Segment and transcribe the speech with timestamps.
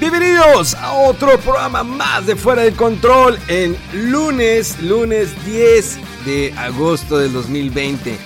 [0.00, 7.18] Bienvenidos a otro programa más de Fuera de Control en lunes, lunes 10 de agosto
[7.18, 8.16] del 2020,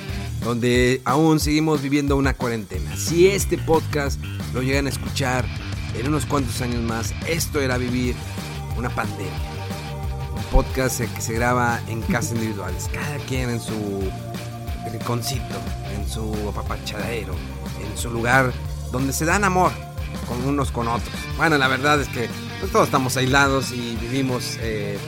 [0.45, 2.97] donde aún seguimos viviendo una cuarentena.
[2.97, 4.21] Si este podcast
[4.53, 5.45] lo llegan a escuchar
[5.99, 8.15] en unos cuantos años más, esto era vivir
[8.77, 9.33] una pandemia.
[10.37, 14.11] Un podcast que se graba en casas individuales, cada quien en su
[14.91, 15.61] rinconcito,
[15.97, 17.35] en su apapachadero,
[17.85, 18.53] en su lugar
[18.91, 19.73] donde se dan amor
[20.29, 21.15] con unos con otros.
[21.37, 22.29] Bueno, la verdad es que
[22.61, 24.99] pues, todos estamos aislados y vivimos eh,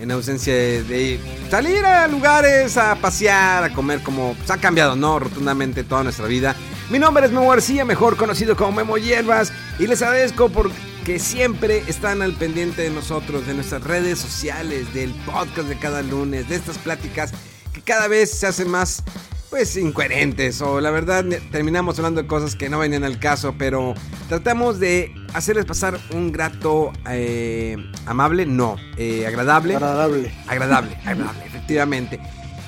[0.00, 1.20] en ausencia de
[1.50, 5.18] salir a lugares, a pasear, a comer, como se ha cambiado, ¿no?
[5.18, 6.56] Rotundamente toda nuestra vida.
[6.90, 11.84] Mi nombre es Memo García, mejor conocido como Memo Hierbas, y les agradezco porque siempre
[11.86, 16.56] están al pendiente de nosotros, de nuestras redes sociales, del podcast de cada lunes, de
[16.56, 17.32] estas pláticas
[17.72, 19.02] que cada vez se hacen más
[19.50, 23.94] pues incoherentes o la verdad terminamos hablando de cosas que no venían al caso, pero
[24.28, 29.74] tratamos de hacerles pasar un grato eh, amable, no, eh, agradable.
[29.74, 30.32] Agradable.
[30.46, 32.20] Agradable, agradable, efectivamente.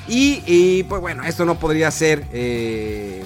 [0.08, 3.22] Y, pues bueno, esto no podría ser eh,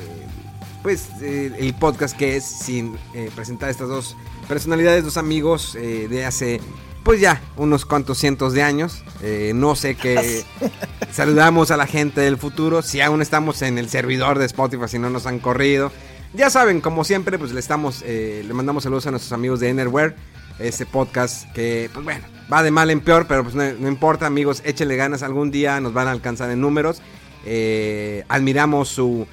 [0.82, 2.96] pues el podcast que es sin
[3.34, 6.60] presentar estas dos personalidades, dos amigos de hace
[7.06, 9.04] pues ya unos cuantos cientos de años.
[9.22, 10.42] Eh, no sé qué.
[11.12, 12.82] Saludamos a la gente del futuro.
[12.82, 15.92] Si aún estamos en el servidor de Spotify, si no nos han corrido.
[16.34, 19.68] Ya saben, como siempre, pues le estamos, eh, le mandamos saludos a nuestros amigos de
[19.68, 20.16] Enerware.
[20.58, 24.60] Este podcast que, pues bueno, va de mal en peor, pero pues no, importa, amigos,
[24.64, 25.22] échenle ganas.
[25.22, 27.02] Algún día nos van a alcanzar en números.
[27.44, 29.28] Eh, admiramos su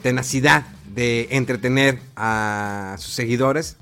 [0.00, 3.78] tenacidad de entretener a sus seguidores.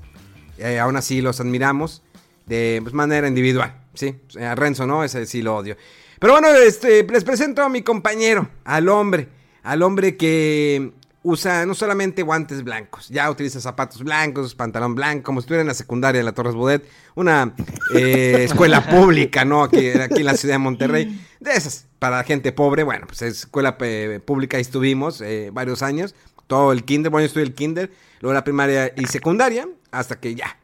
[0.79, 2.01] aún así los admiramos
[2.45, 4.15] de pues, manera individual, ¿sí?
[4.39, 5.03] A Renzo, ¿no?
[5.03, 5.75] Ese sí lo odio.
[6.19, 9.27] Pero bueno, este, les presento a mi compañero, al hombre,
[9.63, 10.93] al hombre que
[11.25, 15.67] usa no solamente guantes blancos, ya utiliza zapatos blancos, pantalón blanco, como si estuviera en
[15.67, 17.55] la secundaria de la Torres Bodet, una
[17.95, 19.63] eh, escuela pública, ¿no?
[19.63, 23.75] Aquí, aquí en la ciudad de Monterrey, de esas, para gente pobre, bueno, pues escuela
[23.81, 26.13] eh, pública ahí estuvimos eh, varios años,
[26.45, 30.35] todo el kinder, bueno, yo estuve el kinder, luego la primaria y secundaria, hasta que
[30.35, 30.59] ya,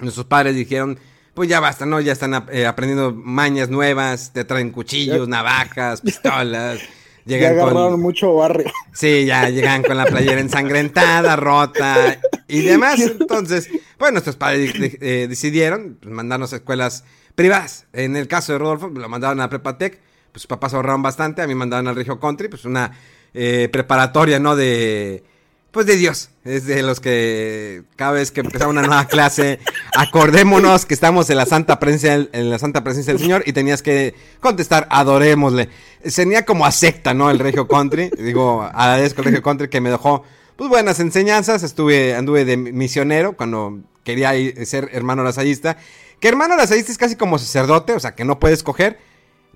[0.00, 0.98] Nuestros padres dijeron,
[1.34, 2.00] pues ya basta, ¿no?
[2.00, 6.80] Ya están eh, aprendiendo mañas nuevas, te traen cuchillos, navajas, pistolas.
[7.24, 8.72] Llegan ya agarraron mucho barrio.
[8.92, 12.18] Sí, ya llegan con la playera ensangrentada, rota
[12.48, 13.00] y demás.
[13.00, 17.86] Entonces, pues nuestros padres eh, decidieron mandarnos a escuelas privadas.
[17.92, 20.00] En el caso de Rodolfo, lo mandaron a Prepatec.
[20.32, 21.42] Pues sus papás ahorraron bastante.
[21.42, 22.92] A mí mandaron al Regio Country, pues una
[23.34, 24.56] eh, preparatoria, ¿no?
[24.56, 25.22] De
[25.70, 26.30] pues de Dios.
[26.44, 29.60] Es de los que cada vez que empezaba una nueva clase,
[29.96, 33.82] acordémonos que estamos en la santa presencia, en la santa presencia del Señor y tenías
[33.82, 35.68] que contestar, adorémosle.
[36.14, 37.30] Tenía como a secta, ¿no?
[37.30, 38.10] El Regio Country.
[38.18, 40.24] Digo, agradezco el Regio Country que me dejó
[40.56, 41.62] pues buenas enseñanzas.
[41.62, 44.32] Estuve, anduve de misionero cuando quería
[44.64, 45.76] ser hermano lasallista.
[46.20, 48.98] Que hermano lasallista es casi como sacerdote, o sea, que no puedes coger,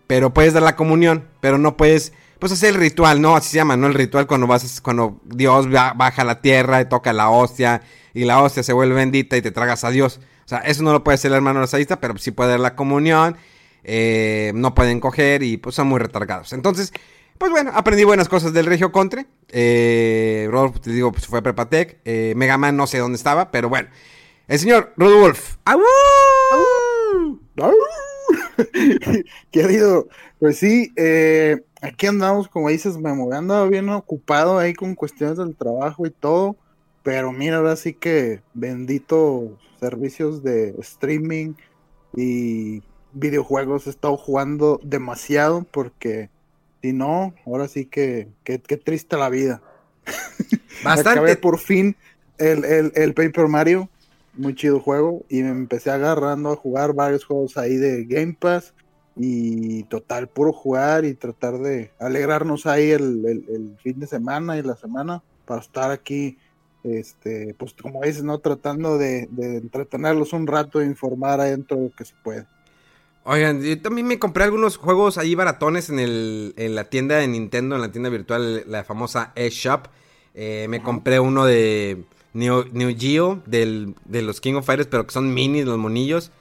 [0.06, 3.36] pero puedes dar la comunión, pero no puedes pues hacer el ritual, ¿no?
[3.36, 3.86] Así se llama, ¿no?
[3.86, 8.24] El ritual cuando vas, cuando Dios baja a la tierra y toca la hostia y
[8.24, 10.20] la hostia se vuelve bendita y te tragas a Dios.
[10.44, 12.76] O sea, eso no lo puede hacer el hermano lazaísta, pero sí puede dar la
[12.76, 13.36] comunión,
[13.82, 16.52] eh, no pueden coger y pues son muy retargados.
[16.52, 16.92] Entonces,
[17.38, 19.26] pues bueno, aprendí buenas cosas del Regio Contre.
[19.48, 21.98] Eh, Rodolfo, te digo, pues fue a Prepatec.
[22.04, 23.88] Eh, Mega Man no sé dónde estaba, pero bueno.
[24.46, 25.56] El señor Rudolf.
[25.64, 25.80] ¡Au!
[29.50, 30.08] Querido,
[30.38, 35.54] pues sí, eh, aquí andamos, como dices, me andaba bien ocupado ahí con cuestiones del
[35.54, 36.56] trabajo y todo,
[37.02, 41.54] pero mira, ahora sí que bendito servicios de streaming
[42.16, 42.82] y
[43.12, 46.31] videojuegos he estado jugando demasiado porque
[46.82, 49.62] si no, ahora sí que qué triste la vida.
[50.84, 51.10] Bastante.
[51.10, 51.96] Acabé por fin
[52.38, 53.88] el, el, el Paper Mario,
[54.34, 58.74] muy chido juego, y me empecé agarrando a jugar varios juegos ahí de Game Pass
[59.16, 64.76] y total, puro jugar y tratar de alegrarnos ahí el, fin de semana y la
[64.76, 65.22] semana.
[65.44, 66.38] para estar aquí,
[66.82, 68.38] este, pues como dices, ¿no?
[68.38, 72.46] Tratando de, de entretenerlos un rato e informar adentro de lo que se puede.
[73.26, 77.26] Oigan, yo también me compré algunos juegos ahí baratones en, el, en la tienda de
[77.26, 79.87] Nintendo, en la tienda virtual, la famosa eShop.
[80.34, 82.66] Eh, me compré uno de Neo,
[82.99, 86.32] Geo, del, de los King of Fighters, pero que son mini, los monillos.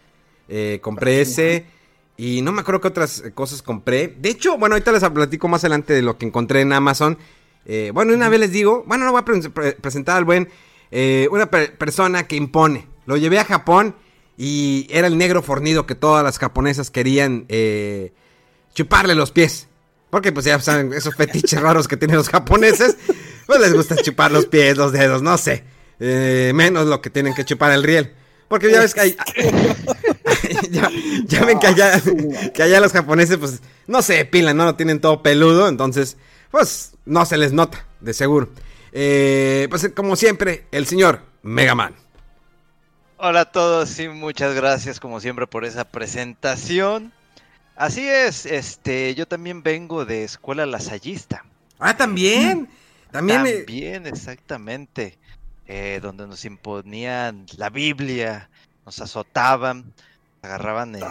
[0.50, 1.66] Eh, compré ese.
[2.18, 4.16] Y no me acuerdo qué otras cosas compré.
[4.20, 7.18] De hecho, bueno, ahorita les platico más adelante de lo que encontré en Amazon.
[7.66, 10.50] Eh, bueno, una vez les digo, bueno, no voy a presentar al buen,
[11.32, 12.88] una persona que impone.
[13.06, 13.96] Lo llevé a Japón
[14.38, 18.14] y era el negro fornido que todas las japonesas querían eh,
[18.74, 19.68] chuparle los pies.
[20.10, 22.98] Porque pues ya saben, esos fetiches raros que tienen los japoneses,
[23.46, 25.64] pues les gusta chupar los pies, los dedos, no sé.
[26.00, 28.14] Eh, menos lo que tienen que chupar el riel.
[28.48, 29.18] Porque ya ves que hay...
[31.28, 32.02] ya, ven que allá,
[32.54, 34.66] que allá los japoneses pues no se depilan, ¿no?
[34.66, 36.18] Lo tienen todo peludo, entonces
[36.52, 38.50] pues no se les nota, de seguro.
[38.92, 41.96] Eh, pues como siempre, el señor Mega Man.
[43.18, 47.14] Hola a todos y muchas gracias como siempre por esa presentación.
[47.76, 51.46] Así es, este, yo también vengo de escuela lasallista.
[51.80, 52.70] Ah, también.
[53.12, 53.44] También.
[53.44, 55.18] También, exactamente.
[55.66, 58.50] Eh, donde nos imponían la Biblia,
[58.86, 59.94] nos azotaban,
[60.44, 61.04] agarraban el,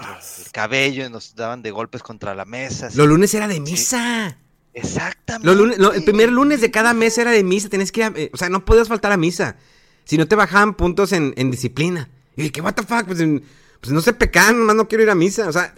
[0.52, 2.90] cabello y nos daban de golpes contra la mesa.
[2.94, 4.36] Los lunes era de misa.
[4.74, 5.50] Exactamente.
[5.94, 8.64] el primer lunes de cada mes era de misa, tenés que, eh, o sea, no
[8.64, 9.56] podías faltar a misa
[10.04, 12.08] si no te bajaban puntos en, disciplina.
[12.36, 13.18] Y que, what the fuck, pues,
[13.80, 15.48] pues no se pecan, nomás no quiero ir a misa.
[15.48, 15.74] O sea,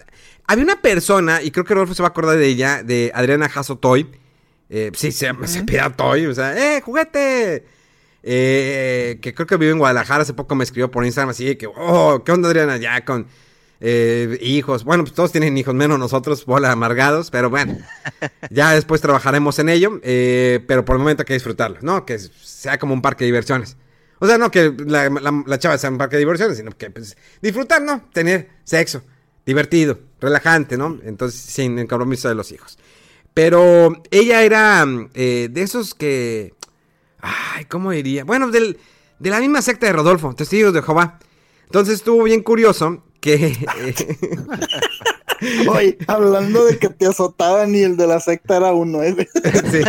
[0.47, 3.49] había una persona, y creo que Rodolfo se va a acordar de ella, de Adriana
[3.49, 4.09] Jasso Toy.
[4.69, 7.65] Eh, sí, se, se pida Toy, o sea, ¡eh, juguete!
[8.27, 11.67] Eh, que creo que vive en Guadalajara, hace poco me escribió por Instagram así, que,
[11.67, 12.77] oh, ¿qué onda Adriana?
[12.77, 13.27] Ya con
[13.87, 14.83] eh, hijos.
[14.83, 17.77] Bueno, pues todos tienen hijos, menos nosotros, bola amargados, pero bueno,
[18.49, 22.05] ya después trabajaremos en ello, pero por el momento hay que disfrutarlo, ¿no?
[22.05, 23.77] Que sea como un parque de diversiones.
[24.19, 27.81] O sea, no que la, chava sea un parque de diversiones, sino que pues, disfrutar,
[27.81, 28.09] ¿no?
[28.13, 29.03] Tener sexo,
[29.45, 30.99] divertido, relajante, ¿no?
[31.03, 32.77] Entonces, sin el compromiso de los hijos.
[33.33, 36.53] Pero ella era eh, de esos que...
[37.19, 38.23] Ay, ¿cómo diría?
[38.23, 38.77] Bueno, del,
[39.19, 41.19] de la misma secta de Rodolfo, Testigos de Jehová.
[41.65, 43.57] Entonces estuvo bien curioso que...
[45.67, 49.27] Oye, hablando de que te azotaban y el de la secta era uno, ¿eh?
[49.71, 49.81] Sí.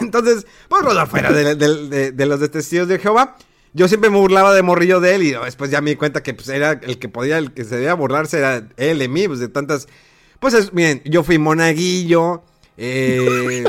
[0.00, 3.36] Entonces, pues Rodolfo era de, los detectives de Jehová.
[3.72, 6.34] Yo siempre me burlaba de morrillo de él y después ya me di cuenta que
[6.34, 9.40] pues, era el que podía, el que se debía burlarse era él de mí, pues
[9.40, 9.88] de tantas...
[10.38, 12.44] Pues miren, yo fui monaguillo,
[12.76, 13.64] eh,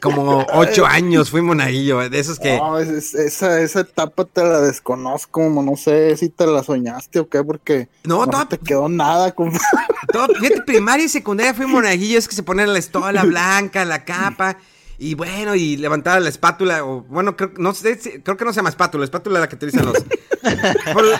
[0.00, 2.56] como ocho años fui monaguillo, de esos que...
[2.56, 7.28] No, esa, esa etapa te la desconozco, como no sé si te la soñaste o
[7.28, 9.34] qué, porque no, te quedó nada.
[10.12, 14.04] Todo, fíjate, primaria y secundaria fui monaguillo, es que se pone la estola blanca, la
[14.04, 14.56] capa...
[15.02, 18.56] Y bueno, y levantaba la espátula, o bueno, creo, no sé, creo que no se
[18.56, 19.96] llama espátula, espátula es la que utilizan los...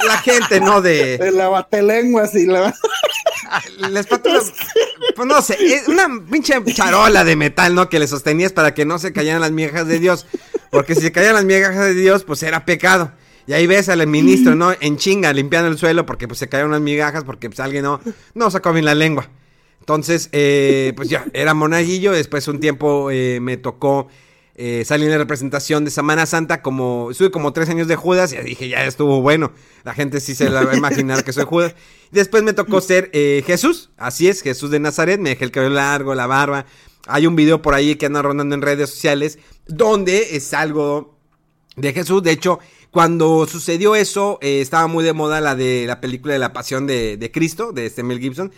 [0.07, 0.83] la gente, ¿no?
[0.83, 1.17] De...
[1.17, 2.75] De la lenguas y la...
[3.79, 4.41] la espátula,
[5.15, 7.89] pues no sé, es una pinche charola de metal, ¿no?
[7.89, 10.27] Que le sostenías para que no se cayeran las migajas de Dios.
[10.71, 13.13] Porque si se caían las migajas de Dios, pues era pecado.
[13.47, 14.73] Y ahí ves al ministro, ¿no?
[14.81, 18.01] En chinga, limpiando el suelo porque pues se cayeron las migajas porque pues alguien no,
[18.35, 19.29] no sacó bien la lengua.
[19.81, 22.13] Entonces, eh, pues ya, era monaguillo.
[22.13, 24.07] Después un tiempo eh, me tocó
[24.63, 26.61] eh, salir en la representación de Semana Santa.
[26.61, 29.53] Como, estuve como tres años de Judas y dije, ya estuvo bueno.
[29.85, 31.75] La gente sí se la va a imaginar que soy Judas.
[32.11, 33.11] Después me tocó ser
[33.47, 33.91] Jesús.
[33.97, 35.19] Así es, Jesús de Nazaret.
[35.19, 36.67] Me dejé el cabello largo, la barba.
[37.07, 41.17] Hay un video por ahí que anda rondando en redes sociales donde es algo
[41.77, 42.23] de Jesús.
[42.23, 42.59] De hecho,
[42.91, 47.17] cuando sucedió eso, estaba muy de moda la de la película de la Pasión de,
[47.17, 48.53] de Cristo, de este Gibson.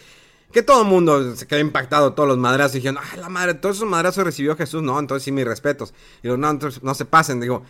[0.52, 3.76] Que todo el mundo se quedó impactado, todos los madrazos, dijeron, ay, la madre, todos
[3.76, 5.94] esos madrazos recibió Jesús, no, entonces sí, mis respetos.
[6.22, 7.62] Digo, no, entonces no se pasen, digo,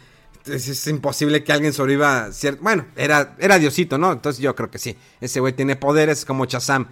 [0.47, 2.63] es, imposible que alguien sobreviva, cierto.
[2.63, 4.13] Bueno, era, era Diosito, ¿no?
[4.13, 6.89] Entonces yo creo que sí, ese güey tiene poderes como Chazam.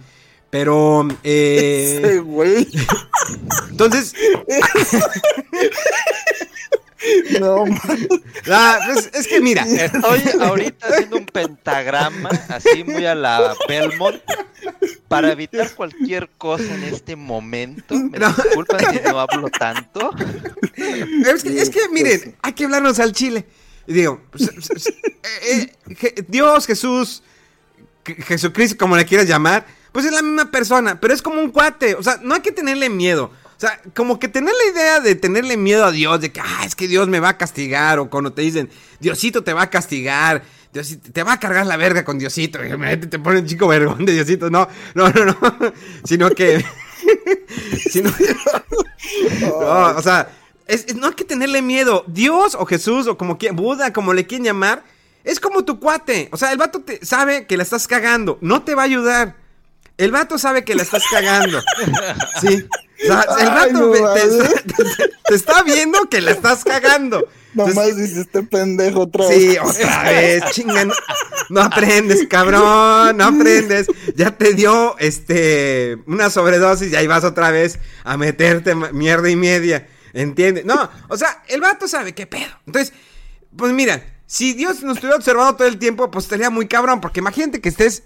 [0.49, 1.99] Pero, eh...
[2.03, 2.67] Ese güey.
[3.69, 4.13] entonces...
[7.39, 14.21] No, pues, es que mira, estoy ahorita haciendo un pentagrama, así muy a la Belmont,
[15.07, 17.95] para evitar cualquier cosa en este momento.
[17.95, 20.11] Me disculpan si no hablo tanto.
[20.75, 23.45] Es que, miren, hay que hablarnos al chile.
[23.87, 24.49] Digo, pues,
[25.43, 27.23] eh, eh, Dios, Jesús,
[28.05, 31.95] Jesucristo, como le quieras llamar, pues es la misma persona, pero es como un cuate.
[31.95, 33.31] O sea, no hay que tenerle miedo.
[33.61, 36.75] Sea, como que tener la idea de tenerle miedo a Dios, de que, ah, es
[36.75, 40.41] que Dios me va a castigar, o cuando te dicen, Diosito te va a castigar,
[40.73, 44.13] Diosito, te va a cargar la verga con Diosito, y te ponen chico vergón de
[44.13, 45.37] Diosito, no, no, no, no,
[46.03, 46.65] sino que...
[47.89, 48.11] Si no-
[49.95, 50.29] o sea,
[50.67, 52.03] es- no hay que tenerle miedo.
[52.07, 54.83] Dios o Jesús o como quien, Buda, como le quieran llamar,
[55.23, 56.29] es como tu cuate.
[56.31, 58.37] O sea, el vato te, sabe que la estás cagando.
[58.41, 59.35] No te va a ayudar.
[60.01, 61.61] El vato sabe que la estás cagando.
[62.41, 62.65] Sí.
[63.03, 66.63] O sea, el Ay, vato no te, está, te- te está viendo que la estás
[66.63, 67.27] cagando.
[67.55, 69.37] Nomás dice este pendejo otra vez.
[69.37, 70.93] Sí, otra vez, chinga, no,
[71.49, 73.87] no aprendes, cabrón, no aprendes.
[74.15, 79.35] Ya te dio este una sobredosis y ahí vas otra vez a meterte mierda y
[79.35, 79.87] media.
[80.13, 80.65] ¿Entiendes?
[80.65, 82.49] No, o sea, el vato sabe qué pedo.
[82.67, 82.93] Entonces,
[83.57, 87.01] pues mira, si Dios nos estuviera observando todo el tiempo, pues estaría muy cabrón.
[87.01, 88.03] Porque imagínate que estés,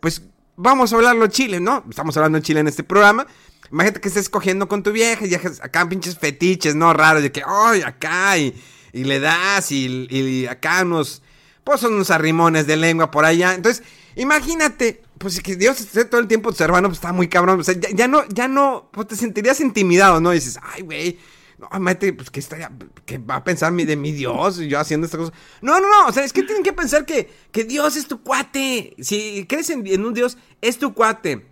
[0.00, 0.22] pues,
[0.58, 1.84] vamos a hablarlo Chile, ¿no?
[1.88, 3.26] Estamos hablando en Chile en este programa.
[3.70, 6.92] Imagínate que estés cogiendo con tu vieja y acá pinches fetiches, ¿no?
[6.92, 8.60] Raros, de que, ay, acá, y,
[8.92, 11.22] y le das, y, y acá unos,
[11.64, 13.54] pues son unos arrimones de lengua por allá.
[13.54, 13.84] Entonces,
[14.16, 17.60] imagínate, pues que Dios esté todo el tiempo observando, pues está muy cabrón.
[17.60, 20.32] O sea, ya, no, ya no, pues te sentirías intimidado, ¿no?
[20.32, 21.18] Dices, ay, güey,
[21.58, 22.70] no, mate, pues que estaría,
[23.04, 25.32] que va a pensar mi, de mi Dios, yo haciendo esta cosa.
[25.60, 28.22] No, no, no, o sea, es que tienen que pensar que, que Dios es tu
[28.22, 28.94] cuate.
[29.00, 31.46] Si crees en, un Dios, es tu cuate.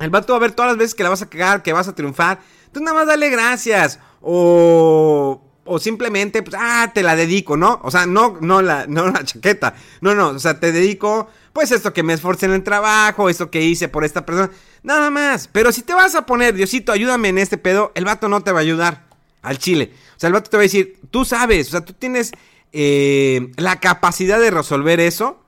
[0.00, 1.88] El vato va a ver todas las veces que la vas a cagar, que vas
[1.88, 2.40] a triunfar.
[2.66, 4.00] Entonces nada más dale gracias.
[4.22, 7.80] O, o simplemente, pues, ah, te la dedico, ¿no?
[7.82, 9.74] O sea, no, no la, no la chaqueta.
[10.00, 13.50] No, no, o sea, te dedico, pues esto que me esforcé en el trabajo, esto
[13.50, 14.50] que hice por esta persona.
[14.82, 15.48] Nada más.
[15.48, 18.50] Pero si te vas a poner, Diosito, ayúdame en este pedo, el vato no te
[18.50, 19.13] va a ayudar
[19.44, 19.92] al chile.
[20.16, 22.32] O sea, el vato te va a decir, tú sabes, o sea, tú tienes
[22.72, 25.40] eh, la capacidad de resolver eso.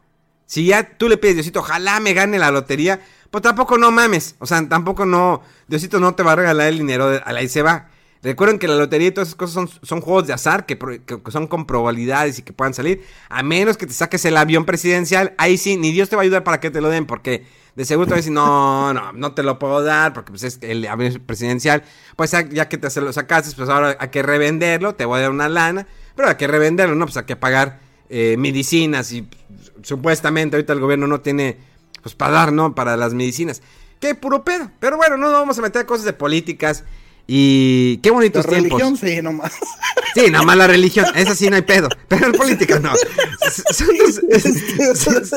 [0.47, 3.01] Si ya tú le pides, Diosito, ojalá me gane la lotería,
[3.31, 4.37] pues tampoco no mames.
[4.39, 7.63] O sea, tampoco no, Diosito no te va a regalar el dinero, de- ahí se
[7.63, 7.89] va.
[8.27, 10.77] Recuerden que la lotería y todas esas cosas son, juegos de azar que,
[11.31, 13.05] son con probabilidades y que puedan salir.
[13.29, 16.25] A menos que te saques el avión presidencial, ahí sí, ni Dios te va a
[16.25, 19.13] ayudar para que te lo den, porque de seguro te va a decir, no, no,
[19.13, 21.85] no te lo puedo dar, porque pues es el avión presidencial.
[22.17, 25.31] Pues ya- que te lo sacaste, pues ahora hay que revenderlo, te voy a dar
[25.31, 27.05] una lana, pero hay que revenderlo, ¿no?
[27.05, 27.79] Pues hay que pagar
[28.09, 31.59] eh, medicinas y pues, supuestamente ahorita el gobierno no tiene,
[32.03, 32.75] pues para dar, ¿no?
[32.75, 33.63] Para las medicinas.
[34.01, 34.69] Qué puro pedo.
[34.81, 36.83] Pero bueno, no nos vamos a meter a cosas de políticas.
[37.29, 38.81] Y qué La bonitos tiempos.
[38.81, 39.53] religión, sí, nomás.
[40.15, 41.91] Sí, nada más la religión, esa sí no hay pedo.
[42.09, 42.91] Pero en política no.
[43.75, 45.31] Son de, esos-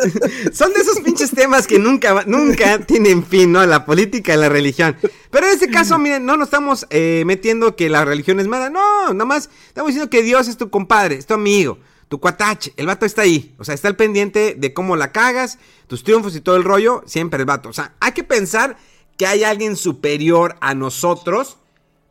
[0.54, 3.66] son de esos pinches temas que nunca, nunca tienen fin, ¿no?
[3.66, 4.96] La política y la religión.
[5.32, 8.70] Pero en este caso, miren, no nos estamos eh, metiendo que la religión es mala.
[8.70, 12.72] No, nada más estamos diciendo que Dios es tu compadre, es tu amigo, tu cuatache.
[12.78, 13.54] El vato está ahí.
[13.60, 17.04] O sea, está al pendiente de cómo la cagas, tus triunfos y todo el rollo.
[17.06, 17.68] Siempre el vato.
[17.68, 18.78] O sea, hay que pensar
[19.18, 21.58] que hay alguien superior a nosotros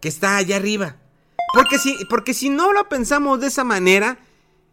[0.01, 0.97] que está allá arriba.
[1.55, 4.19] Porque si, porque si no lo pensamos de esa manera,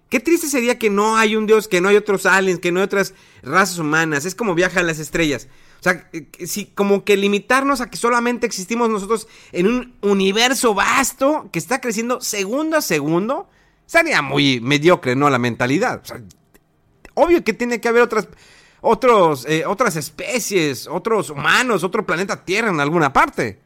[0.10, 2.80] qué triste sería que no hay un Dios, que no hay otros aliens, que no
[2.80, 3.14] hay otras
[3.44, 4.26] razas humanas.
[4.26, 5.48] Es como viaja a las estrellas.
[5.80, 10.74] O sea, eh, si como que limitarnos a que solamente existimos nosotros en un universo
[10.74, 13.50] vasto que está creciendo segundo a segundo,
[13.86, 15.30] sería muy mediocre, ¿no?
[15.30, 16.02] La mentalidad.
[17.14, 18.28] Obvio que tiene que haber otras,
[18.82, 23.65] otros, eh, otras especies, otros humanos, otro planeta Tierra en alguna parte.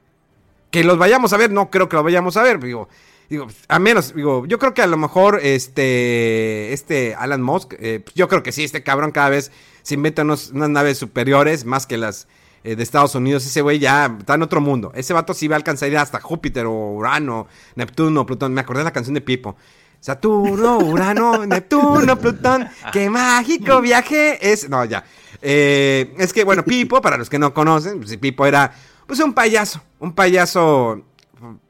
[0.72, 2.90] Que los vayamos a ver, no creo que los vayamos a ver, digo,
[3.30, 8.04] digo, a menos, digo, yo creo que a lo mejor este, este Alan Musk, eh,
[8.16, 11.88] yo creo que sí, este cabrón cada vez se inventa unos- unas naves superiores, más
[11.88, 12.28] que las
[12.64, 15.56] eh, de Estados Unidos, ese güey ya está en otro mundo, ese vato sí va
[15.56, 19.14] a alcanzar a ir hasta Júpiter o Urano, Neptuno, Plutón, me acordé de la canción
[19.14, 19.56] de Pipo.
[20.02, 24.70] Saturno, Urano, Neptuno, Plutón, qué mágico viaje es.
[24.70, 25.04] No, ya.
[25.42, 28.74] Eh, es que, bueno, Pipo, para los que no conocen, pues, Pipo era,
[29.10, 29.82] pues, un payaso.
[30.00, 31.04] Un payaso,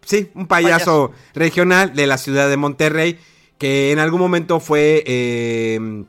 [0.05, 3.17] sí, un payaso, regional de la ciudad de Monterrey,
[3.58, 6.03] que en algún momento fue eh,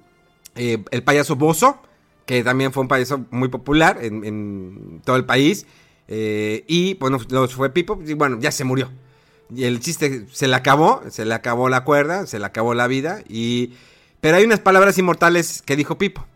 [0.56, 1.80] eh, el payaso Bozo,
[2.26, 5.66] que también fue un payaso muy popular en, en todo el país.
[6.08, 8.90] eh, y, bueno, luego fue Pipo, y bueno, ya se murió.
[9.54, 12.86] Y el chiste se le acabó, se le acabó la cuerda, se le acabó la
[12.86, 13.22] vida.
[13.28, 13.72] Y.
[14.20, 16.26] Pero hay unas palabras inmortales que dijo Pipo.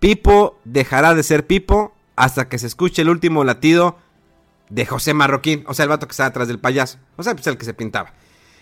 [0.00, 3.96] Pipo dejará de ser Pipo hasta que se escuche el último latido
[4.70, 5.64] de José Marroquín.
[5.66, 6.98] O sea, el vato que estaba atrás del payaso.
[7.16, 8.12] O sea, pues el que se pintaba.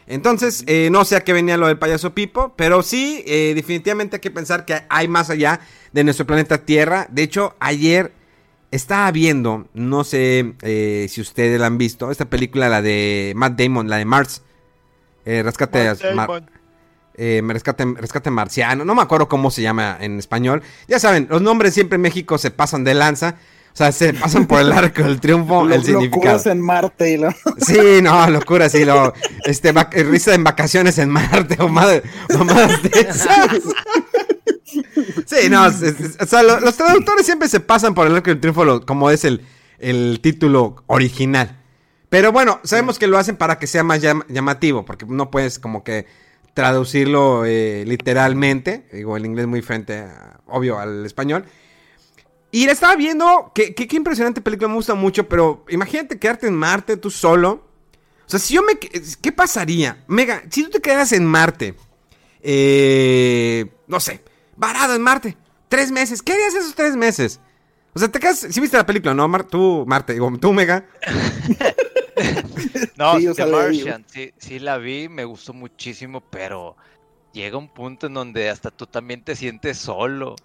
[0.07, 4.17] Entonces, eh, no sé a qué venía lo del payaso Pipo, pero sí, eh, definitivamente
[4.17, 5.61] hay que pensar que hay más allá
[5.93, 7.09] de nuestro planeta Tierra.
[7.11, 8.13] De hecho, ayer
[8.71, 13.59] estaba viendo, no sé eh, si ustedes la han visto, esta película, la de Matt
[13.61, 14.43] Damon, la de Mars.
[15.25, 15.91] Rescate,
[17.19, 20.63] eh, rescate, rescate marciano, no me acuerdo cómo se llama en español.
[20.87, 23.37] Ya saben, los nombres siempre en México se pasan de lanza.
[23.77, 26.23] O sea, se pasan por el arco del triunfo, Lo- el significado.
[26.23, 27.29] locuras en Marte y lo...
[27.59, 29.13] Sí, no, locura, sí, lo,
[29.45, 32.03] este, eh, risa en vacaciones en Marte, o más, de
[32.95, 33.51] esas.
[35.27, 38.31] Sí, no, es- es- o sea, lo- los traductores siempre se pasan por el arco
[38.31, 39.45] del triunfo, lo- como es el,
[39.79, 41.61] el título original.
[42.09, 45.59] Pero bueno, sabemos que lo hacen para que sea más llam- llamativo, porque no puedes
[45.59, 46.07] como que
[46.55, 48.87] traducirlo eh, literalmente.
[48.91, 51.45] Digo, el inglés muy frente, a- obvio, al español.
[52.57, 56.47] Y la estaba viendo, que, que- qué impresionante película, me gusta mucho, pero imagínate quedarte
[56.47, 57.67] en Marte tú solo.
[58.25, 58.79] O sea, si yo me...
[58.79, 60.03] que- ¿Qué pasaría?
[60.07, 61.75] Mega, si tú te quedas en Marte,
[62.41, 64.23] eh, no sé,
[64.57, 65.37] varado en Marte,
[65.69, 67.41] tres meses, ¿qué harías esos tres meses?
[67.93, 68.39] O sea, te quedas...
[68.39, 69.29] Si viste la película, ¿no?
[69.29, 70.87] Mar- tú, Marte, digo, tú, Mega.
[72.97, 76.75] No, Sí, The sea, la vi, Martian, sí, sí la vi, me gustó muchísimo, pero
[77.35, 80.37] llega un punto en donde hasta tú también te sientes solo.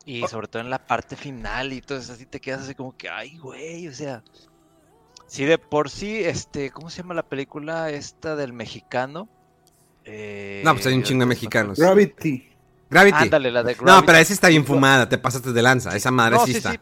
[0.00, 0.10] Oh.
[0.10, 2.96] Y sobre todo en la parte final y todo eso, así te quedas así como
[2.96, 4.22] que, ay, güey, o sea.
[5.26, 9.28] Sí, de por sí, este, ¿cómo se llama la película esta del mexicano?
[10.04, 11.78] Eh, No, pues hay un chingo de mexicanos.
[11.78, 12.48] Gravity.
[12.88, 13.16] Gravity.
[13.18, 14.06] Ándale, la de No, Gravity.
[14.06, 15.94] pero esa está bien fumada, te pasaste de lanza.
[15.94, 16.72] Esa madre No, sí sí, está.
[16.72, 16.78] sí.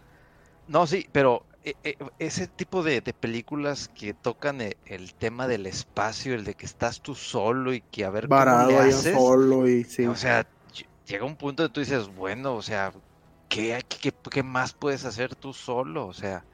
[0.69, 5.47] No, sí, pero eh, eh, ese tipo de, de películas que tocan e- el, tema
[5.47, 9.15] del espacio, el de que estás tú solo y que a ver cómo le haces.
[9.15, 10.07] solo y sí.
[10.07, 12.93] O sea, ll- llega un punto donde tú dices, bueno, o sea,
[13.49, 16.07] ¿qué, más puedes hacer tú solo?
[16.07, 16.47] O sea,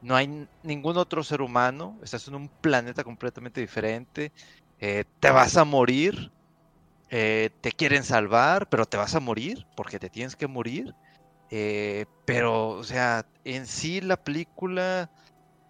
[0.00, 4.32] no hay ningún otro ser humano, estás en un planeta completamente diferente,
[4.78, 6.32] eh, te vas a morir,
[7.10, 10.94] eh, te quieren salvar, pero te vas a morir porque te tienes que morir.
[11.50, 15.10] eh, pero, o sea, en sí la película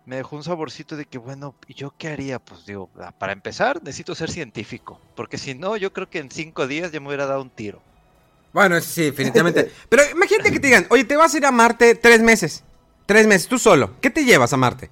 [0.04, 2.38] me dejó un saborcito de que, bueno, ¿y yo qué haría?
[2.40, 6.30] Pues digo, ah, para empezar, necesito ser científico, porque si no, yo creo que en
[6.30, 7.84] cinco días ya me hubiera dado un tiro.
[8.52, 9.70] Bueno, sí, definitivamente.
[9.88, 12.62] Pero imagínate que te digan, oye, te vas a ir a Marte tres meses.
[13.06, 13.92] Tres meses, tú solo.
[14.00, 14.90] ¿Qué te llevas a Marte?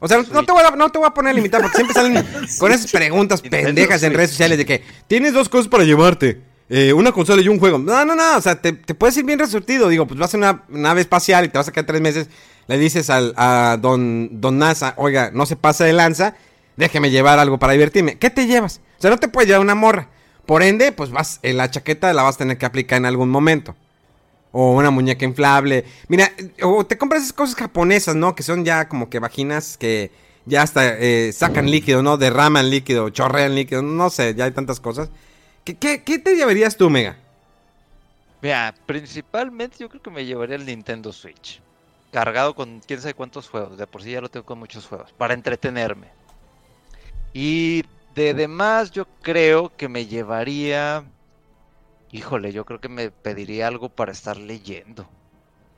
[0.00, 2.24] O sea, no, te voy a, no te voy a poner limitado porque siempre salen
[2.58, 6.40] con esas preguntas pendejas en redes sociales de que tienes dos cosas para llevarte.
[6.68, 7.78] eh, una consola y un juego.
[7.78, 8.36] No, no, no.
[8.36, 9.88] O sea, te, te puedes ir bien resurtido.
[9.88, 12.28] Digo, pues vas a una nave espacial y te vas a quedar tres meses.
[12.68, 16.34] Le dices al, a don, don NASA, oiga, no se pasa de lanza.
[16.76, 18.18] Déjeme llevar algo para divertirme.
[18.18, 18.80] ¿Qué te llevas?
[18.98, 20.10] O sea, no te puedes llevar una morra.
[20.48, 23.76] Por ende, pues vas, la chaqueta la vas a tener que aplicar en algún momento.
[24.50, 25.84] O una muñeca inflable.
[26.08, 28.34] Mira, o te compras esas cosas japonesas, ¿no?
[28.34, 30.10] Que son ya como que vaginas que
[30.46, 32.16] ya hasta eh, sacan líquido, ¿no?
[32.16, 35.10] Derraman líquido, chorrean líquido, no sé, ya hay tantas cosas.
[35.64, 37.18] ¿Qué, qué, qué te llevarías tú, Mega?
[38.40, 41.60] Mira, principalmente yo creo que me llevaría el Nintendo Switch.
[42.10, 43.76] Cargado con quién sabe cuántos juegos.
[43.76, 45.12] De por sí ya lo tengo con muchos juegos.
[45.12, 46.06] Para entretenerme.
[47.34, 47.84] Y
[48.18, 51.04] de demás yo creo que me llevaría...
[52.10, 55.10] Híjole, yo creo que me pediría algo para estar leyendo.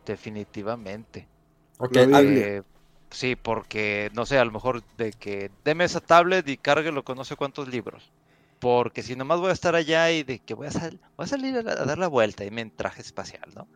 [0.07, 1.31] Definitivamente.
[1.79, 1.97] Ok.
[2.11, 2.63] Eh,
[3.11, 7.17] sí, porque no sé, a lo mejor de que deme esa tablet y cárguelo con
[7.19, 8.13] no sé cuántos libros.
[8.61, 11.29] Porque si nomás voy a estar allá y de que voy a, sal- voy a
[11.29, 13.69] salir a, la- a dar la vuelta y me en traje espacial, ¿no?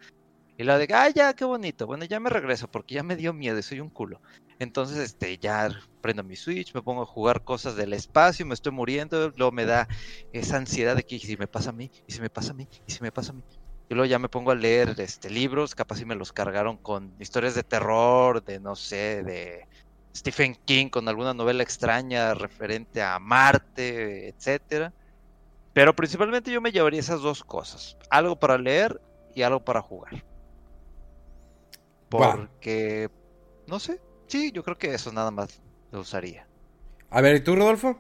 [0.56, 1.86] Y la de, ah, ya, qué bonito.
[1.86, 4.20] Bueno, ya me regreso porque ya me dio miedo y soy un culo.
[4.60, 5.68] Entonces, este, ya
[6.00, 9.64] prendo mi Switch, me pongo a jugar cosas del espacio, me estoy muriendo, luego me
[9.64, 9.88] da
[10.32, 12.54] esa ansiedad de que ¿y si me pasa a mí, y si me pasa a
[12.54, 13.42] mí, y si me pasa a mí.
[13.88, 17.12] Y luego ya me pongo a leer este, libros, capaz si me los cargaron con
[17.18, 19.66] historias de terror, de no sé, de
[20.16, 24.92] Stephen King, con alguna novela extraña referente a Marte, etcétera.
[25.72, 29.00] Pero principalmente yo me llevaría esas dos cosas, algo para leer
[29.34, 30.24] y algo para jugar.
[32.20, 32.30] Va.
[32.30, 33.08] Porque,
[33.66, 36.48] no sé, sí, yo creo que eso nada más lo usaría.
[37.10, 37.98] a ver, ¿y tú, Rodolfo?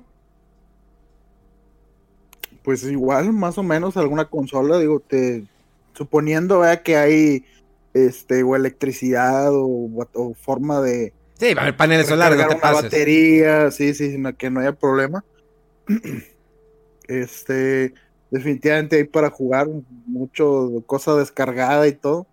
[2.62, 5.46] Pues igual, más o menos, alguna consola, digo, te
[5.94, 7.44] suponiendo vea que hay
[7.92, 9.66] este o electricidad o,
[10.14, 12.84] o forma de Sí, va a haber paneles solares, no recargar te una pases.
[12.84, 15.24] batería, sí, sí, no- que no haya problema.
[17.08, 17.94] Este,
[18.30, 19.68] definitivamente hay para jugar
[20.06, 22.28] mucho cosa descargada y todo.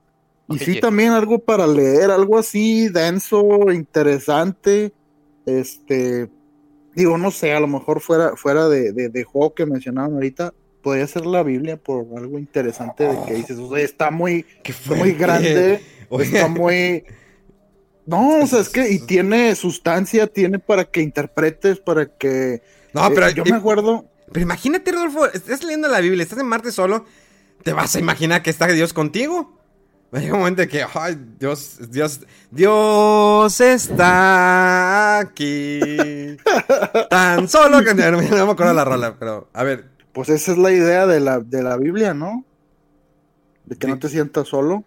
[0.53, 4.93] Y sí también algo para leer, algo así denso, interesante.
[5.45, 6.29] Este,
[6.95, 10.53] digo, no sé, a lo mejor fuera, fuera de, de, de juego que mencionaban ahorita,
[10.81, 14.45] podría ser la Biblia por algo interesante de que dices, o sea, está muy,
[14.97, 16.25] muy grande, Oye.
[16.25, 17.03] está muy...
[18.05, 22.61] No, o sea, es que, y tiene sustancia, tiene para que interpretes, para que...
[22.93, 26.47] No, pero Eh, yo me acuerdo, Pero imagínate, Rodolfo, estás leyendo la Biblia, estás en
[26.47, 27.05] Marte solo,
[27.63, 29.60] te vas a imaginar que está Dios contigo.
[30.13, 32.19] Va a llegar un momento de que, ay, Dios, Dios,
[32.51, 36.35] Dios está aquí.
[37.09, 40.57] Tan solo que no, no me acuerdo la rola, pero a ver, pues esa es
[40.57, 42.43] la idea de la, de la Biblia, ¿no?
[43.65, 43.93] De que Sí.
[43.93, 44.83] no te sientas solo.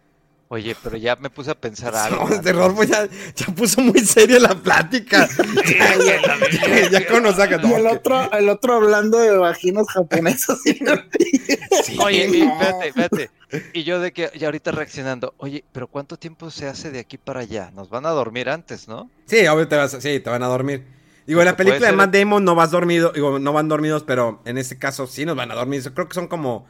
[0.49, 2.29] Oye, pero ya me puse a pensar algo.
[2.29, 5.29] No, este Rodolfo ya, ya puso muy seria la plática.
[5.79, 7.25] ya, ya, ya con
[7.71, 10.59] Y el otro, el otro hablando de vaginas japonesas.
[10.63, 10.79] sí.
[11.99, 12.53] Oye, y No.
[12.61, 13.31] espérate, espérate.
[13.73, 17.19] Y yo de que ya ahorita reaccionando, oye, pero ¿cuánto tiempo se hace de aquí
[17.19, 17.71] para allá?
[17.73, 19.11] Nos van a dormir antes, ¿no?
[19.27, 20.85] Sí, obvio te vas, a- sí, te van a dormir.
[21.27, 21.93] Digo, en la película de.
[21.97, 25.37] Matt Damon no vas dormido, digo, no van dormidos, pero en este caso sí nos
[25.37, 25.83] van a dormir.
[25.83, 26.67] Yo creo que son como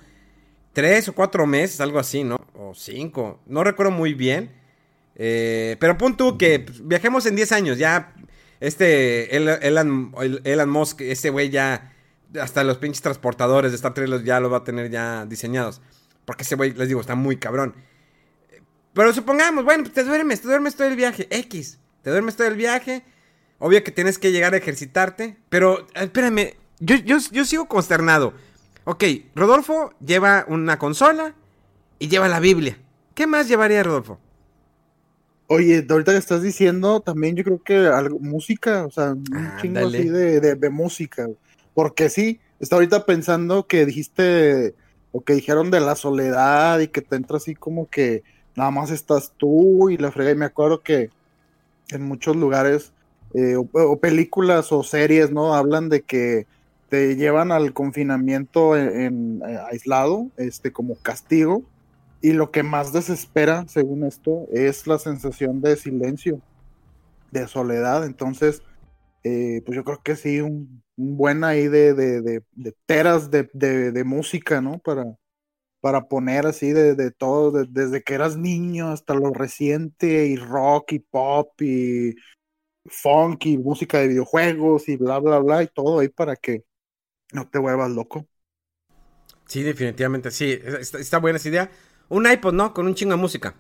[0.75, 2.37] tres o cuatro meses, algo así, ¿no?
[2.55, 4.53] O cinco, no recuerdo muy bien.
[5.17, 8.13] Eh, pero pon tú que pues, viajemos en 10 años, ya
[8.61, 11.93] este El- Elon, el- Elon Musk, ese güey ya,
[12.41, 15.81] hasta los pinches transportadores de Star Trek ya los va a tener ya diseñados.
[16.25, 17.75] Porque ese güey, les digo, está muy cabrón.
[18.93, 21.79] Pero supongamos, bueno, pues te duermes, te duermes todo el viaje, X.
[22.03, 23.03] Te duermes todo el viaje.
[23.59, 25.37] Obvio que tienes que llegar a ejercitarte.
[25.49, 28.35] Pero, espérame, yo, yo, yo sigo consternado.
[28.85, 31.35] Ok, Rodolfo lleva una consola
[31.99, 32.79] y lleva la Biblia.
[33.15, 34.19] ¿Qué más llevaría Rodolfo?
[35.47, 39.25] Oye, ahorita que estás diciendo, también yo creo que algo, música, o sea, un
[39.61, 39.99] chingo Ándale.
[39.99, 41.29] así de, de, de música.
[41.75, 44.75] Porque sí, está ahorita pensando que dijiste,
[45.13, 48.23] o que dijeron de la soledad y que te entra así como que
[48.57, 50.31] nada más estás tú y la frega.
[50.31, 51.11] Y me acuerdo que
[51.89, 52.93] en muchos lugares,
[53.35, 55.55] eh, o, o películas o series, ¿no?
[55.55, 56.47] Hablan de que
[56.89, 61.65] te llevan al confinamiento en, eh, aislado, este, como castigo.
[62.21, 66.41] Y lo que más desespera, según esto, es la sensación de silencio,
[67.31, 68.05] de soledad.
[68.07, 68.63] Entonces,
[69.25, 73.31] eh, pues yo creo que sí, un, un buen ahí de, de, de, de teras
[73.31, 73.49] de,
[74.05, 74.79] música, ¿no?
[74.81, 75.05] Para,
[75.81, 80.93] para poner así de, todo, de- desde que eras niño hasta lo reciente, y rock,
[80.93, 82.15] y pop, y
[82.87, 86.65] funk, y música de videojuegos, y bla, bla, bla, y todo ahí para que
[87.35, 88.27] no te vuelvas loco.
[89.47, 90.59] Sí, definitivamente, sí.
[90.81, 91.71] Está, está buena esa idea.
[92.09, 92.73] Un iPod, ¿no?
[92.73, 93.55] Con un chingo de música.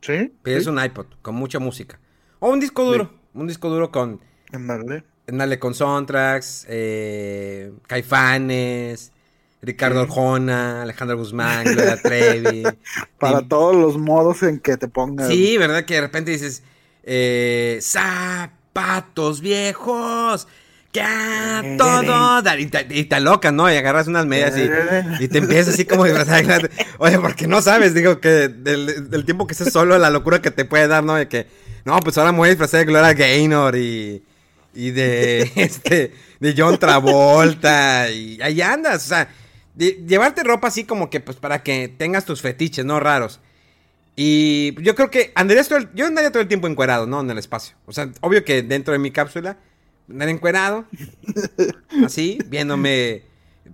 [0.00, 0.34] ¿Sí?
[0.42, 2.00] Pero es un iPod, con mucha música.
[2.40, 3.10] O un disco duro.
[3.32, 4.20] Un disco duro con,
[4.52, 5.04] ándale.
[5.26, 9.12] Dale con Soundtracks, eh, Caifanes,
[9.62, 10.02] Ricardo.
[10.02, 12.64] Arjona, Alejandro Guzmán, Gloria Trevi.
[13.18, 15.28] Para todos los modos en que te pongas.
[15.28, 15.86] Sí, ¿verdad?
[15.86, 16.62] Que de repente dices,
[17.02, 20.46] eh, zapatos viejos,
[20.94, 22.58] que a todo dar.
[22.60, 23.70] Y te, y te alocas, ¿no?
[23.70, 24.62] Y agarras unas medias y,
[25.24, 26.70] y te empiezas así como disfrazar.
[26.98, 30.50] Oye, porque no sabes, digo, que del, del tiempo que estés solo, la locura que
[30.50, 31.14] te puede dar, ¿no?
[31.16, 31.48] De que,
[31.84, 34.22] no, pues ahora me voy a disfrazar de Gloria Gaynor y,
[34.72, 39.28] y de, este, de John Travolta y ahí andas, o sea,
[39.74, 43.00] de- llevarte ropa así como que, pues, para que tengas tus fetiches, ¿no?
[43.00, 43.40] Raros.
[44.16, 47.20] Y yo creo que andarías todo el- yo andaría todo el tiempo encuerado, ¿no?
[47.20, 47.74] En el espacio.
[47.86, 49.56] O sea, obvio que dentro de mi cápsula,
[50.08, 50.84] andar encuerado,
[52.04, 53.22] así, viéndome,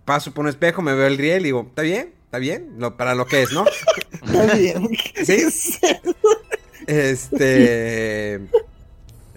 [0.05, 2.13] paso por un espejo, me veo el riel y digo, ¿está bien?
[2.25, 2.75] ¿Está bien?
[2.79, 3.65] Lo- para lo que es, ¿no?
[4.13, 4.89] Está bien.
[5.25, 5.45] Sí.
[6.87, 8.41] Este.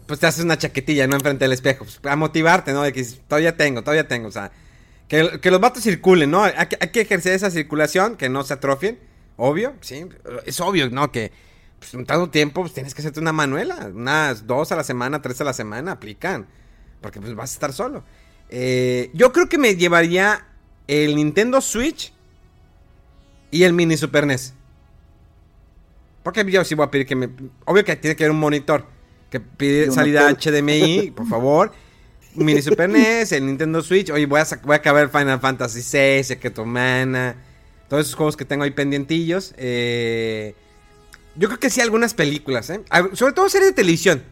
[0.05, 1.15] Pues te haces una chaquetilla, ¿no?
[1.15, 1.85] Enfrente del espejo.
[1.85, 2.83] Pues, a motivarte, ¿no?
[2.83, 4.27] De que todavía tengo, todavía tengo.
[4.27, 4.51] O sea,
[5.07, 6.43] que, que los vatos circulen, ¿no?
[6.43, 8.99] Hay, que- hay que ejercer esa circulación, que no se atrofien.
[9.37, 10.05] Obvio, sí.
[10.45, 11.11] Es obvio, ¿no?
[11.11, 11.31] Que
[11.79, 13.89] pues, en tanto tiempo pues, tienes que hacerte una manuela.
[13.93, 16.47] Unas dos a la semana, tres a la semana, aplican.
[17.03, 18.03] Porque pues vas a estar solo.
[18.49, 20.47] Eh, yo creo que me llevaría
[20.87, 22.13] el Nintendo Switch
[23.51, 24.53] y el mini Super NES.
[26.23, 27.29] Porque yo sí voy a pedir que me.
[27.65, 28.85] Obvio que tiene que haber un monitor.
[29.29, 30.31] Que pide salida.
[30.31, 31.73] HDMI, por favor.
[32.35, 34.09] Mini Super NES, el Nintendo Switch.
[34.09, 37.35] Oye, voy a, voy a acabar Final Fantasy VI, Secret of Mana.
[37.89, 39.53] Todos esos juegos que tengo ahí pendientillos.
[39.57, 40.55] Eh,
[41.35, 42.81] yo creo que sí, algunas películas, ¿eh?
[43.13, 44.23] Sobre todo series de televisión.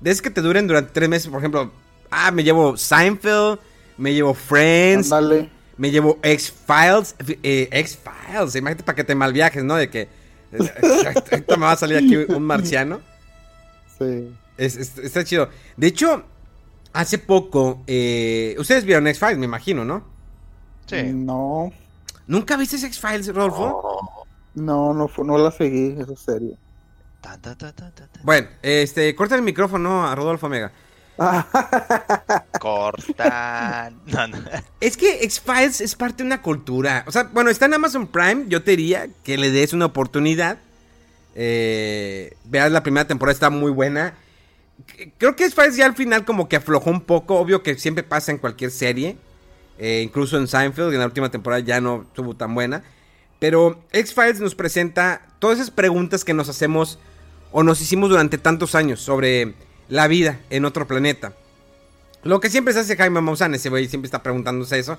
[0.00, 1.83] De esas que te duren durante tres meses, por ejemplo.
[2.16, 3.58] Ah, me llevo Seinfeld,
[3.98, 5.48] me llevo Friends, Ándale.
[5.76, 7.16] me llevo X-Files.
[7.42, 9.74] eh, X-Files, imagínate para que te malviajes, ¿no?
[9.74, 10.02] De que.
[10.52, 10.58] eh,
[11.32, 13.00] Ahorita me va a salir aquí un marciano.
[13.98, 14.32] Sí.
[14.56, 15.48] Es- es- está chido.
[15.76, 16.22] De hecho,
[16.92, 17.82] hace poco.
[17.86, 20.04] eh, Ustedes vieron X-Files, me imagino, ¿no?
[20.86, 21.02] Sí.
[21.12, 21.72] No,
[22.26, 24.26] ¿Nunca viste X-Files, Rodolfo?
[24.54, 26.56] no, no, fu- no la seguí, esa serie.
[27.20, 28.20] Ta, ta, ta, ta, ta, ta.
[28.22, 30.70] Bueno, este, corta el micrófono a Rodolfo Mega.
[32.60, 34.00] Cortan.
[34.06, 34.38] No, no.
[34.80, 37.04] Es que X-Files es parte de una cultura.
[37.06, 38.46] O sea, bueno, está en Amazon Prime.
[38.48, 40.58] Yo te diría que le des una oportunidad.
[41.34, 44.14] Eh, veas la primera temporada, está muy buena.
[45.18, 47.36] Creo que X-Files ya al final como que aflojó un poco.
[47.36, 49.16] Obvio que siempre pasa en cualquier serie.
[49.78, 52.82] Eh, incluso en Seinfeld, en la última temporada ya no estuvo tan buena.
[53.38, 56.98] Pero X-Files nos presenta todas esas preguntas que nos hacemos
[57.52, 59.54] o nos hicimos durante tantos años sobre
[59.88, 61.34] la vida en otro planeta.
[62.22, 64.98] Lo que siempre se hace Jaime Maussan, ese güey siempre está preguntándose eso.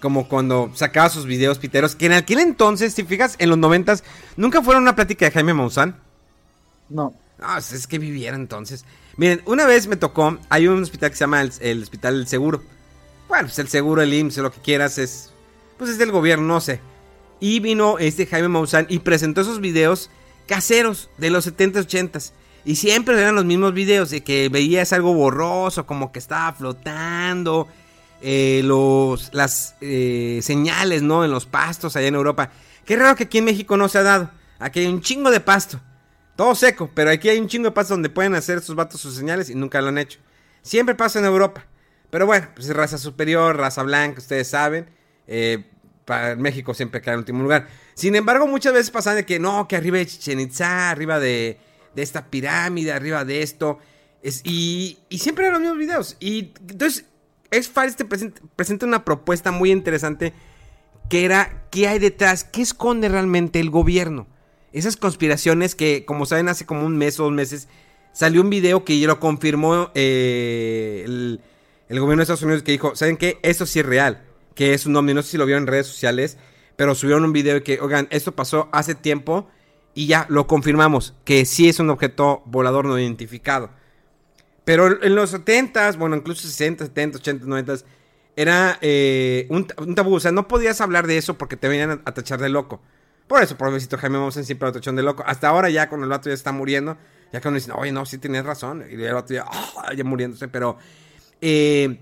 [0.00, 4.02] como cuando sacaba sus videos piteros, que en aquel entonces, si fijas, en los noventas,
[4.36, 5.94] nunca fueron una plática de Jaime Maussan.
[6.88, 7.14] No.
[7.38, 8.86] Ah, es que viviera entonces.
[9.16, 12.62] Miren, una vez me tocó, hay un hospital que se llama el, Hospital del Seguro.
[13.28, 15.30] Bueno, pues el seguro, el IMSS, lo que quieras, es.
[15.78, 16.80] Pues es del gobierno, no sé.
[17.38, 20.10] Y vino este Jaime Maussan y presentó esos videos
[20.46, 22.32] caseros de los 70s, 80s.
[22.64, 27.68] Y siempre eran los mismos videos de que veías algo borroso, como que estaba flotando.
[28.22, 31.24] Eh, los, las eh, señales, ¿no?
[31.24, 32.50] En los pastos allá en Europa.
[32.84, 34.30] Qué raro que aquí en México no se ha dado.
[34.58, 35.80] Aquí hay un chingo de pasto.
[36.36, 39.14] Todo seco, pero aquí hay un chingo de pasto donde pueden hacer sus vatos sus
[39.14, 40.18] señales y nunca lo han hecho.
[40.62, 41.64] Siempre pasa en Europa.
[42.10, 44.88] Pero bueno, pues es raza superior, raza blanca, ustedes saben.
[45.26, 45.64] Eh,
[46.04, 47.68] para México siempre queda en último lugar.
[47.94, 51.58] Sin embargo, muchas veces pasa de que no, que arriba de Chichen Itza, arriba de,
[51.94, 53.78] de esta pirámide, arriba de esto.
[54.22, 56.16] Es, y, y siempre eran los mismos videos.
[56.20, 57.06] Y entonces
[57.50, 60.32] X-Files te presenta, una propuesta muy interesante
[61.08, 64.28] que era qué hay detrás, qué esconde realmente el gobierno.
[64.72, 67.66] Esas conspiraciones que, como saben, hace como un mes o dos meses
[68.12, 71.40] salió un video que lo confirmó eh, el,
[71.88, 73.40] gobierno de Estados Unidos que dijo, ¿saben qué?
[73.42, 74.22] Eso sí es real,
[74.54, 76.38] que es un ovni, no sé si lo vieron en redes sociales,
[76.76, 79.48] pero subieron un video que, oigan, esto pasó hace tiempo
[79.94, 83.70] y ya lo confirmamos, que sí es un objeto volador no identificado.
[84.64, 87.74] Pero en los 70s, bueno, incluso 60, 70, 80, 90
[88.36, 90.14] era eh, un, tabú.
[90.14, 92.80] O sea, no podías hablar de eso porque te venían a, tachar de loco.
[93.26, 95.22] Por eso, por pobrecito Jaime Maussan siempre lo tachón de loco.
[95.26, 96.96] Hasta ahora ya cuando el vato ya está muriendo,
[97.32, 98.84] ya cuando dicen, oye, no, sí tienes razón.
[98.90, 100.48] Y el vato ya, ah, ya muriéndose.
[100.48, 100.78] Pero
[101.40, 102.00] eh,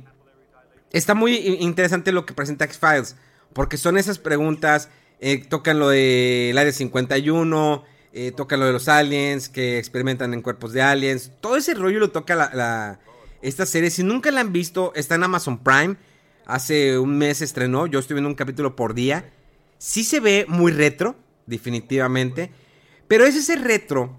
[0.92, 3.16] está muy interesante lo que presenta X-Files.
[3.52, 8.88] Porque son esas preguntas, eh, tocan lo del Área 51 eh, toca lo de los
[8.88, 11.30] aliens, que experimentan en cuerpos de aliens.
[11.40, 12.98] Todo ese rollo lo toca la,
[13.42, 13.90] esta serie.
[13.90, 15.96] Si nunca la han visto, está en Amazon Prime.
[16.46, 19.30] Hace un mes estrenó, yo estoy viendo un capítulo por día.
[19.76, 22.50] Sí se ve muy retro, definitivamente.
[23.06, 24.18] Pero es ese retro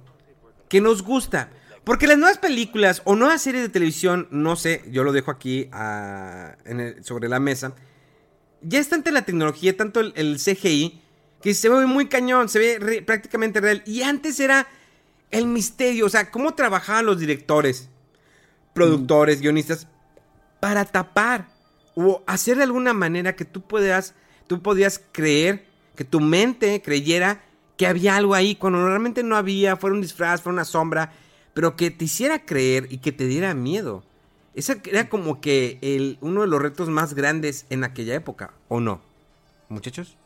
[0.70, 1.50] que nos gusta.
[1.84, 5.68] Porque las nuevas películas o nuevas series de televisión, no sé, yo lo dejo aquí
[5.72, 6.56] ah,
[7.02, 7.74] sobre la mesa.
[8.62, 11.02] Ya está ante la tecnología, tanto el CGI,
[11.41, 13.84] que se ve muy cañón, se ve prácticamente real.
[13.86, 14.67] Y antes era
[15.32, 17.89] el misterio, o sea, cómo trabajaban los directores,
[18.74, 19.88] productores, guionistas,
[20.60, 21.48] para tapar
[21.95, 24.15] o hacer de alguna manera que tú puedas,
[24.48, 27.43] tú podías creer, que tu mente creyera
[27.78, 31.13] que había algo ahí, cuando realmente no había, fuera un disfraz, fue una sombra,
[31.54, 34.04] pero que te hiciera creer y que te diera miedo.
[34.60, 38.82] Ese era como que el, uno de los retos más grandes en aquella época, ¿o
[38.82, 39.00] no?
[39.69, 40.17] Muchachos.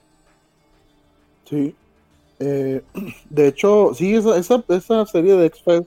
[1.48, 1.76] Sí.
[2.40, 2.82] Eh,
[3.30, 5.86] de hecho, sí, esa, esa, esa serie de X-Files,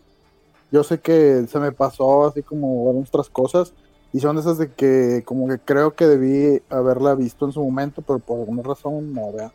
[0.70, 3.72] yo sé que se me pasó así como otras cosas.
[4.12, 8.00] Y son esas de que como que creo que debí haberla visto en su momento,
[8.00, 9.52] pero por alguna razón no, vea.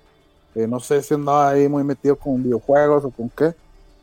[0.53, 3.53] Eh, no sé si andaba ahí muy metido con videojuegos o con qué.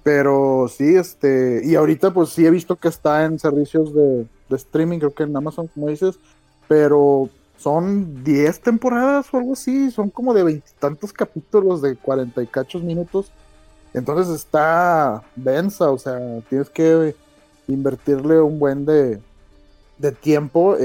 [0.02, 4.98] Pero sí, este, y ahorita pues sí he visto que está en servicios de, streaming,
[4.98, 6.18] creo que en Amazon, como dices,
[6.66, 12.46] pero son 10 temporadas o algo así, son como de veintitantos capítulos de cuarenta y
[12.46, 13.30] cachos minutos.
[13.92, 17.14] Entonces está densa, o sea, tienes que
[17.66, 19.20] invertirle un buen de,
[19.98, 20.76] de tiempo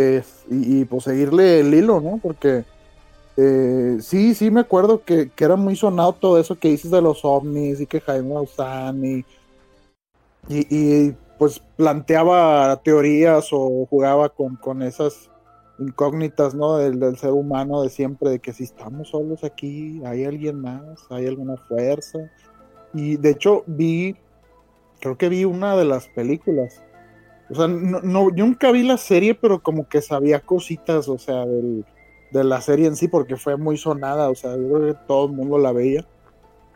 [0.50, 2.20] y, pues seguirle el hilo, ¿no?
[2.22, 2.66] Porque
[3.36, 7.26] eh, sí, sí me acuerdo que, era muy sonado todo eso que dices de los
[7.26, 9.26] ovnis y que Jaime Maussan y,
[10.48, 15.32] y, pues planteaba teorías o jugaba con, con esas
[15.80, 16.78] incógnitas, ¿no?
[16.78, 21.26] Del, ser humano de siempre, de que si estamos solos aquí, hay alguien más, hay
[21.28, 22.20] alguna fuerza.
[22.94, 24.16] Y de hecho vi,
[25.02, 26.84] creo que vi una de las películas.
[27.50, 31.46] O sea, no, no nunca vi la serie, pero como que sabía cositas, o sea,
[31.46, 31.84] del,
[32.34, 35.28] de la serie en sí, porque fue muy sonada, o sea, yo creo que todo
[35.28, 36.06] el mundo la veía.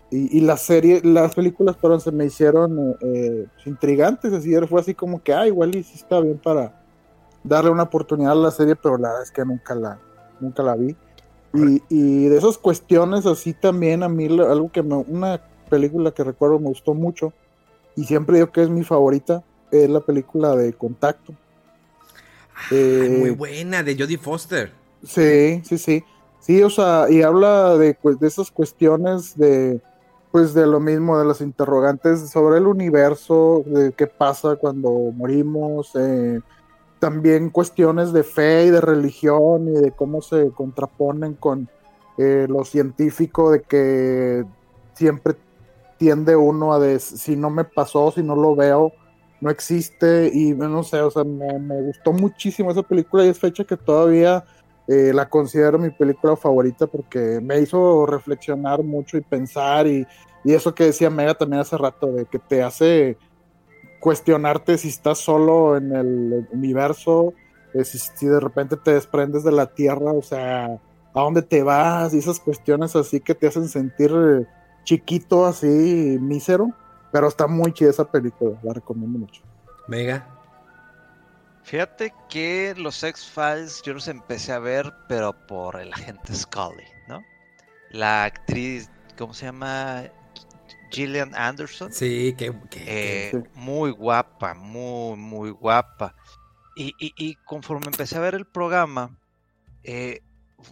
[0.10, 4.94] Y, y la serie, las películas, pero se me hicieron eh, intrigantes, así, fue así
[4.94, 6.74] como que, ah, igual y sí está bien para,
[7.48, 10.00] darle una oportunidad a la serie, pero la verdad es que nunca la,
[10.40, 10.96] nunca la vi.
[11.54, 16.24] Y, y de esas cuestiones así también a mí algo que me, una película que
[16.24, 17.34] recuerdo me gustó mucho
[17.96, 21.34] y siempre digo que es mi favorita es la película de Contacto.
[22.70, 24.72] muy eh, buena, de Jodie Foster.
[25.04, 26.04] Sí, sí, sí.
[26.40, 29.82] Sí, o sea, y habla de, pues, de esas cuestiones de,
[30.32, 35.92] pues, de lo mismo, de las interrogantes sobre el universo, de qué pasa cuando morimos,
[35.96, 36.40] eh,
[37.00, 41.70] también cuestiones de fe y de religión y de cómo se contraponen con
[42.18, 44.46] eh, lo científico, de que
[44.94, 45.36] siempre
[45.98, 48.94] tiende uno a decir, si no me pasó, si no lo veo,
[49.42, 53.64] no existe y no sé, o sea, me, gustó muchísimo esa película y es fecha
[53.64, 54.44] que todavía
[54.88, 60.08] eh, la considero mi película favorita porque me hizo reflexionar mucho y pensar y,
[60.44, 63.18] y eso que decía Mega también hace rato, de que te hace
[64.00, 67.34] cuestionarte si estás solo en el universo,
[67.74, 70.80] eh, si, si, de repente te desprendes de la Tierra, o sea,
[71.14, 74.46] a dónde te vas y esas cuestiones así que te hacen sentir eh,
[74.84, 76.72] chiquito, así, mísero.
[77.12, 79.42] Pero está muy chida esa película, la recomiendo mucho.
[79.88, 80.37] Mega.
[81.68, 87.22] Fíjate que los X-Files yo los empecé a ver, pero por el agente Scully, ¿no?
[87.90, 90.06] La actriz, ¿cómo se llama?
[90.92, 91.92] Gillian Anderson.
[91.92, 96.16] Sí, que, eh, muy guapa, muy, muy guapa.
[96.78, 99.20] Y, y, conforme empecé a ver el programa,
[99.84, 100.22] eh,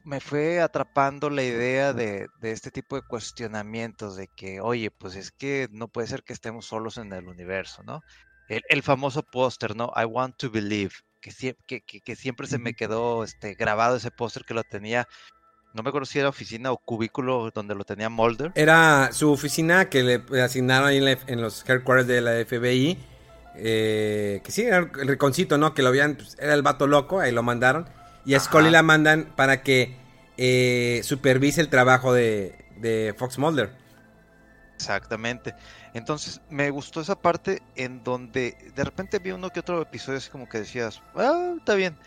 [0.06, 5.18] me fue atrapando la idea de, de, este tipo de cuestionamientos, de que, oye, pues
[5.18, 8.02] es que no puede ser que estemos solos en el universo, ¿no?
[8.48, 9.92] El, el famoso póster, ¿no?
[9.96, 14.46] I want to believe, que, que, que, siempre se me quedó este, grabado ese póster
[14.46, 15.08] que lo tenía
[15.76, 18.54] no me acuerdo si era oficina o cubículo donde lo tenía Mulder.
[18.56, 22.98] Era su oficina que le asignaron ahí en, los headquarters de la FBI.
[23.58, 25.74] Eh, que sí, era el riconcito, ¿no?
[25.74, 27.90] Que lo habían, pues, era el vato loco, ahí lo mandaron.
[28.26, 29.98] Y a Scully la mandan para que
[30.38, 33.72] eh, supervise el trabajo de, de Fox Mulder.
[34.76, 35.56] Exactamente.
[35.96, 40.30] Entonces, me gustó esa parte en donde de repente vi uno que otro episodio así
[40.30, 41.98] como que decías, ah, está bien.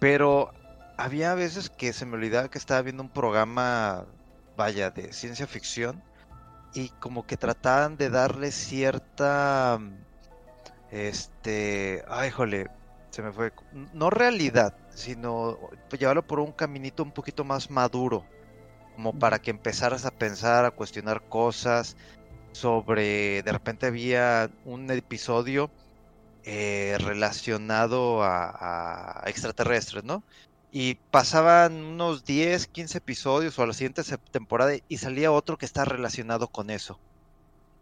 [0.00, 0.50] Pero
[0.96, 4.04] había veces que se me olvidaba que estaba viendo un programa,
[4.56, 6.02] vaya, de ciencia ficción
[6.74, 9.78] y como que trataban de darle cierta,
[10.90, 12.66] este, ay, jole,
[13.10, 13.52] se me fue,
[13.92, 15.56] no realidad, sino
[15.96, 18.24] llevarlo por un caminito un poquito más maduro,
[18.96, 21.96] como para que empezaras a pensar, a cuestionar cosas
[22.52, 25.70] sobre, de repente había un episodio
[26.44, 30.22] eh, relacionado a, extraterrestres, ¿no?
[30.72, 35.66] y pasaban unos 10, 15 episodios o a la siguiente temporada y salía otro que
[35.66, 36.98] está relacionado con eso.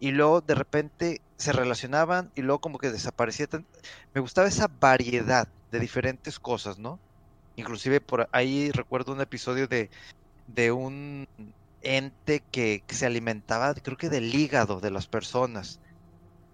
[0.01, 3.47] Y luego de repente se relacionaban y luego como que desaparecía.
[4.15, 6.99] Me gustaba esa variedad de diferentes cosas, ¿no?
[7.57, 9.91] Inclusive por ahí recuerdo un episodio de,
[10.47, 11.27] de un
[11.83, 15.81] ente que, que se alimentaba, creo que del hígado de las personas.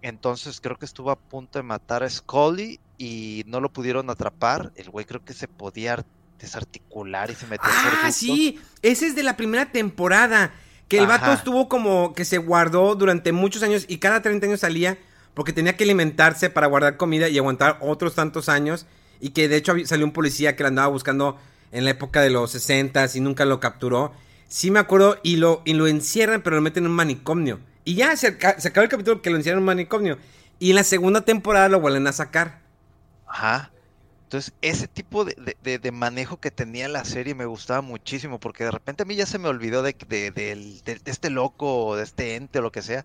[0.01, 4.71] Entonces creo que estuvo a punto de matar a Scully y no lo pudieron atrapar.
[4.75, 6.05] El güey creo que se podía
[6.39, 10.53] desarticular y se metió Ah, sí, ese es de la primera temporada.
[10.87, 14.59] Que el vato estuvo como que se guardó durante muchos años y cada 30 años
[14.59, 14.99] salía
[15.33, 18.85] porque tenía que alimentarse para guardar comida y aguantar otros tantos años.
[19.19, 21.39] Y que de hecho salió un policía que lo andaba buscando
[21.71, 24.13] en la época de los 60 y nunca lo capturó.
[24.55, 27.59] Sí me acuerdo y lo, y lo encierran pero lo meten en un manicomio.
[27.83, 30.17] Y ya se, se acabó el capítulo que lo encierran en un manicomio.
[30.59, 32.61] Y en la segunda temporada lo vuelven a sacar.
[33.27, 33.73] Ajá.
[34.23, 39.03] Entonces, ese tipo de, manejo que tenía la serie me gustaba muchísimo, porque de repente
[39.03, 39.93] a mí ya se me olvidó de,
[41.03, 43.03] este loco, de este ente o lo que sea,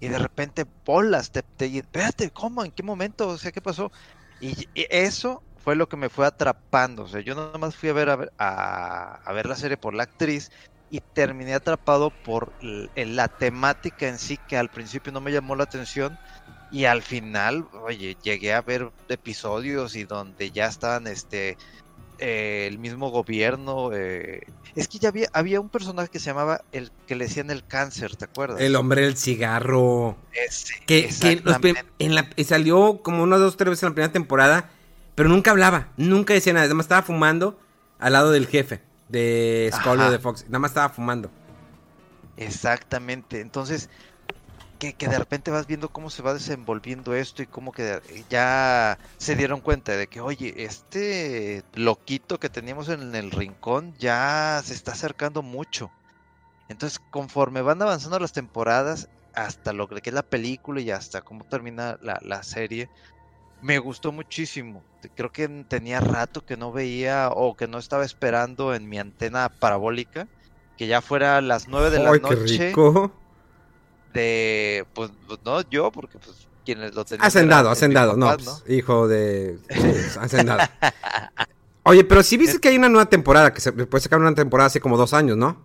[0.00, 1.44] y de repente, bolas, te,
[1.76, 2.64] espérate, ¿cómo?
[2.64, 3.28] ¿En qué momento?
[3.28, 3.92] O sea, ¿qué pasó?
[4.40, 7.02] Y, eso fue lo que me fue atrapando.
[7.02, 10.04] O sea, yo nada más fui a ver, a, a ver la serie por la
[10.04, 10.50] actriz
[10.90, 15.64] y terminé atrapado por la temática en sí, que al principio no me llamó la
[15.64, 16.18] atención
[16.70, 21.56] y al final, oye, llegué a ver episodios y donde ya estaban este
[22.18, 23.90] eh, el mismo gobierno.
[23.92, 24.40] Eh,
[24.74, 27.64] es que ya había, había un personaje que se llamaba el que le decían el
[27.66, 28.60] cáncer, ¿te acuerdas?
[28.60, 30.16] El hombre del cigarro.
[30.86, 31.10] que,
[31.98, 34.70] en la, salió como una, dos, tres veces en la primera temporada,
[35.14, 36.66] pero nunca hablaba, nunca decía nada.
[36.66, 37.58] Nada más estaba fumando
[37.98, 40.44] al lado del jefe de Scully de Fox.
[40.46, 41.30] Nada más estaba fumando.
[42.36, 43.40] Exactamente.
[43.40, 43.88] Entonces,
[44.78, 49.34] que, de repente vas viendo cómo se va desenvolviendo esto y cómo que ya se
[49.36, 54.92] dieron cuenta de que, oye, este loquito que teníamos en el rincón ya se está
[54.92, 55.90] acercando mucho.
[56.68, 61.44] Entonces, conforme van avanzando las temporadas, hasta lo que es la película y hasta cómo
[61.44, 62.88] termina la, la serie,
[63.62, 64.82] me gustó muchísimo.
[65.14, 69.48] Creo que tenía rato que no veía o que no estaba esperando en mi antena
[69.48, 70.26] parabólica
[70.76, 72.72] que ya fuera a las 9 de la noche
[74.12, 77.26] de, pues, pues, no yo, porque pues quienes lo tenían.
[77.26, 80.68] Hacendado, hacendado, no, pues, hijo de, sí, hacendado.
[81.82, 84.68] Oye, pero si viste que hay una nueva temporada, que se puede sacar una temporada
[84.68, 85.64] hace como dos años, ¿no?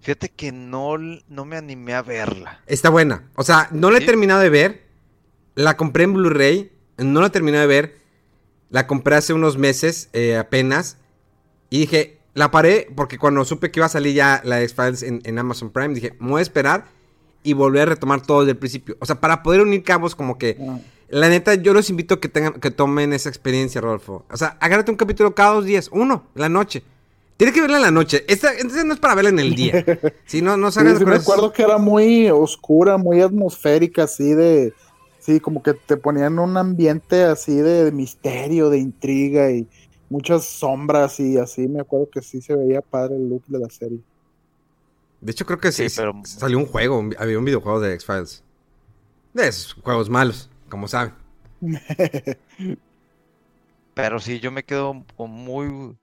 [0.00, 2.60] Fíjate que no, no me animé a verla.
[2.66, 3.30] Está buena.
[3.36, 4.86] O sea, no la he terminado de ver.
[5.54, 6.72] La compré en Blu-ray.
[6.98, 7.96] No la he terminado de ver.
[8.70, 10.98] La compré hace unos meses eh, apenas.
[11.70, 15.20] Y dije, la paré porque cuando supe que iba a salir ya la X-Files en,
[15.24, 16.86] en, Amazon Prime, dije, me voy a esperar
[17.42, 18.96] y volver a retomar todo desde el principio.
[19.00, 20.58] O sea, para poder unir cabos como que...
[21.08, 24.24] La neta, yo los invito a que, tengan, que tomen esa experiencia, Rodolfo.
[24.30, 26.82] O sea, agárrate un capítulo cada dos días, uno, la noche.
[27.36, 28.24] Tiene que verla en la noche.
[28.28, 29.84] Esta, esta no es para verla en el día.
[30.26, 34.04] Si no, no Sí, salgan sí con me acuerdo que era muy oscura, muy atmosférica,
[34.04, 34.72] así de.
[35.24, 39.66] Sí, como que te ponían un ambiente así de misterio, de intriga y
[40.10, 41.66] muchas sombras y así.
[41.66, 44.00] Me acuerdo que sí se veía padre el look de la serie.
[45.22, 47.02] De hecho, creo que sí, Sí, pero- salió un juego.
[47.18, 48.42] Había un videojuego de X-Files.
[49.32, 51.14] De esos juegos malos, como saben.
[53.94, 55.96] Pero sí, yo me quedo con muy,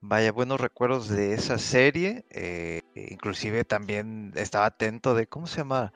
[0.00, 2.24] vaya, buenos recuerdos de esa serie.
[2.30, 5.92] eh, inclusive también estaba atento de, ¿cómo se llama?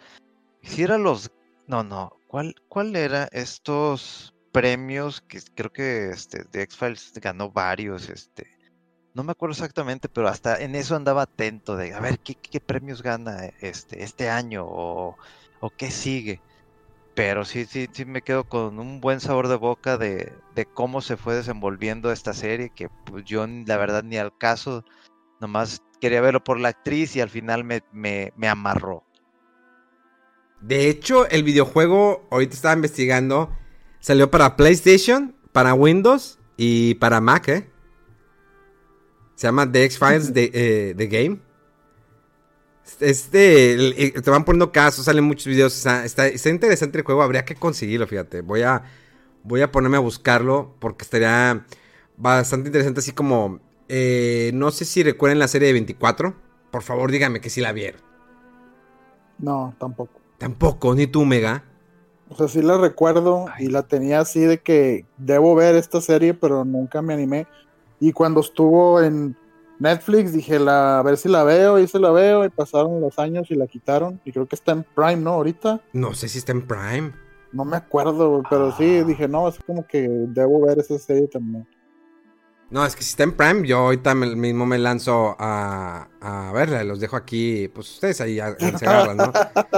[0.62, 1.30] Si era los,
[1.66, 8.10] no, no, ¿cuál, cuál era estos premios que creo que este, de X-Files ganó varios,
[8.10, 8.46] este,
[9.14, 13.02] no me acuerdo exactamente, pero hasta en eso andaba atento de, a ver, ¿qué, premios
[13.02, 15.16] gana este, este año o,
[15.60, 16.42] o qué sigue?
[17.14, 21.00] Pero sí, sí, sí me quedo con un buen sabor de boca de, de cómo
[21.00, 24.84] se fue desenvolviendo esta serie, que pues yo la verdad ni al caso,
[25.40, 29.05] nomás quería verlo por la actriz y al final me, me, me amarró.
[30.60, 33.50] De hecho, el videojuego, ahorita estaba investigando,
[34.00, 37.70] salió para PlayStation, para Windows y para Mac, ¿eh?
[39.34, 41.40] Se llama The X-Files The, eh, The Game.
[43.00, 45.76] Este, te van poniendo casos, salen muchos videos.
[45.76, 48.42] Está, está- está interesante el juego, habría que conseguirlo, fíjate.
[48.42, 48.82] Voy a,
[49.42, 51.66] voy a ponerme a buscarlo porque estaría
[52.16, 53.60] bastante interesante, así como...
[53.88, 56.34] eh, no sé si recuerden la serie de 24.
[56.70, 58.00] Por favor, díganme que sí la vieron.
[59.38, 60.25] No, tampoco.
[60.38, 61.64] Tampoco, ni tú, Mega.
[62.28, 66.34] O sea, sí la recuerdo y la tenía así de que debo ver esta serie,
[66.34, 67.46] pero nunca me animé.
[68.00, 69.36] Y cuando estuvo en
[69.78, 73.18] Netflix dije, la, a ver si la veo, y se la veo, y pasaron los
[73.18, 74.20] años y la quitaron.
[74.24, 75.30] Y creo que está en Prime, ¿no?
[75.32, 75.80] Ahorita.
[75.92, 77.12] No sé si está en Prime.
[77.52, 81.66] No me acuerdo, pero sí, dije, no, es como que debo ver esa serie también.
[82.68, 86.52] No, es que si está en Prime, yo ahorita me- mismo me lanzo a, a
[86.52, 86.82] verla.
[86.82, 88.56] Los dejo aquí, pues ustedes ahí a,
[89.16, 89.32] ¿no?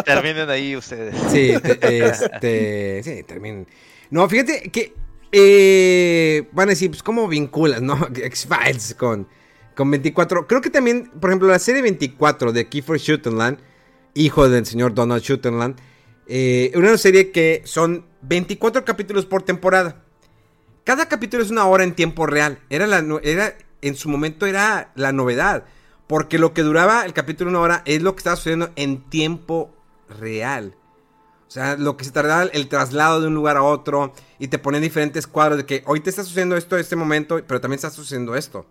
[0.04, 1.14] Terminen ahí ustedes.
[1.30, 3.66] Sí, te- este, sí, terminen.
[4.10, 4.94] No, fíjate que
[5.32, 8.08] eh, van a decir, pues, ¿cómo vinculas, no?
[8.14, 9.28] X-Files con,
[9.76, 10.46] con 24.
[10.46, 13.58] Creo que también, por ejemplo, la serie 24 de Kiefer Sutherland,
[14.14, 15.76] hijo del señor Donald Sutherland,
[16.26, 20.04] eh, una serie que son 24 capítulos por temporada.
[20.88, 22.60] Cada capítulo es una hora en tiempo real.
[22.70, 22.88] Era
[23.82, 25.64] en su momento era la novedad.
[26.06, 29.70] Porque lo que duraba el capítulo una hora es lo que estaba sucediendo en tiempo
[30.18, 30.76] real.
[31.46, 34.58] O sea, lo que se tardaba el traslado de un lugar a otro y te
[34.58, 37.76] ponen diferentes cuadros de que hoy te está sucediendo esto en este momento, pero también
[37.76, 38.64] está sucediendo esto.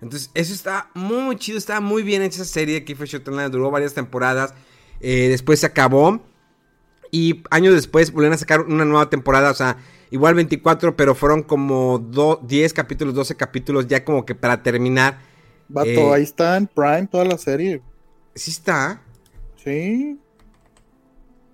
[0.00, 2.82] Entonces, eso está muy chido, está muy bien hecha esa serie.
[2.82, 4.54] Kiefer Sutherland duró varias temporadas.
[5.00, 6.22] eh, después se acabó.
[7.10, 9.50] Y años después volvieron a sacar una nueva temporada.
[9.50, 9.76] O sea,
[10.14, 15.18] igual 24, pero fueron como do- 10 capítulos, 12 capítulos, ya como que para terminar.
[15.68, 16.12] Vato, Eh.
[16.14, 17.82] ahí está en Prime toda la serie.
[18.34, 19.02] Sí está.
[19.62, 20.18] Sí.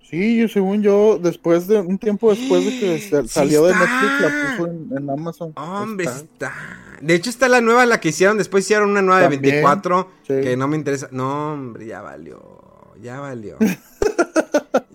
[0.03, 3.73] Sí, yo según yo, después de un tiempo después de que Sí salió de.
[3.75, 5.53] Netflix, la puso en, en Amazon.
[5.57, 6.53] Hombre, está.
[7.01, 8.37] De hecho, está la nueva, la que hicieron.
[8.37, 10.11] Después hicieron una nueva de También, 24.
[10.27, 10.35] sí.
[10.43, 11.09] Que no me interesa.
[11.13, 12.61] No, hombre, ya valió.
[13.01, 13.57] Ya valió.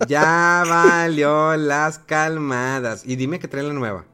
[0.08, 3.02] ya valió las calmadas.
[3.06, 4.04] Y dime que trae la nueva.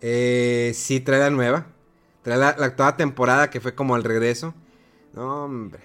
[0.00, 1.66] Eh, sí, trae la nueva.
[2.22, 4.54] Trae la, la temporada que fue como el regreso.
[5.12, 5.80] No, hombre.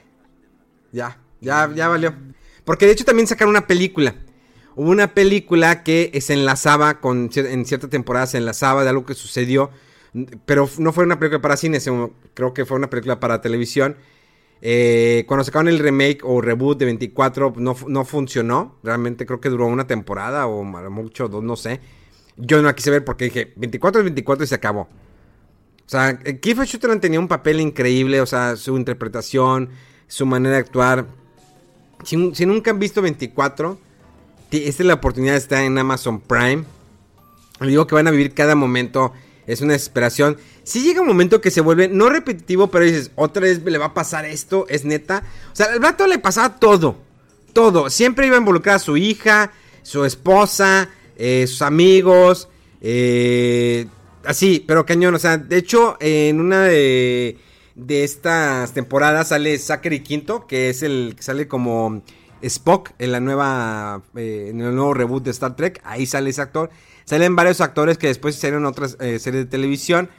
[0.91, 2.13] Ya, ya, ya valió.
[2.65, 4.15] Porque de hecho también sacaron una película.
[4.75, 9.13] Hubo una película que se enlazaba con en cierta temporada se enlazaba de algo que
[9.13, 9.71] sucedió,
[10.45, 11.79] pero no fue una película para cine,
[12.33, 13.97] creo que fue una película para televisión.
[14.61, 19.49] Eh, cuando sacaron el remake o reboot de 24 no, no funcionó, realmente creo que
[19.49, 21.79] duró una temporada o mucho dos, no sé.
[22.35, 24.81] Yo no la quise ver porque dije 24 es 24 y se acabó.
[24.81, 29.69] O sea, eh, Kiefer Sutherland tenía un papel increíble, o sea, su interpretación,
[30.07, 31.07] su manera de actuar.
[32.03, 33.77] Si, si nunca han visto 24,
[34.49, 36.63] ti- esta es la oportunidad estar en Amazon Prime.
[37.59, 39.13] Le digo que van a vivir cada momento,
[39.49, 40.37] es una desesperación.
[40.63, 43.87] Si llega un momento que se vuelve, no repetitivo, pero dices, otra vez le va
[43.87, 45.23] a pasar esto, es neta.
[45.51, 46.97] O sea, al vato le pasaba todo,
[47.51, 47.89] todo.
[47.89, 52.47] Siempre iba a involucrar a su hija, su esposa, eh, sus amigos,
[52.79, 53.87] eh,
[54.23, 55.15] así, pero cañón.
[55.15, 57.39] O sea, de hecho, en una de,
[57.73, 62.03] de estas temporadas sale Zachary Quinto, que es el que sale como
[62.43, 65.81] Spock en la nueva, eh, en el nuevo reboot de Star Trek.
[65.83, 66.69] Ahí sale ese actor.
[67.09, 70.11] Salen varios actores que después salieron en otras eh, series de televisión.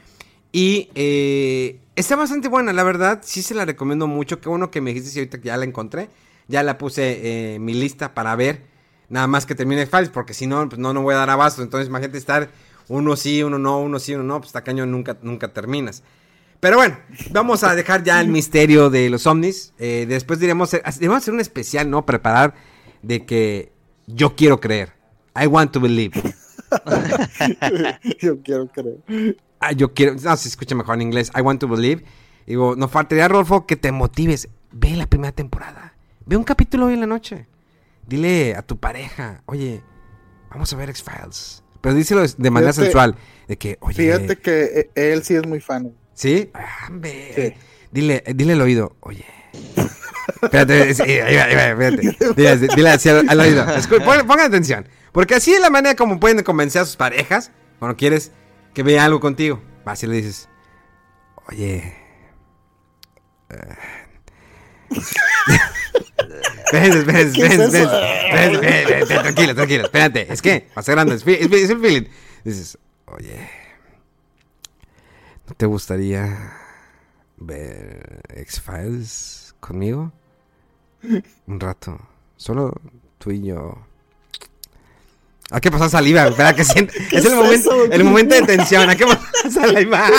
[0.50, 3.20] Y eh, está bastante buena, la verdad.
[3.22, 4.40] Sí se la recomiendo mucho.
[4.40, 6.10] Qué bueno que me dijiste si ahorita que ya la encontré.
[6.48, 8.64] Ya la puse eh, en mi lista para ver.
[9.08, 11.62] Nada más que termine Files, porque si no, pues no, no voy a dar abasto.
[11.62, 12.50] Entonces, imagínate estar
[12.88, 14.38] uno sí, uno no, uno sí, uno no.
[14.40, 16.02] Pues está cañón, nunca, nunca terminas.
[16.58, 16.98] Pero bueno,
[17.30, 19.74] vamos a dejar ya el misterio de los ovnis.
[19.78, 22.04] Eh, después diremos, debemos hacer un especial, ¿no?
[22.04, 22.56] Preparar
[23.00, 23.70] de que
[24.08, 24.92] yo quiero creer.
[25.40, 26.20] I want to believe.
[28.20, 29.36] Yo quiero creer.
[29.60, 31.30] Ah, yo quiero, no, se escucha mejor en inglés.
[31.36, 32.02] I want to believe.
[32.46, 34.48] Digo, nos faltaría, Rolfo, que te motives.
[34.72, 35.94] Ve la primera temporada.
[36.24, 37.46] Ve un capítulo hoy en la noche.
[38.06, 39.82] Dile a tu pareja, oye,
[40.50, 41.62] vamos a ver X-Files.
[41.80, 43.14] Pero díselo de manera Fíjate- sensual.
[43.48, 43.94] De que, oye.
[43.96, 44.62] Fíjate que
[44.94, 45.92] eh, él sí es muy fan.
[46.14, 46.50] ¿Sí?
[46.54, 47.32] Ah, hombre.
[47.34, 47.54] Sí.
[47.92, 49.24] Dile, dile al oído, oye.
[50.42, 52.16] Espérate, va, espérate.
[52.36, 53.64] Dile, dile así al, al oído.
[53.66, 54.86] Escu- pongan atención.
[55.12, 58.32] Porque así es la manera como pueden convencer a sus parejas cuando quieres
[58.74, 59.60] que vea algo contigo.
[59.84, 60.48] Vas y le dices,
[61.48, 61.94] oye.
[63.48, 63.76] eh,
[66.64, 68.00] Espérense, espérense, ¿Qué es espérense, eso?
[68.00, 71.80] espérense, espérense, espérense, tranquilo, tranquilo, espérate, es que, grande, es, fi- es, fi- es el
[71.80, 72.08] feeling.
[72.44, 73.50] Dices, oye,
[75.48, 76.52] ¿no te gustaría
[77.38, 80.12] ver X-Files conmigo?
[81.46, 81.98] Un rato,
[82.36, 82.72] solo
[83.18, 83.84] tú y yo.
[85.50, 86.92] Hay que pasar saliva, espera que sienta.
[87.08, 87.92] ¿Qué Es el momento, eso?
[87.92, 90.10] el momento de tensión, hay que pasar saliva.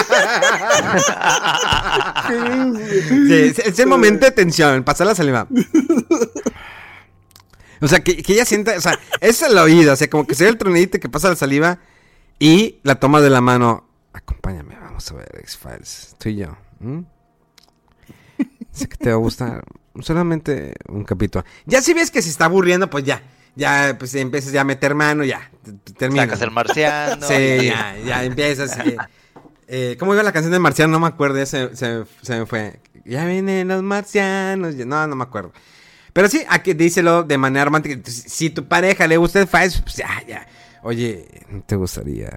[3.27, 5.47] Sí, es, es el momento de tensión, pasar la saliva.
[7.81, 10.35] O sea, que, que ella sienta, o sea, es el oído, o sea, como que
[10.35, 11.79] se ve el tronidito que pasa la saliva
[12.37, 13.87] y la toma de la mano.
[14.13, 16.57] Acompáñame, vamos a ver X-Files, tú y yo.
[16.79, 17.05] ¿m?
[18.71, 19.63] Sé que te va a gustar.
[20.01, 21.43] Solamente un capítulo.
[21.65, 23.21] Ya si ves que se está aburriendo, pues ya.
[23.55, 25.49] Ya, pues empiezas ya a meter mano, ya.
[25.63, 26.23] t- t- Termina.
[26.23, 27.27] Sacas el marciano.
[27.27, 28.77] Sí, y- ya, ya empiezas.
[28.79, 28.97] eh,
[29.67, 30.91] eh, ¿Cómo iba la canción del marciano?
[30.93, 32.79] No me acuerdo, ya se, se- se me fue.
[33.05, 34.75] Ya vienen los marcianos.
[34.75, 35.51] No, no me acuerdo.
[36.13, 37.99] Pero sí, aquí díselo de manera romántica.
[38.09, 40.47] Si si tu pareja le gusta el Files, pues ya, ya.
[40.83, 42.29] Oye, ¿no te gustaría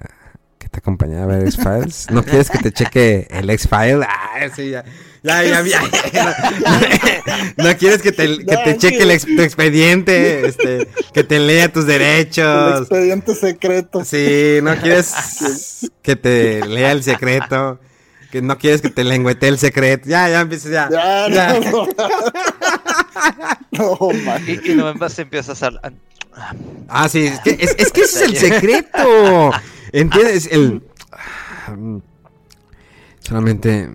[0.57, 2.07] que te acompañara a ver X-Files?
[2.11, 4.05] ¿No quieres que te cheque el X-File?
[4.07, 4.83] Ah, sí, ya.
[5.25, 5.81] Ya, ya, ya.
[7.57, 11.39] No, no quieres que te, que te cheque el ex- tu expediente, este, que te
[11.39, 12.81] lea tus El derechos.
[12.81, 14.05] expediente secreto.
[14.05, 17.79] Sí, no quieres que te lea el secreto.
[18.31, 20.09] Que no quieres que te lengüete el secreto.
[20.09, 20.89] Ya, ya empiezas ya.
[20.91, 21.59] Ya, Ya.
[21.71, 21.87] no.
[23.71, 24.43] no, man.
[24.47, 25.67] Y, y nomás empiezas a...
[25.67, 25.91] a-
[26.89, 29.51] Ah, sí, es que, es, es que ese es el secreto.
[29.93, 30.49] ¿Entiendes?
[30.51, 30.81] El.
[33.21, 33.89] Solamente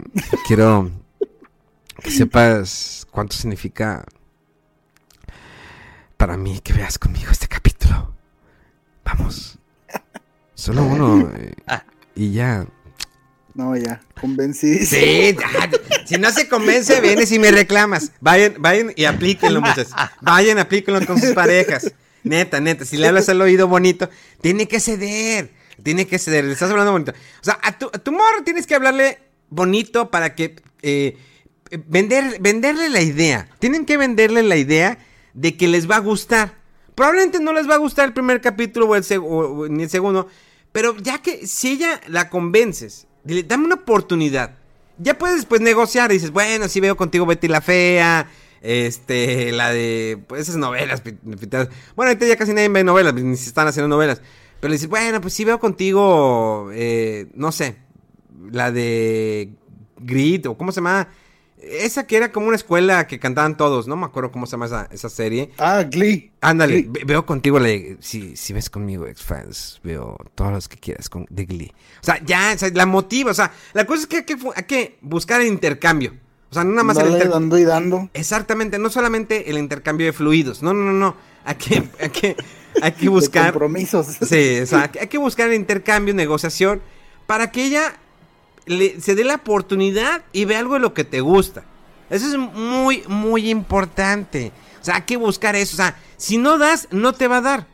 [0.47, 0.91] quiero
[2.03, 4.05] que sepas cuánto significa
[6.17, 8.15] para mí que veas conmigo este capítulo.
[9.05, 9.59] Vamos.
[10.55, 11.31] Solo uno.
[11.37, 11.55] eh,
[12.15, 12.67] Y ya.
[13.55, 14.01] No, ya.
[14.21, 15.01] Convencidísimo.
[15.01, 15.71] Sí, ya.
[16.07, 18.13] Si no se convence, vienes y me reclamas.
[18.21, 19.93] Vayan, vayan y aplíquenlo, muchachos.
[20.21, 21.93] Vayan, aplíquenlo con sus parejas.
[22.23, 22.85] Neta, neta.
[22.85, 24.09] Si le hablas al oído bonito,
[24.41, 25.51] tiene que ceder.
[25.83, 26.45] Tiene que ceder.
[26.45, 27.13] Le estás hablando bonito.
[27.13, 30.63] O sea, a tu, a tu morro tienes que hablarle bonito para que.
[30.83, 31.17] eh,
[31.87, 33.49] vender, venderle la idea.
[33.59, 34.99] Tienen que venderle la idea
[35.35, 36.59] de que les va a gustar.
[36.95, 39.05] Probablemente no les va a gustar el primer capítulo o el
[39.73, 40.29] ni el segundo.
[40.73, 44.57] Pero ya que si ella la convences, dile, dame una oportunidad.
[44.99, 46.11] Ya puedes después negociar.
[46.11, 48.29] Dices, bueno, si veo contigo Betty la Fea.
[48.63, 51.03] Este, la de pues, esas novelas.
[51.03, 54.21] Bueno, ahorita ya casi nadie ve novelas, ni se están haciendo novelas.
[54.61, 57.77] Pero dices, bueno, pues si veo contigo, eh, no sé,
[58.51, 59.55] la de
[59.99, 61.09] Grit, o cómo se llama.
[61.63, 64.67] Esa que era como una escuela que cantaban todos, no me acuerdo cómo se llama
[64.67, 65.51] esa, esa serie.
[65.59, 66.33] Ah, Glee.
[66.41, 67.05] Ándale, Glee.
[67.05, 67.69] veo contigo la
[68.01, 71.73] si, si ves conmigo X-Fans, veo todos los que quieras con, de Glee.
[72.01, 74.37] O sea, ya, o sea, la motiva, o sea, la cosa es que hay que,
[74.39, 76.15] fu- hay que buscar el intercambio.
[76.51, 77.41] O sea, no nada más el Dale, intercambio.
[77.41, 78.11] dando y dando.
[78.15, 81.15] Exactamente, no solamente el intercambio de fluidos, no, no, no, no.
[81.45, 82.37] Hay que, hay que,
[82.83, 83.53] hay que De buscar...
[83.53, 84.07] compromisos.
[84.27, 86.83] Sí, o sea, hay que buscar intercambio, negociación,
[87.27, 88.00] para que ella
[89.01, 91.65] se dé la oportunidad y vea algo de lo que te gusta.
[92.09, 94.53] Eso es muy, muy importante.
[94.81, 95.75] O sea, hay que buscar eso.
[95.75, 97.67] O sea, si no das, no te va a dar.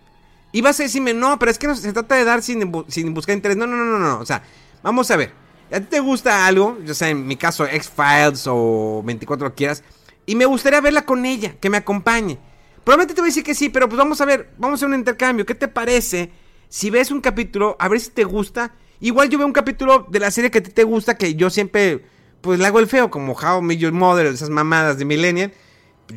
[0.53, 3.15] Y vas a decirme, no, pero es que no se trata de dar sin, sin
[3.15, 3.57] buscar interés.
[3.57, 4.19] No, no, no, no, no.
[4.21, 4.43] O sea,
[4.83, 5.33] vamos a ver.
[5.71, 9.83] A ti te gusta algo, o sea, en mi caso, X-Files o 24 lo quieras,
[10.25, 12.39] y me gustaría verla con ella, que me acompañe.
[12.85, 14.89] Probablemente te voy a decir que sí, pero pues vamos a ver, vamos a hacer
[14.89, 15.45] un intercambio.
[15.45, 16.31] ¿Qué te parece
[16.69, 18.75] si ves un capítulo, a ver si te gusta?
[19.01, 21.51] Igual yo veo un capítulo de la serie que a ti te gusta, que yo
[21.51, 22.05] siempre,
[22.41, 25.53] pues le hago el feo, como How Your Mother, esas mamadas de Millennial.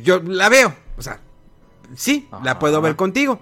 [0.02, 1.20] Yo la veo, o sea,
[1.96, 3.40] sí, la puedo ver contigo.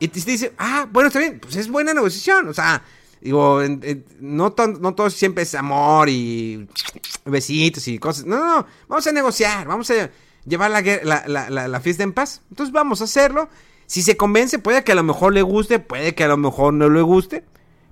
[0.00, 2.48] Y te te dice, ah, bueno, está bien, pues es buena negociación.
[2.48, 2.82] O sea,
[3.20, 6.68] digo, en- en- no, no todo siempre es amor y
[7.24, 8.24] besitos y cosas.
[8.26, 10.10] No, no, no, vamos a negociar, vamos a
[10.44, 10.82] llevar la,
[11.26, 12.42] la- la- la fiesta en paz.
[12.50, 13.48] Entonces vamos a hacerlo.
[13.86, 16.74] Si se convence, puede que a lo mejor le guste, puede que a lo mejor
[16.74, 17.44] no le guste.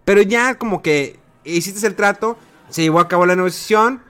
[0.07, 2.39] Pero ya como que hiciste el trato,
[2.71, 4.03] se llevó a cabo la negociación,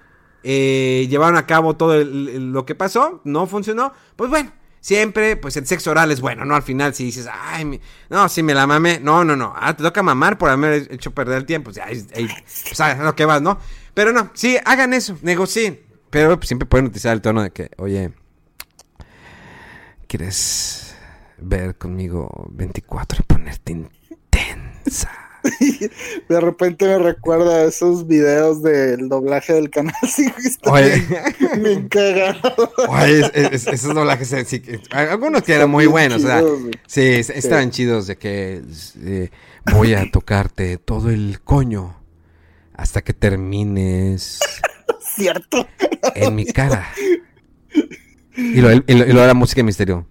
[0.45, 5.37] eh, llevaron a cabo todo el- el- lo que pasó, no funcionó, pues bueno, siempre,
[5.37, 6.55] pues el sexo oral es bueno, ¿no?
[6.55, 7.81] Al final si dices, ay, mi-
[8.11, 11.11] no, si me la mamé, no, no, no, ah, te toca mamar por haber hecho
[11.13, 12.29] perder el tiempo, o sea, ahí- ahí,
[12.69, 13.59] pues a lo que vas, ¿no?
[13.95, 15.81] Pero no, sí, hagan eso, negocien,
[16.11, 18.13] pero pues, siempre pueden utilizar el tono de que, oye,
[20.07, 20.95] ¿quieres
[21.39, 25.11] ver conmigo 24 y ponerte intensa?
[26.29, 31.03] De repente me recuerda a esos videos del doblaje del canal 5 que está Oye.
[31.63, 32.73] bien, cagado.
[32.89, 36.43] Oye, es- es- esos doblajes, eh, sí, que- algunos que eran muy buenos, o sea,
[36.87, 38.63] sí, es- estaban chidos de que
[39.03, 39.31] eh,
[39.73, 41.97] voy a tocarte todo el coño
[42.75, 44.39] hasta que termines
[45.17, 45.67] Cierto.
[46.15, 46.87] en mi cara.
[48.37, 50.07] Y lo, y lo, y lo era música de misterio.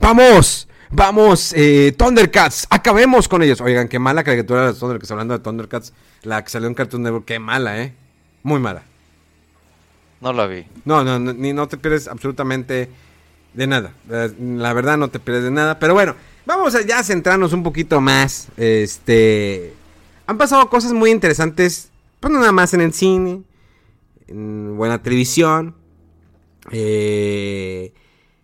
[0.00, 0.68] ¡Vamos!
[0.90, 1.52] ¡Vamos!
[1.56, 3.60] Eh, Thundercats, acabemos con ellos.
[3.60, 5.10] Oigan, qué mala caricatura de Thundercats.
[5.10, 7.94] Hablando de Thundercats, la que salió en Cartoon Network, qué mala, ¿eh?
[8.42, 8.82] Muy mala.
[10.20, 10.66] No la vi.
[10.84, 12.88] No, no, no, ni, no te pierdes absolutamente
[13.54, 13.92] de nada.
[14.08, 15.78] La verdad no te pierdes de nada.
[15.78, 16.14] Pero bueno,
[16.46, 18.48] vamos a ya centrarnos un poquito más.
[18.56, 19.74] Este.
[20.26, 21.90] Han pasado cosas muy interesantes.
[22.20, 23.42] Pues nada más en el cine.
[24.28, 25.74] En buena televisión.
[26.70, 27.92] Eh,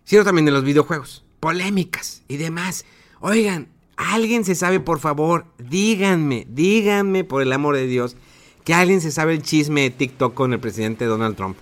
[0.03, 1.23] sino también en los videojuegos.
[1.39, 2.85] Polémicas y demás.
[3.19, 8.15] Oigan, alguien se sabe, por favor, díganme, díganme, por el amor de Dios,
[8.63, 11.57] que alguien se sabe el chisme de TikTok con el presidente Donald Trump.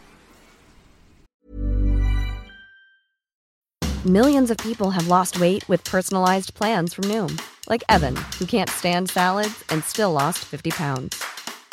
[4.04, 7.40] Millions of people have lost weight with personalized plans from Noom,
[7.70, 11.24] like Evan, who can't stand salads and still lost 50 pounds.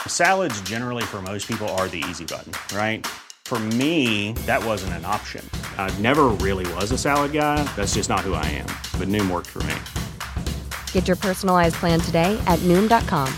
[0.07, 3.07] Salads, generally, for most people, are the easy button, right?
[3.49, 5.43] For me, that wasn't an option.
[5.79, 7.65] I never really was a salad guy.
[7.77, 8.69] That's just not who I am.
[9.01, 9.75] But Noom worked for me.
[10.93, 13.33] Get your personalized plan today at Noom.com.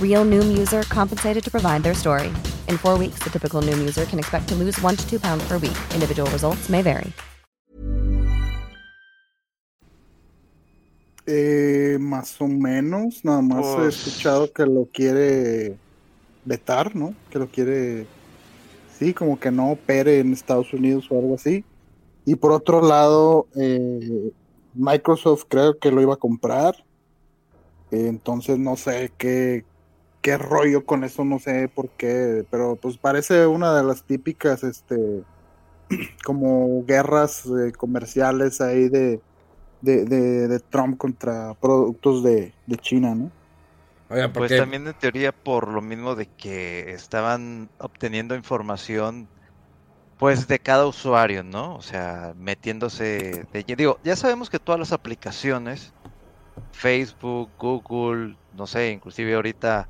[0.00, 2.28] Real Noom user compensated to provide their story.
[2.66, 5.46] In four weeks, the typical Noom user can expect to lose one to two pounds
[5.46, 5.76] per week.
[5.92, 7.12] Individual results may vary.
[11.28, 15.76] Eh, más o menos, nada más he escuchado que lo quiere
[16.46, 17.14] vetar, ¿no?
[17.30, 18.06] Que lo quiere,
[18.98, 21.64] sí, como que no opere en Estados Unidos o algo así.
[22.24, 24.32] Y por otro lado, eh,
[24.74, 26.74] Microsoft creo que lo iba a comprar.
[27.90, 29.64] Entonces no sé qué,
[30.22, 34.64] qué rollo con eso, no sé por qué, pero pues parece una de las típicas,
[34.64, 35.22] este,
[36.24, 39.20] como guerras eh, comerciales ahí de,
[39.82, 43.30] de, de, de Trump contra productos de, de China, ¿no?
[44.08, 49.28] Oigan, Pues también en teoría por lo mismo de que estaban obteniendo información
[50.18, 51.74] pues de cada usuario, ¿no?
[51.74, 55.92] O sea, metiéndose de digo, ya sabemos que todas las aplicaciones
[56.72, 59.88] Facebook, Google, no sé, inclusive ahorita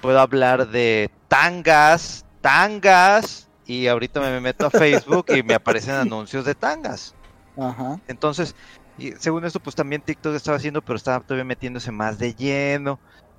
[0.00, 6.44] puedo hablar de tangas, tangas y ahorita me meto a Facebook y me aparecen anuncios
[6.44, 7.14] de tangas.
[7.58, 8.00] Ajá.
[8.06, 8.54] Entonces,
[8.98, 12.98] y según esto, pues también TikTok estaba haciendo, pero estaba todavía metiéndose más de lleno.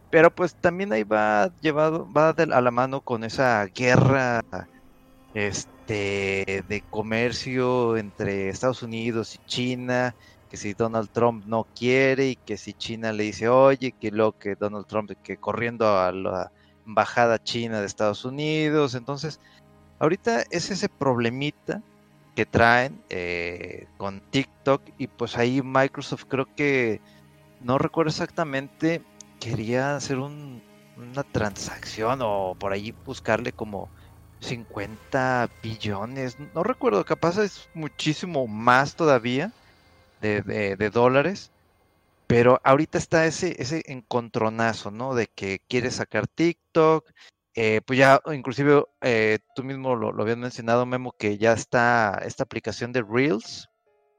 [0.09, 4.41] Pero pues también ahí va llevado, va a la mano con esa guerra
[5.33, 10.15] este de comercio entre Estados Unidos y China,
[10.49, 14.31] que si Donald Trump no quiere y que si China le dice, oye, que lo
[14.31, 16.51] que Donald Trump que corriendo a la
[16.85, 18.95] embajada china de Estados Unidos.
[18.95, 19.39] Entonces,
[19.99, 21.81] ahorita es ese problemita
[22.35, 27.01] que traen eh, con TikTok y pues ahí Microsoft creo que
[27.61, 29.01] no recuerdo exactamente
[29.39, 30.61] quería hacer un-
[30.97, 33.89] una transacción o por ahí buscarle como
[34.39, 39.51] 50 billones no recuerdo capaz es muchísimo más todavía
[40.21, 41.51] de, de- de dólares
[42.27, 47.09] pero ahorita está ese ese encontronazo no de que quiere sacar TikTok
[47.59, 52.21] eh, pues ya, inclusive eh, tú mismo lo, lo habías mencionado, Memo, que ya está
[52.23, 53.67] esta aplicación de Reels.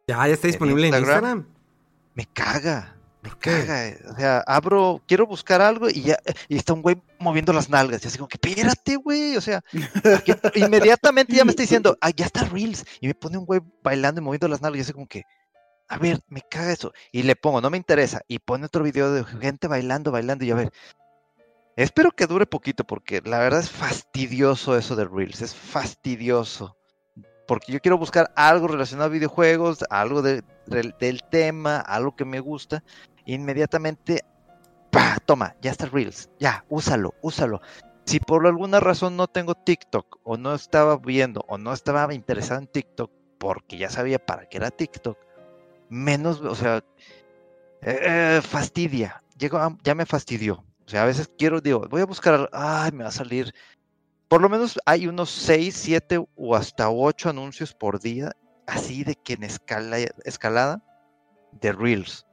[0.08, 1.38] Ya, ya está disponible en Instagram.
[1.38, 1.54] Instagram.
[2.16, 3.64] Me caga, me ¿Por qué?
[3.66, 4.12] caga.
[4.12, 8.04] O sea, abro, quiero buscar algo y ya, y está un güey moviendo las nalgas.
[8.04, 9.36] Y así como que, espérate, güey.
[9.36, 9.62] O sea,
[10.54, 12.84] inmediatamente ya me está diciendo, ah, ya está Reels.
[13.00, 14.78] Y me pone un güey bailando y moviendo las nalgas.
[14.78, 15.24] Y así como que,
[15.88, 16.92] a ver, me caga eso.
[17.12, 18.20] Y le pongo, no me interesa.
[18.28, 20.44] Y pone otro video de gente bailando, bailando.
[20.44, 20.70] Y a ver,
[21.76, 25.42] espero que dure poquito porque la verdad es fastidioso eso de Reels.
[25.42, 26.77] Es fastidioso.
[27.48, 32.40] Porque yo quiero buscar algo relacionado a videojuegos, algo de- del, tema, algo que me
[32.40, 32.84] gusta.
[33.24, 34.22] Inmediatamente,
[34.90, 35.16] ¡pa!
[35.24, 36.28] Toma, ya está Reels.
[36.38, 37.62] Ya, úsalo, úsalo.
[38.04, 42.60] Si por alguna razón no tengo TikTok, o no estaba viendo, o no estaba interesado
[42.60, 45.16] en TikTok, porque ya sabía para qué era TikTok,
[45.88, 46.84] menos, o sea,
[47.80, 49.22] eh, eh, fastidia.
[49.38, 50.64] Llegó a- ya me fastidió.
[50.86, 53.54] O sea, a veces quiero, digo, voy a buscar, ay, me va a salir.
[54.28, 58.32] Por lo menos hay unos 6, 7 o hasta 8 anuncios por día,
[58.66, 60.82] así de que en escala, escalada
[61.52, 62.26] de Reels.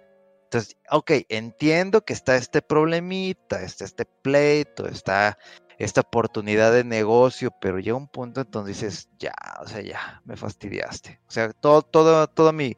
[0.43, 5.37] Entonces, ok, entiendo que está este problemita, está este pleito, está
[5.77, 10.21] esta oportunidad de negocio, pero llega un punto en donde dices, ya, o sea, ya,
[10.25, 11.19] me fastidiaste.
[11.27, 12.75] O sea, todo, todo, todo mi,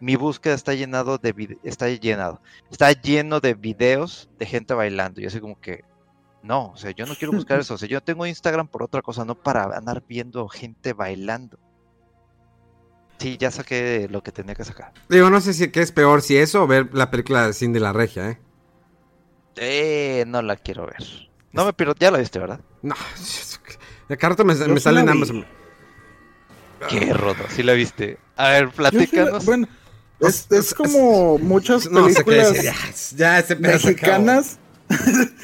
[0.00, 2.40] mi búsqueda está llenado de está llenado,
[2.70, 5.20] está lleno de videos de gente bailando.
[5.20, 5.84] Yo así como que,
[6.42, 7.74] no, o sea, yo no quiero buscar eso.
[7.74, 11.58] O sea, yo tengo Instagram por otra cosa, no para andar viendo gente bailando.
[13.18, 14.92] Sí, ya saqué lo que tenía que sacar.
[15.10, 17.78] Digo, no sé si qué es peor, si eso o ver la película de Cindy
[17.78, 18.38] la Regia, ¿eh?
[19.56, 21.04] Eh, no la quiero ver.
[21.52, 22.60] No me pierdo, ya la viste, ¿verdad?
[22.80, 22.94] No,
[24.08, 25.32] de carta me, me salen ambos.
[26.88, 28.18] Qué roto, sí la viste.
[28.36, 29.44] A ver, platícanos.
[29.44, 29.68] bueno,
[30.20, 34.59] es, es, como muchas películas ya, mexicanas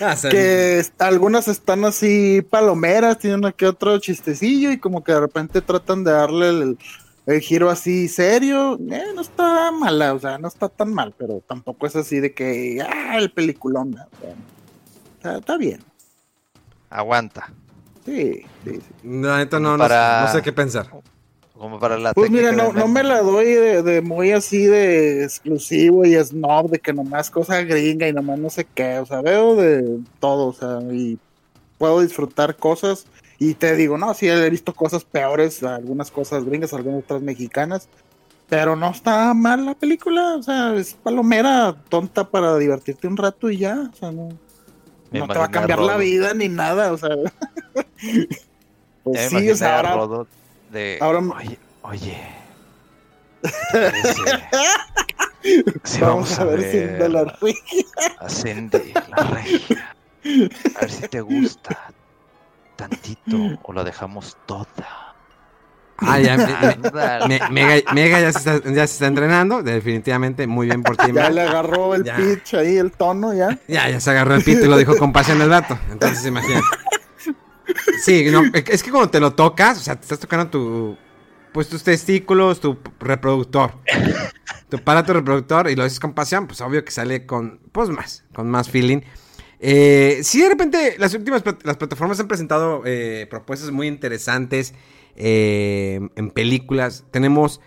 [0.01, 5.61] ah, que algunas están así palomeras, tienen aquí otro chistecillo y como que de repente
[5.61, 6.79] tratan de darle el,
[7.27, 11.43] el giro así serio, eh, no está mala, o sea, no está tan mal, pero
[11.47, 13.97] tampoco es así de que, ah, el peliculón,
[15.23, 15.81] está, bien.
[16.89, 17.53] Aguanta.
[18.05, 18.83] Sí, sí, sí.
[19.03, 20.89] No, no, no, sé qué pensar.
[21.59, 25.25] Como para la Pues mira, no, no me la doy de, de, muy así de
[25.25, 29.23] exclusivo y snob, de que nomás cosa gringa y nomás no sé qué, o sea,
[29.23, 31.19] veo de todo, o sea, y
[31.79, 33.07] puedo disfrutar cosas
[33.39, 37.89] y te digo, no, sí he visto cosas peores, algunas cosas gringas, algunas otras mexicanas,
[38.49, 43.51] pero no está mal la película, o sea, es palomera tonta para divertirte un rato
[43.51, 44.29] y ya, o sea, no,
[45.11, 47.11] no te va a cambiar la vida ni nada, o sea.
[49.05, 50.27] pues sí, o sea, ahora,
[50.71, 51.19] de, ahora...
[51.19, 52.17] Oye, oye.
[55.85, 57.85] sí, vamos, a ver, si de la regia.
[58.21, 59.95] Ascende la regia.
[60.77, 61.93] A ver si te gusta
[62.77, 64.67] tantito o lo dejamos toda.
[65.99, 66.37] Ah, ya,
[67.51, 71.11] Mega, ya, se está, ya se está entrenando, definitivamente muy bien por ti.
[71.13, 73.59] Ya le agarró el pitch ahí, el tono, ya.
[73.67, 75.79] Ya, ya se agarró el pitch y lo dijo con pasión el vato.
[75.91, 76.67] Entonces, imagínate.
[78.03, 80.97] Sí, no, es que cuando te lo tocas, o sea, te estás tocando tu,
[81.53, 83.73] pues tus testículos, tu reproductor,
[84.69, 88.25] tu aparato reproductor y lo haces con pasión, pues obvio que sale con, pues más,
[88.35, 89.01] con más feeling.
[89.59, 94.75] Eh, sí, de repente las últimas las plataformas han presentado eh, propuestas muy interesantes
[95.17, 97.05] eh, en películas.
[97.11, 97.61] Tenemos,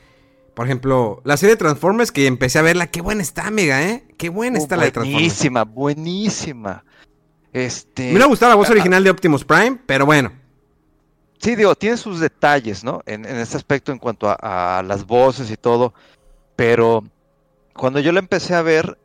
[0.54, 2.88] por ejemplo, la serie de Transformers que empecé a verla.
[2.88, 4.04] Qué buena está, Mega, ¿eh?
[4.18, 5.24] Qué buena está la de Transformers.
[5.24, 6.86] Buenísima, buenísima.
[7.54, 8.04] Este...
[8.04, 10.32] Me hubiera gustado la voz original de Optimus Prime, pero bueno.
[11.40, 13.02] Sí, digo, tiene sus detalles, ¿no?
[13.06, 15.94] En, este aspecto en cuanto a, a las voces y todo.
[16.56, 17.04] Pero
[17.74, 18.98] cuando yo la empecé a ver,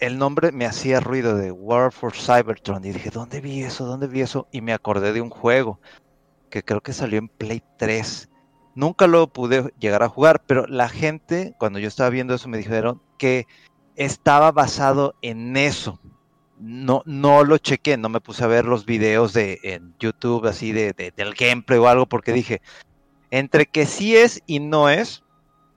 [0.00, 3.86] el nombre me hacía ruido de War for Cybertron y dije, ¿dónde vi eso?
[3.86, 4.46] ¿Dónde vi eso?
[4.50, 5.80] Y me acordé de un juego
[6.50, 8.28] que creo que salió en Play 3.
[8.74, 12.58] Nunca lo pude llegar a jugar, pero la gente, cuando yo estaba viendo eso, me
[12.58, 13.46] dijeron que
[13.96, 15.98] estaba basado en eso.
[16.58, 20.72] No, no lo chequé, no me puse a ver los videos de en YouTube así
[20.72, 22.62] de, del gameplay o algo, porque dije,
[23.30, 25.22] entre que sí es y no es,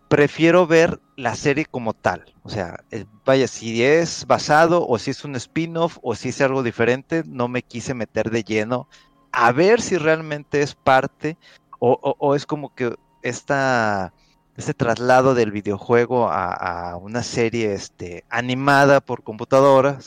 [0.08, 2.34] prefiero ver la serie como tal.
[2.44, 6.42] O sea, eh, vaya, si es basado o si es un spin-off o si es
[6.42, 8.88] algo diferente, no me quise meter de lleno
[9.32, 11.38] a ver si realmente es parte
[11.82, 14.12] o, es como que esta,
[14.60, 20.00] este traslado del videojuego a, una serie este, animada por computadora,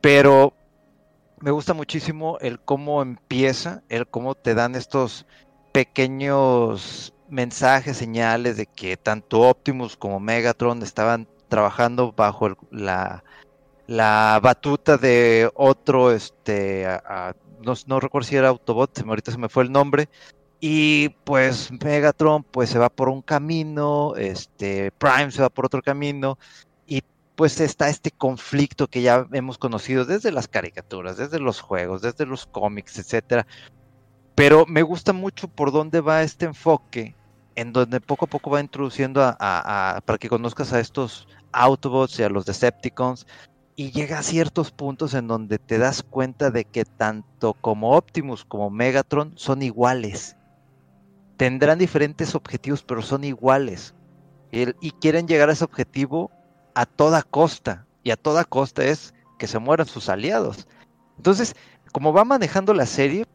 [0.00, 0.52] pero
[1.40, 5.26] me gusta muchísimo el cómo empieza, el cómo te dan estos
[5.72, 13.22] pequeños mensajes, señales de que tanto Optimus como Megatron estaban trabajando bajo la,
[13.86, 16.86] la batuta de otro, este,
[17.86, 20.08] no, recuerdo si era Autobot, ahorita se me fue el nombre,
[20.68, 25.80] y pues Megatron pues se va por un camino, este, Prime se va por otro
[25.80, 26.38] camino,
[26.88, 27.04] y
[27.36, 32.26] pues está este conflicto que ya hemos conocido desde las caricaturas, desde los juegos, desde
[32.26, 33.46] los cómics, etcétera,
[34.34, 37.14] pero me gusta mucho por dónde va este enfoque,
[37.54, 42.24] en donde poco a poco va introduciendo a, para que conozcas a estos Autobots y
[42.24, 43.24] a los Decepticons,
[43.76, 48.44] y llega a ciertos puntos en donde te das cuenta de que tanto como Optimus
[48.44, 50.35] como Megatron son iguales.
[51.36, 53.94] Tendrán diferentes objetivos, pero son iguales.
[54.52, 56.30] y quieren llegar a ese objetivo
[56.74, 57.86] a toda costa.
[58.02, 60.66] Y a toda costa es que se mueran sus aliados.
[61.16, 61.54] Entonces,
[61.92, 63.26] como va manejando la serie,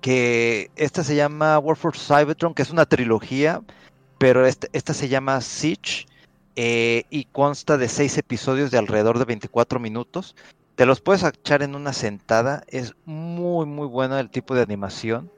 [0.00, 3.62] que esta se llama War for Cybertron, que es una trilogía,
[4.18, 6.06] pero este, esta, se llama Siege
[6.56, 10.36] eh, y consta de seis episodios de alrededor de 24 minutos.
[10.74, 15.30] te los puedes echar en una sentada, es muy muy bueno el tipo de animación,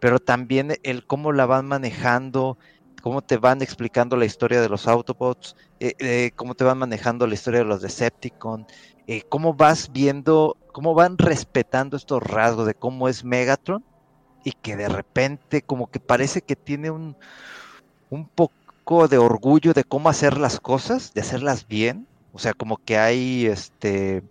[0.00, 2.58] pero también el cómo la van manejando,
[3.02, 7.26] cómo te van explicando la historia de los Autobots, eh, eh, cómo te van manejando
[7.26, 8.66] la historia de los Decepticons,
[9.06, 13.84] eh, cómo vas viendo, cómo van respetando estos rasgos de cómo es Megatron
[14.42, 17.16] y que de repente como que parece que tiene un,
[18.08, 22.78] un poco de orgullo de cómo hacer las cosas, de hacerlas bien, o sea, como
[22.78, 24.22] que hay este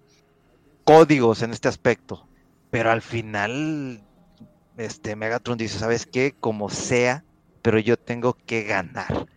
[0.84, 2.28] códigos en este aspecto,
[2.72, 4.02] pero al final
[4.80, 6.34] este Megatron dice, ¿sabes qué?
[6.40, 7.24] Como sea,
[7.62, 9.28] pero yo tengo que ganar.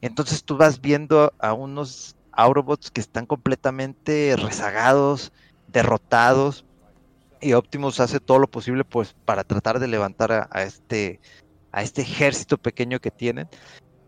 [0.00, 5.32] Entonces tú vas viendo a unos Autobots que están completamente rezagados,
[5.68, 6.64] derrotados,
[7.40, 11.20] y Optimus hace todo lo posible pues para tratar de levantar a, este
[11.72, 13.48] a este ejército pequeño que tienen.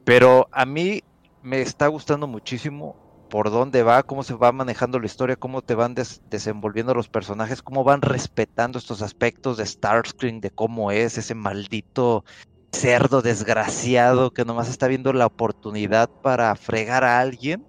[0.04, 1.02] Pero a mí
[1.42, 2.96] me está gustando muchísimo
[3.32, 5.94] por dónde va, cómo se va manejando la historia, cómo te van
[6.28, 12.26] desenvolviendo los personajes, cómo van respetando estos aspectos de Starscream, de cómo es ese maldito
[12.72, 17.64] cerdo desgraciado que nomás está viendo la oportunidad para fregar a alguien,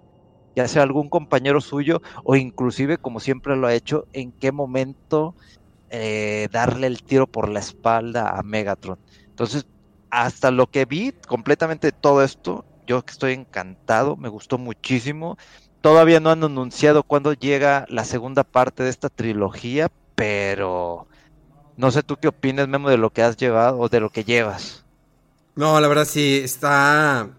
[0.54, 5.34] ya sea algún compañero suyo o inclusive como siempre lo ha hecho, en qué momento
[5.90, 9.00] eh, darle el tiro por la espalda a Megatron.
[9.28, 9.66] Entonces,
[10.10, 15.38] hasta lo que vi completamente todo esto, yo estoy encantado, me gustó muchísimo.
[15.82, 21.08] Todavía no han anunciado cuándo llega la segunda parte de esta trilogía, pero
[21.76, 24.24] no sé tú qué opinas, Memo, de lo que has llevado o de lo que
[24.24, 24.86] llevas.
[25.56, 27.30] No, la verdad sí, está.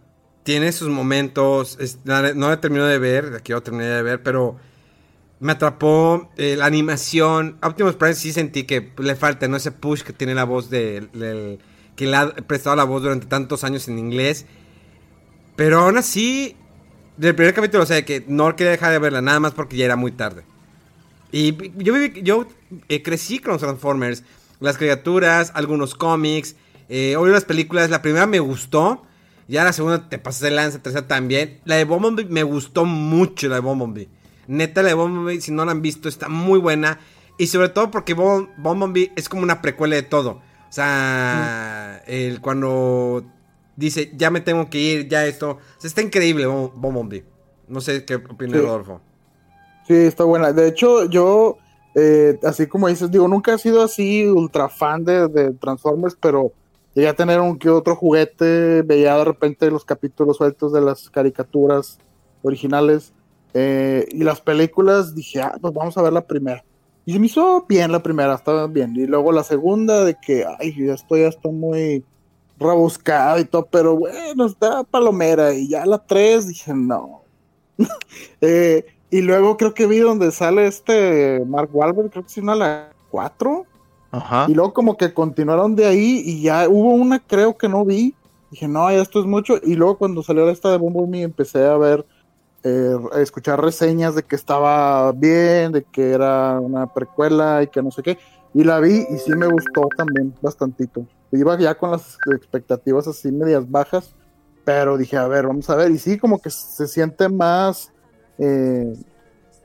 [0.43, 1.79] Tiene sus momentos.
[2.05, 4.57] no he terminado de ver, aquí lo terminé de ver, pero
[5.41, 7.59] me atrapó eh, la animación.
[7.63, 9.57] Optimus Prime sí sentí que le falta, ¿no?
[9.57, 11.59] Ese push que tiene la voz de,
[11.97, 14.47] que le ha prestado la voz durante tantos años en inglés.
[15.57, 16.57] Pero aún así,
[17.17, 19.85] del primer capítulo, o sea, que no quería dejar de verla, nada más porque ya
[19.85, 20.45] era muy tarde.
[21.31, 22.47] Y yo, yo
[22.89, 24.23] eh, crecí con los Transformers,
[24.61, 26.57] las criaturas, algunos cómics.
[26.89, 29.05] Eh, las películas, la primera me gustó.
[29.49, 31.61] Ya la segunda te pasé de lanza, tercera también.
[31.65, 34.09] La de Bumblebee me gustó mucho, la de Bumblebee.
[34.47, 36.99] Neta, la de Bumblebee, si no la han visto, está muy buena.
[37.37, 40.41] Y sobre todo porque Bumblebee es como una precuela de todo.
[40.69, 43.25] O sea, el, cuando
[43.77, 45.51] dice, ya me tengo que ir, ya esto.
[45.51, 47.25] O sea, está increíble Bumblebee.
[47.69, 49.01] No sé qué opina Rodolfo.
[49.87, 50.53] Sí, está buena.
[50.53, 51.59] De hecho, yo,
[51.95, 56.53] eh, así como dices, digo, nunca he sido así ultra fan de Transformers, pero
[56.95, 61.11] Llegué a tener un que otro juguete, veía de repente los capítulos sueltos de las
[61.11, 61.99] caricaturas
[62.43, 63.13] originales
[63.53, 66.65] eh, y las películas, dije, ah, pues vamos a ver la primera.
[67.05, 68.95] Y se me hizo bien la primera, estaba bien.
[68.97, 72.05] Y luego la segunda, de que, ay, ya estoy, ya estoy muy
[72.59, 75.55] rebuscado y todo, pero bueno, está palomera.
[75.55, 77.23] Y ya la tres, dije, no.
[78.41, 82.55] Eh, y luego creo que vi donde sale este Mark Wahlberg, creo que si no
[82.55, 83.67] la cuatro
[84.49, 88.15] y luego como que continuaron de ahí y ya hubo una creo que no vi.
[88.51, 89.59] Dije, no, esto es mucho.
[89.63, 92.07] Y luego cuando salió esta de Bumblebee empecé a ver,
[92.63, 97.83] eh, a escuchar reseñas de que estaba bien, de que era una precuela y que
[97.83, 98.19] no sé qué.
[98.53, 101.05] Y la vi y sí me gustó también bastantito.
[101.37, 104.15] Iba ya con las expectativas así medias bajas,
[104.65, 105.91] pero dije, a ver, vamos a ver.
[105.91, 107.93] Y sí, como que se siente más...
[108.39, 108.95] Eh,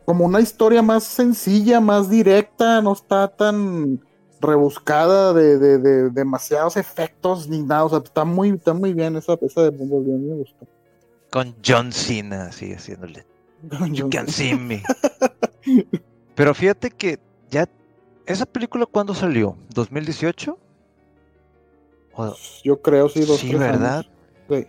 [0.09, 3.99] como una historia más sencilla, más directa, no está tan
[4.41, 7.85] rebuscada de, de, demasiados efectos ni nada.
[7.85, 10.67] O sea, está muy, está muy bien esa, esa de Bumblebee, me gustó.
[11.29, 13.23] Con John Cena, así haciéndole.
[13.91, 14.81] you can see me.
[16.35, 17.19] Pero fíjate que
[17.51, 17.69] ya.
[18.25, 19.57] ¿Esa película cuándo salió?
[19.75, 20.57] ¿2018?
[22.63, 24.05] Yo creo, sí, dos Sí, ¿verdad?
[24.49, 24.67] Sí.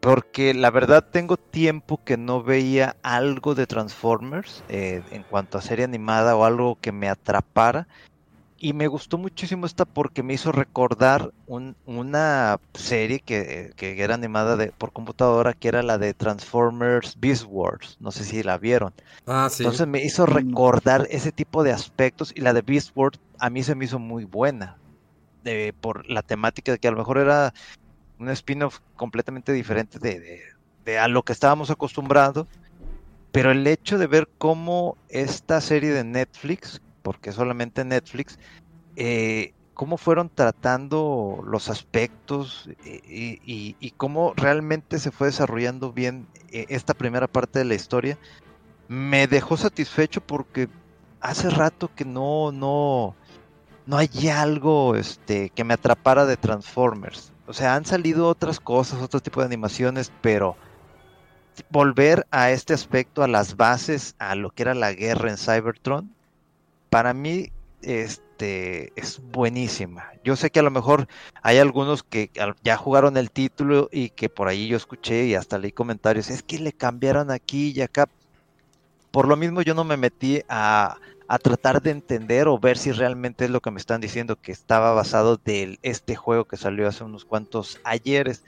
[0.00, 5.62] Porque la verdad tengo tiempo que no veía algo de Transformers eh, en cuanto a
[5.62, 7.88] serie animada o algo que me atrapara
[8.64, 14.68] y me gustó muchísimo esta porque me hizo recordar una serie que, era animada de,
[14.68, 17.98] por computadora, que era la de Transformers Beast Wars.
[18.00, 18.94] No sé si la vieron.
[19.26, 19.64] Ah, sí.
[19.64, 20.30] Entonces me hizo mm.
[20.30, 23.98] recordar ese tipo de aspectos y la de Beast Wars a mí se me hizo
[23.98, 24.78] muy buena.
[25.44, 27.54] De, por la temática de que a lo mejor era
[28.18, 30.42] un spin-off completamente diferente de,
[30.84, 32.46] de a lo que estábamos acostumbrados.
[33.30, 38.38] Pero el hecho de ver cómo esta serie de Netflix, porque solamente Netflix,
[38.96, 43.00] eh, cómo fueron tratando los aspectos eh,
[43.44, 48.18] y, cómo realmente se fue desarrollando bien eh, esta primera parte de la historia,
[48.86, 50.68] me dejó satisfecho porque
[51.20, 53.16] hace rato que no, no,
[53.86, 57.32] no hay algo este, que me atrapara de Transformers.
[57.46, 60.56] O sea, han salido otras cosas, otro tipo de animaciones, pero
[61.70, 66.10] volver a este aspecto, a las bases, a lo que era la guerra en Cybertron,
[66.90, 67.50] para mí
[67.82, 70.10] este, es buenísima.
[70.24, 71.06] Yo sé que a lo mejor
[71.42, 72.30] hay algunos que
[72.62, 76.42] ya jugaron el título y que por ahí yo escuché y hasta leí comentarios, es
[76.42, 78.08] que le cambiaron aquí y acá.
[79.10, 80.96] Por lo mismo yo no me metí a,
[81.34, 84.52] a tratar de entender o ver si realmente es lo que me están diciendo que
[84.52, 88.44] estaba basado de este juego que salió hace unos cuantos ayeres.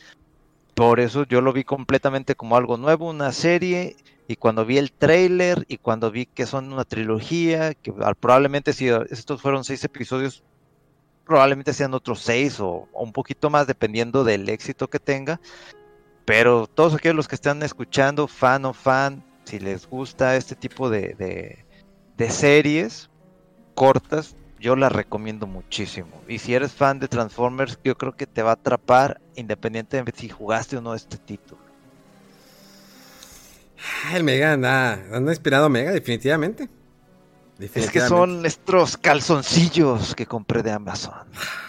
[0.72, 3.96] Por eso yo lo vi completamente como algo nuevo, una serie
[4.28, 8.86] y cuando vi el trailer y cuando vi que son una trilogía, que probablemente si
[8.86, 10.44] estos fueron seis episodios,
[11.24, 15.40] probablemente sean otros seis o, un poquito más dependiendo del éxito que tenga.
[16.24, 20.88] Pero todos aquellos los que están escuchando, fan o fan, si les gusta este tipo
[20.88, 21.65] de
[22.30, 23.10] series
[23.74, 26.22] cortas, yo las recomiendo muchísimo.
[26.26, 30.18] Y si eres fan de Transformers, yo creo que te va a atrapar independientemente de
[30.18, 31.60] si jugaste o no este título.
[34.12, 36.68] El Mega anda, anda inspirado Mega, definitivamente.
[37.58, 41.14] Es que son estos calzoncillos que compré de Amazon,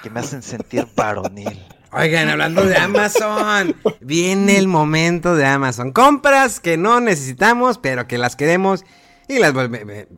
[0.03, 1.65] que me hacen sentir varonil.
[1.93, 5.93] Oigan, hablando de Amazon, viene el momento de Amazon.
[5.93, 8.83] Compras que no necesitamos, pero que las queremos
[9.27, 9.53] y las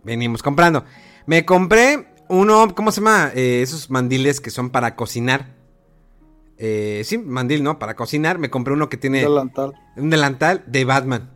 [0.03, 0.85] venimos comprando.
[1.25, 3.31] Me compré uno, ¿cómo se llama?
[3.33, 5.55] Eh, esos mandiles que son para cocinar.
[6.57, 7.79] Eh, sí, mandil, ¿no?
[7.79, 8.37] Para cocinar.
[8.37, 9.21] Me compré uno que tiene...
[9.21, 9.73] Delantal.
[9.95, 11.31] Un delantal de Batman.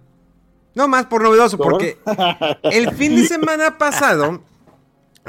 [0.75, 1.97] No más por novedoso, porque
[2.63, 4.41] el fin de semana pasado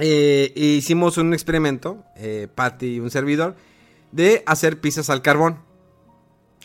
[0.01, 3.57] eh, hicimos un experimento, eh, Patty y un servidor,
[4.11, 5.59] de hacer pizzas al carbón.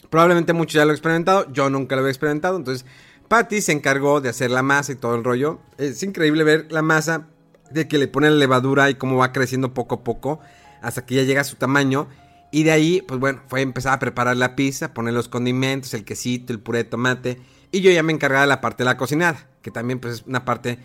[0.10, 2.86] Probablemente muchos ya lo han experimentado, yo nunca lo había experimentado, entonces
[3.30, 5.60] Patty se encargó de hacer la masa y todo el rollo.
[5.78, 7.28] Es increíble ver la masa
[7.70, 10.40] de que le pone la levadura y cómo va creciendo poco a poco
[10.82, 12.08] hasta que ya llega a su tamaño.
[12.52, 16.04] Y de ahí, pues bueno, fue empezar a preparar la pizza, poner los condimentos, el
[16.04, 17.40] quesito, el puré de tomate
[17.72, 20.24] y yo ya me encargaba de la parte de la cocinada, que también pues es
[20.26, 20.80] una parte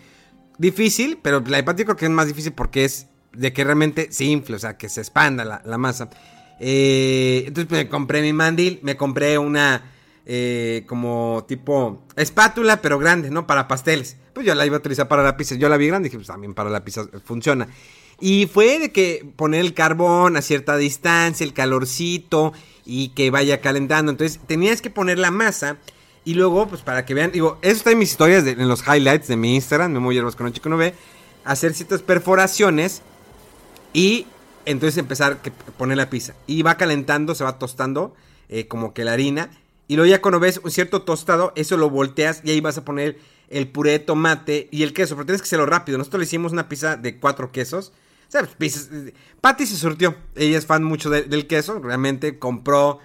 [0.59, 4.25] difícil, pero la de creo que es más difícil porque es de que realmente se
[4.25, 6.09] infle, o sea, que se expanda la, masa.
[6.59, 9.94] Eh, entonces pues, me compré mi mandil, me compré una
[10.25, 13.47] eh, como tipo espátula, pero grande, ¿no?
[13.47, 14.17] Para pasteles.
[14.33, 16.27] Pues yo la iba a utilizar para pizza, yo la vi grande y dije, pues
[16.27, 17.67] también para pizza funciona.
[18.19, 22.53] Y fue de que poner el carbón a cierta distancia, el calorcito
[22.85, 24.11] y que vaya calentando.
[24.11, 25.77] Entonces tenías que poner la masa
[26.23, 29.27] y luego, pues para que vean, digo, eso está en mis historias, en los highlights
[29.27, 30.95] de mi Instagram, me muy con un chico no ve,
[31.43, 33.03] hacer ciertas perforaciones
[33.93, 34.25] y
[34.65, 36.33] entonces empezar a poner la pizza.
[36.47, 38.15] Y va calentando, se va tostando,
[38.49, 39.51] eh, como que la harina.
[39.87, 42.85] Y luego ya cuando ves un cierto tostado, eso lo volteas y ahí vas a
[42.85, 43.19] poner
[43.49, 45.15] el puré de tomate y el queso.
[45.15, 45.97] Pero tienes que hacerlo rápido.
[45.97, 47.91] Nosotros le hicimos una pizza de cuatro quesos.
[48.27, 48.89] O sea, pues,
[49.41, 50.15] Patty se surtió.
[50.35, 51.79] Ella es fan mucho del queso.
[51.79, 52.99] Realmente compró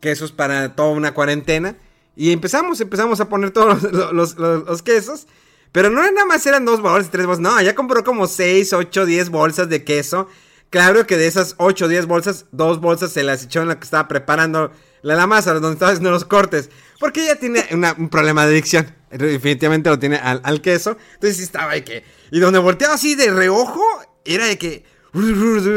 [0.00, 1.76] quesos para toda una cuarentena.
[2.14, 3.82] Y empezamos, empezamos a poner todos
[4.12, 5.26] los, quesos.
[5.72, 7.42] Pero no nada más eran dos bolsas, tres bolsas.
[7.42, 10.28] No, ya compró como seis, ocho, diez bolsas de queso.
[10.70, 13.78] Claro que de esas ocho o diez bolsas, dos bolsas se las echó en la
[13.78, 16.70] que estaba preparando la, masa, donde estaba haciendo los cortes.
[16.98, 18.94] Porque ella tiene un problema de adicción.
[19.10, 20.96] Definitivamente lo tiene al, queso.
[21.14, 22.04] Entonces estaba de que...
[22.30, 23.82] Y donde volteaba así de reojo,
[24.24, 24.84] era de que...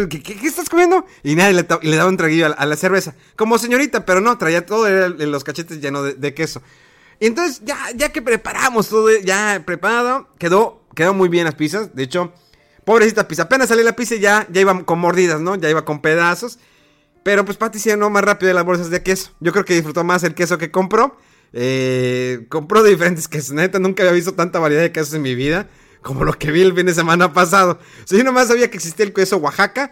[0.10, 1.06] ¿Qué, estás comiendo?
[1.24, 3.16] Y nadie le, daba un traguillo a, la cerveza.
[3.36, 6.62] Como señorita, pero no, traía todo en los cachetes llenos de, queso.
[7.22, 11.96] Y entonces, ya, ya que preparamos todo, ya preparado, quedó, quedó muy bien las pizzas.
[11.96, 12.34] De hecho,
[12.90, 13.44] pobrecita pizza.
[13.44, 15.56] Apenas salió la pizza y ya, ya iba con mordidas, ¿no?
[15.56, 16.58] Ya iba con pedazos.
[17.22, 19.30] Pero pues Patty se no más rápido de las bolsas de queso.
[19.40, 21.16] Yo creo que disfrutó más el queso que compró.
[21.54, 23.52] Eh, compró de diferentes quesos.
[23.52, 25.70] Neta, nunca había visto tanta variedad de quesos en mi vida
[26.02, 27.74] como lo que vi el fin de semana pasado.
[27.74, 29.92] O sea, yo nomás sabía que existía el queso Oaxaca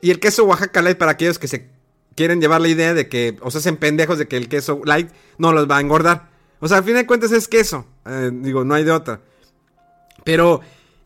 [0.00, 1.70] y el queso Oaxaca Light para aquellos que se
[2.16, 5.12] quieren llevar la idea de que, o sea, hacen pendejos de que el queso Light
[5.38, 6.28] no los va a engordar.
[6.58, 7.86] O sea, al fin de cuentas es queso.
[8.04, 9.20] Eh, digo, no hay de otra.
[10.24, 10.60] Pero,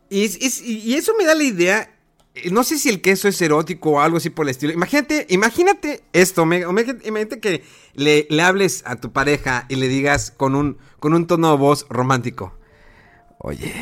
[0.09, 1.93] y, y, eso me da la idea.
[2.35, 4.73] Eh, no sé si el queso es erótico o algo así por el estilo.
[4.73, 6.43] Imagínate, imagínate esto.
[6.43, 11.27] Imagínate que le, le hables a tu pareja y le digas con un, con un
[11.27, 12.57] tono de voz romántico.
[13.39, 13.73] Oye,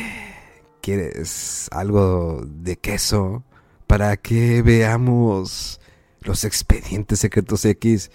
[0.86, 3.42] ¿Quieres algo de queso
[3.88, 5.80] para que veamos
[6.20, 8.12] los expedientes secretos X?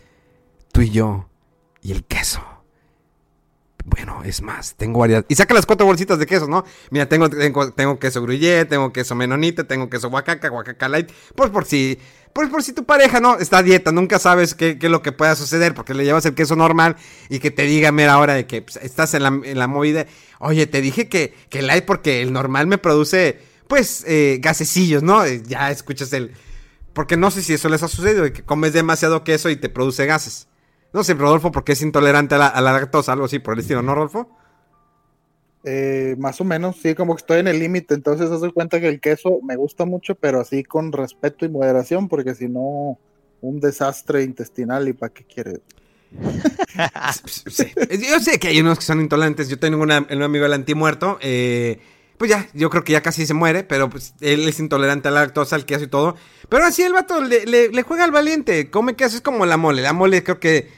[0.72, 1.28] Tú y yo
[1.82, 2.42] y el queso.
[3.86, 5.26] Bueno, es más, tengo varias.
[5.28, 6.64] Y saca las cuatro bolsitas de queso, ¿no?
[6.92, 11.12] Mira, tengo, tengo, queso gruyere, tengo queso menonita, tengo queso Oaxaca, Oaxaca light.
[11.36, 11.98] Pues por si,
[12.34, 15.36] pues por si tu pareja no está dieta, nunca sabes qué, es lo que pueda
[15.36, 16.96] suceder, porque le llevas el queso normal
[17.30, 20.06] y que te diga, mira, ahora de que pues, estás en la, en la movida.
[20.40, 25.26] Oye, te dije que, que light porque el normal me produce, pues, eh, gasecillos, ¿no?
[25.26, 26.34] Eh, ya escuchas el.
[26.94, 30.06] Porque no sé si eso les ha sucedido, que comes demasiado queso y te produce
[30.06, 30.48] gases.
[30.94, 33.96] No sé, Rodolfo, porque es intolerante a la, lactosa, algo así por el estilo, ¿no,
[33.96, 34.30] Rodolfo?
[35.64, 38.88] Eh, más o menos, sí, como que estoy en el límite, entonces doy cuenta que
[38.88, 42.98] el queso me gusta mucho, pero así con respeto y moderación, porque si no,
[43.42, 45.60] un desastre intestinal y para qué quieres.
[47.48, 47.66] Sí.
[48.10, 49.50] Yo sé que hay unos que son intolerantes.
[49.50, 51.18] Yo tengo una- un amigo del antimuerto.
[51.22, 51.80] eh,
[52.18, 55.12] pues ya, yo creo que ya casi se muere, pero pues él es intolerante a
[55.12, 56.16] la lactosa, al queso y todo.
[56.50, 58.70] Pero así el vato le, le- le juega al valiente.
[58.70, 59.82] Come queso, es como la mole.
[59.82, 60.70] La mole creo que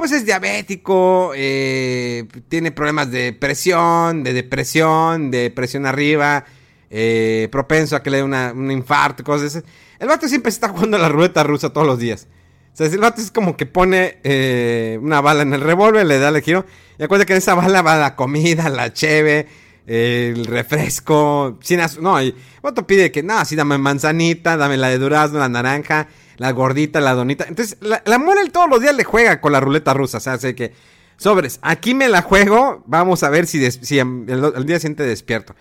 [0.00, 6.46] pues es diabético, eh, tiene problemas de presión, de depresión, de presión arriba,
[6.88, 9.66] eh, propenso a que le dé un infarto, cosas así.
[9.98, 12.28] El vato siempre está jugando la ruleta rusa todos los días.
[12.72, 16.18] O sea, el vato es como que pone eh, una bala en el revólver, le
[16.18, 16.64] da el giro.
[16.98, 19.48] Y acuerda que en esa bala va la comida, la cheve,
[19.86, 21.58] el refresco.
[21.60, 25.40] Sin no, y el vato pide que, no, así dame manzanita, dame la de durazno,
[25.40, 26.08] la naranja,
[26.40, 27.44] la gordita, la donita.
[27.46, 30.16] Entonces, la, la mole él todos los días le juega con la ruleta rusa.
[30.16, 30.72] O sea, así que,
[31.18, 32.82] sobres, aquí me la juego.
[32.86, 35.54] Vamos a ver si, si el, el día siguiente despierto.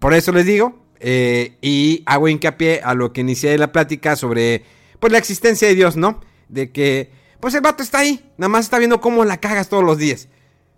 [0.00, 4.64] Por eso les digo, eh, y hago hincapié a lo que inicié la plática sobre,
[4.98, 6.20] pues, la existencia de Dios, ¿no?
[6.48, 9.84] De que, pues, el vato está ahí, nada más está viendo cómo la cagas todos
[9.84, 10.26] los días.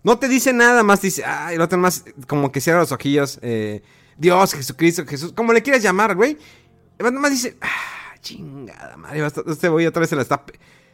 [0.03, 3.39] No te dice nada más, dice, ay, el otro más como que cierra los ojillos,
[3.41, 3.81] eh,
[4.15, 6.37] Dios, Jesucristo, Jesús, como le quieras llamar, güey.
[6.99, 7.67] Vato más dice, ah,
[8.21, 10.43] chingada madre, este güey otra vez se la está,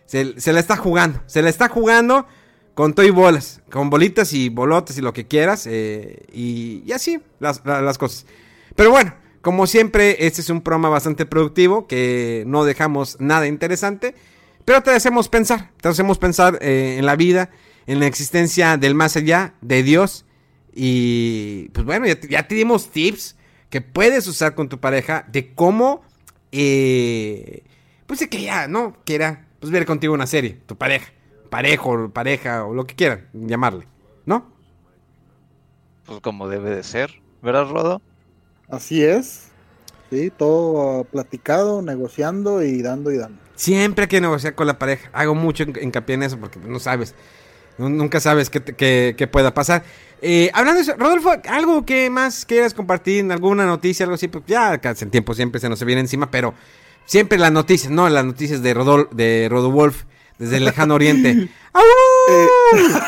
[0.05, 2.25] se, la está jugando, se la está jugando
[2.73, 7.19] con todo y bolas, con bolitas y bolotes y lo que quieras, eh, y, así
[7.39, 8.25] las, la- las cosas.
[8.75, 14.13] Pero bueno, como siempre, este es un programa bastante productivo, que no dejamos nada interesante,
[14.65, 17.49] pero te hacemos pensar, te hacemos pensar eh, en la vida,
[17.87, 20.25] en la existencia del más allá, de Dios,
[20.73, 23.37] y pues bueno, ya ya te dimos tips
[23.69, 26.03] que puedes usar con tu pareja de cómo,
[26.57, 27.63] eh,
[28.07, 28.95] pues de que ya, ¿no?
[29.05, 31.11] Quiera, pues ver contigo una serie, tu pareja,
[31.49, 33.87] parejo, pareja, o lo que quieran llamarle,
[34.25, 34.51] ¿no?
[36.05, 38.01] Pues como debe de ser, ¿verdad, Rodo?
[38.69, 39.47] Así es.
[40.11, 43.39] Sí, todo platicado, negociando y dando y dando.
[43.55, 45.09] Siempre hay que negociar con la pareja.
[45.13, 47.15] Hago mucho hin- hincapié en eso porque no sabes.
[47.77, 49.83] Nu- Nunca sabes qué, qué- qué pueda pasar.
[50.21, 53.29] Eh, hablando de eso, Rodolfo, ¿algo que más quieras compartir?
[53.31, 54.05] ¿Alguna noticia?
[54.05, 54.27] Algo así.
[54.27, 56.53] Pues ya casi en tiempo siempre se nos viene encima, pero
[57.05, 58.09] siempre las noticias, ¿no?
[58.09, 60.03] Las noticias de, Rodol de Rodowolf
[60.37, 61.49] desde el lejano oriente.
[61.73, 61.83] ¡Au!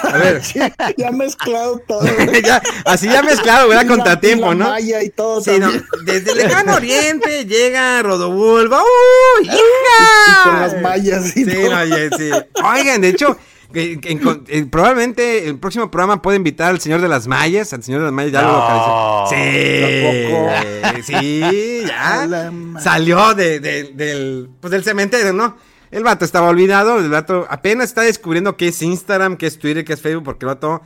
[0.03, 0.41] A ver,
[0.97, 2.05] ya mezclado todo.
[2.45, 3.88] ya, así ya mezclado, ¿verdad?
[3.88, 4.70] Contratiempo, ¿no?
[4.70, 5.70] malla y todo Sí, no,
[6.03, 8.72] desde el lejano oriente llega Rodowolf.
[8.72, 9.58] ¡Uy, hija!
[9.58, 11.72] Y con las mallas y Sí, todo.
[11.76, 12.30] no, oye, sí.
[12.64, 13.38] Oigan, de hecho,
[13.74, 13.99] que-
[14.47, 17.74] eh, probablemente el próximo programa puede invitar al señor de las mallas.
[17.74, 19.26] Al señor de las mallas ya lo localizó.
[21.03, 22.51] Sí, sí, A ya.
[22.80, 25.57] Salió de- de- del, pues, del cementerio, ¿no?
[25.91, 29.86] El vato estaba olvidado, el vato apenas está descubriendo qué es Instagram, qué es Twitter,
[29.86, 30.82] qué es Facebook, porque el vato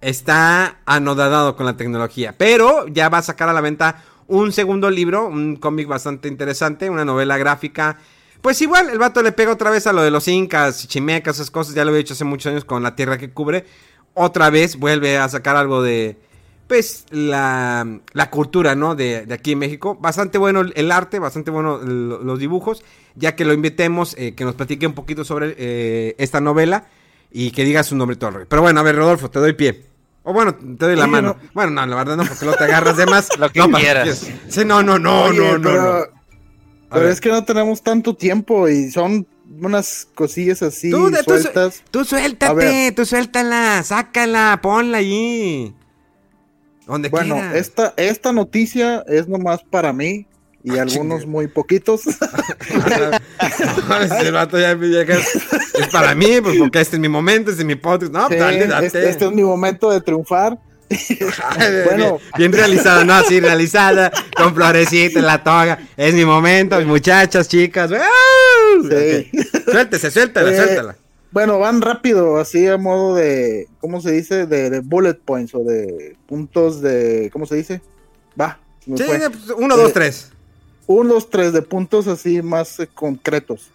[0.00, 2.34] está anodadado con la tecnología.
[2.36, 6.88] Pero ya va a sacar a la venta un segundo libro, un cómic bastante interesante,
[6.90, 7.98] una novela gráfica.
[8.46, 11.50] Pues igual, el vato le pega otra vez a lo de los incas, chimecas, esas
[11.50, 13.64] cosas, ya lo había hecho hace muchos años con la tierra que cubre.
[14.14, 16.16] Otra vez vuelve a sacar algo de,
[16.68, 18.94] pues, la, la cultura, ¿no?
[18.94, 19.96] De, de aquí en México.
[20.00, 22.84] Bastante bueno el, arte, bastante bueno el- los dibujos.
[23.16, 26.86] Ya que lo invitemos, eh, que nos platique un poquito sobre eh, esta novela
[27.32, 28.46] y que diga su nombre todo el rollo.
[28.48, 29.86] Pero bueno, a ver, Rodolfo, te doy pie.
[30.22, 31.36] O bueno, te doy la Oye, mano.
[31.42, 31.48] no.
[31.52, 33.28] Bueno, no, la verdad no, porque no te agarras de más.
[33.40, 34.24] Lo que no, quieras.
[34.48, 35.82] Sí, no, no, no, Oye, no, no, pero,
[36.12, 36.15] no.
[36.88, 37.12] A pero ver.
[37.12, 39.26] es que no tenemos tanto tiempo y son
[39.60, 41.82] unas cosillas así Tú, tú sueltas.
[41.90, 45.74] Tú A suéltate, tú suéltala, sácala, ponla allí.
[46.86, 47.56] Donde Bueno, quiera.
[47.58, 50.26] esta, esta noticia es nomás para mí
[50.62, 52.02] y Ah, algunos muy poquitos.
[54.02, 55.16] Ese vato ya me llega.
[55.16, 58.12] Es para mí, pues porque este es mi momento, este es mi podcast.
[58.12, 58.86] No, Sí, dale, date.
[58.86, 60.58] este, este es mi momento de triunfar.
[60.88, 62.18] Bueno.
[62.36, 65.78] bien, bien realizada, no, así realizada, con florecita en la toga.
[65.96, 67.90] Es mi momento, muchachas, chicas.
[67.90, 67.96] Sí.
[68.86, 69.64] Ok.
[69.70, 70.96] Suéltese, suéltala, Eh, suéltala.
[71.32, 74.46] Bueno, van rápido, así a modo de, ¿cómo se dice?
[74.46, 77.82] De, de bullet points o de puntos de, ¿cómo se dice?
[78.40, 78.58] Va.
[78.84, 79.18] se me Sí, fue.
[79.30, 80.30] pues, uno, dos, Eh, tres.
[80.86, 83.68] uno, dos, tres de puntos así más eh, concretos.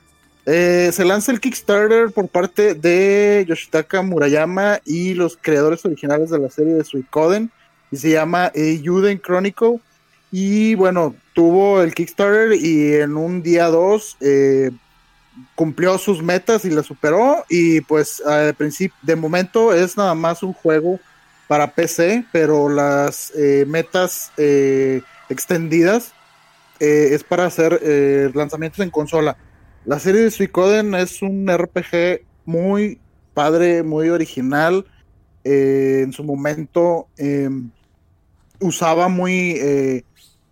[0.45, 6.39] Eh, se lanza el Kickstarter por parte de Yoshitaka Murayama y los creadores originales de
[6.39, 7.51] la serie de Suicoden
[7.91, 9.80] y se llama eh, Yuden Chronicle
[10.31, 14.72] y bueno, tuvo el Kickstarter y en un día dos eh,
[15.55, 20.41] cumplió sus metas y las superó y pues al principio, de momento es nada más
[20.41, 20.99] un juego
[21.47, 26.13] para PC, pero las eh, metas eh, extendidas
[26.80, 29.38] eh, es para hacer eh, lanzamientos en consola.
[29.86, 32.99] La serie de Suicoden es un RPG muy
[33.34, 34.86] padre, muy original.
[35.44, 37.49] eh, en su momento, eh,
[38.60, 40.03] usaba muy eh,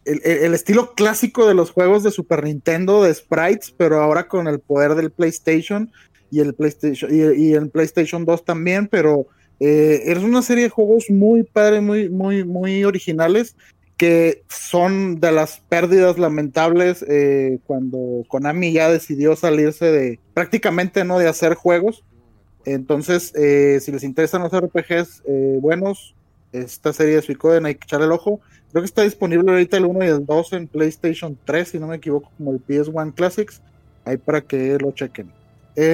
[0.06, 4.60] el, estilo clásico de los juegos de Super Nintendo de sprites, pero ahora con el
[4.60, 5.92] poder del PlayStation
[6.32, 9.28] y el PlayStation y el PlayStation 2 también, pero
[9.60, 13.56] eh, es una serie de juegos muy padre, muy, muy, muy originales
[14.00, 21.20] que son de las pérdidas lamentables eh, cuando Konami ya decidió salirse de prácticamente no
[21.20, 22.06] de hacer juegos.
[22.64, 26.16] Entonces, eh, si les interesan los RPGs eh, buenos,
[26.54, 28.40] esta serie de Suicoden hay que echarle el ojo.
[28.72, 31.88] Creo que está disponible ahorita el 1 y el 2 en PlayStation 3, si no
[31.88, 33.62] me equivoco, como el PS1 Classics.
[34.06, 35.30] Ahí para que lo chequen.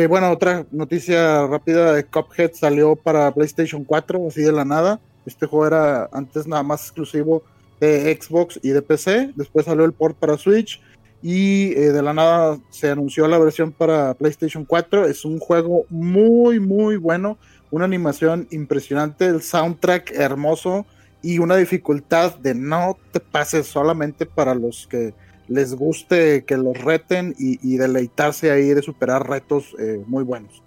[0.09, 4.99] Bueno, otra noticia rápida de Cuphead salió para PlayStation 4, así de la nada.
[5.25, 7.43] Este juego era antes nada más exclusivo
[7.79, 9.33] de Xbox y de PC.
[9.35, 10.81] Después salió el port para Switch
[11.21, 15.07] y eh, de la nada se anunció la versión para PlayStation 4.
[15.07, 17.37] Es un juego muy, muy bueno.
[17.71, 20.85] Una animación impresionante, el soundtrack hermoso
[21.21, 25.13] y una dificultad de no te pases solamente para los que
[25.47, 30.63] les guste que los reten y, deleitarse ahí de superar retos eh, muy buenos.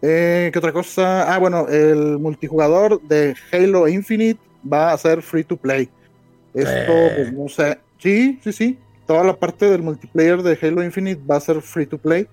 [0.00, 1.32] Eh, ¿Qué otra cosa?
[1.32, 5.88] Ah, bueno, el multijugador de Halo Infinite va a ser free to play.
[6.54, 7.12] Esto, Eh.
[7.16, 7.78] pues no sé.
[7.98, 8.78] Sí, sí, sí.
[9.06, 12.26] Toda la parte del multiplayer de Halo Infinite va a ser free to play.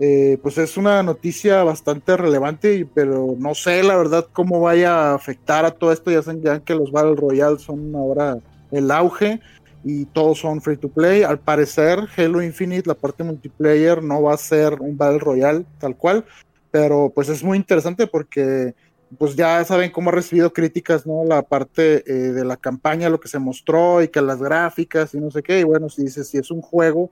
[0.00, 5.14] Eh, pues es una noticia bastante relevante, pero no sé la verdad cómo vaya a
[5.14, 6.10] afectar a todo esto.
[6.10, 8.38] Ya saben ya que los Battle Royale son ahora
[8.72, 9.40] el auge
[9.84, 11.22] y todos son free to play.
[11.22, 15.96] Al parecer, Halo Infinite, la parte multiplayer, no va a ser un Battle Royale tal
[15.96, 16.24] cual,
[16.72, 18.74] pero pues es muy interesante porque
[19.18, 21.24] pues ya saben cómo ha recibido críticas, ¿no?
[21.24, 25.20] La parte eh, de la campaña, lo que se mostró y que las gráficas y
[25.20, 25.60] no sé qué.
[25.60, 27.10] Y bueno, si dices, si es un juego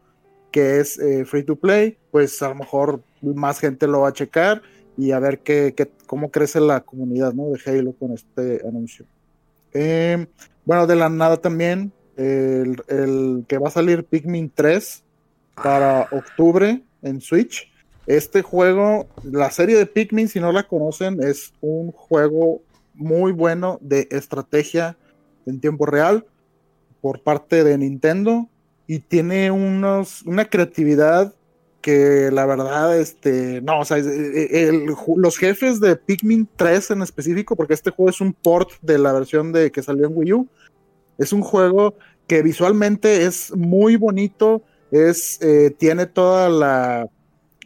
[0.51, 4.13] que es eh, free to play, pues a lo mejor más gente lo va a
[4.13, 4.63] checar
[4.97, 7.49] y a ver qué, qué- cómo crece la comunidad, ¿no?
[7.51, 9.07] De Halo con este anuncio.
[9.73, 10.27] Eh,
[10.65, 15.05] bueno, de la nada también, el, el que va a salir Pikmin 3
[15.55, 17.72] para octubre en Switch.
[18.07, 22.63] Este juego, la serie de Pikmin, si no la conocen, es un juego
[22.95, 24.97] muy bueno de estrategia
[25.47, 26.27] en tiempo real
[27.01, 28.49] por parte de Nintendo
[28.87, 31.35] y tiene unos, una creatividad
[31.81, 37.03] que la verdad, este, no, o sea, eh, ju- los jefes de Pikmin 3 en
[37.03, 40.33] específico, porque este juego es un port de la versión de que salió en Wii
[40.33, 40.49] U,
[41.19, 41.95] es un juego
[42.29, 44.63] que visualmente es muy bonito,
[44.93, 47.09] es, eh, tiene toda la,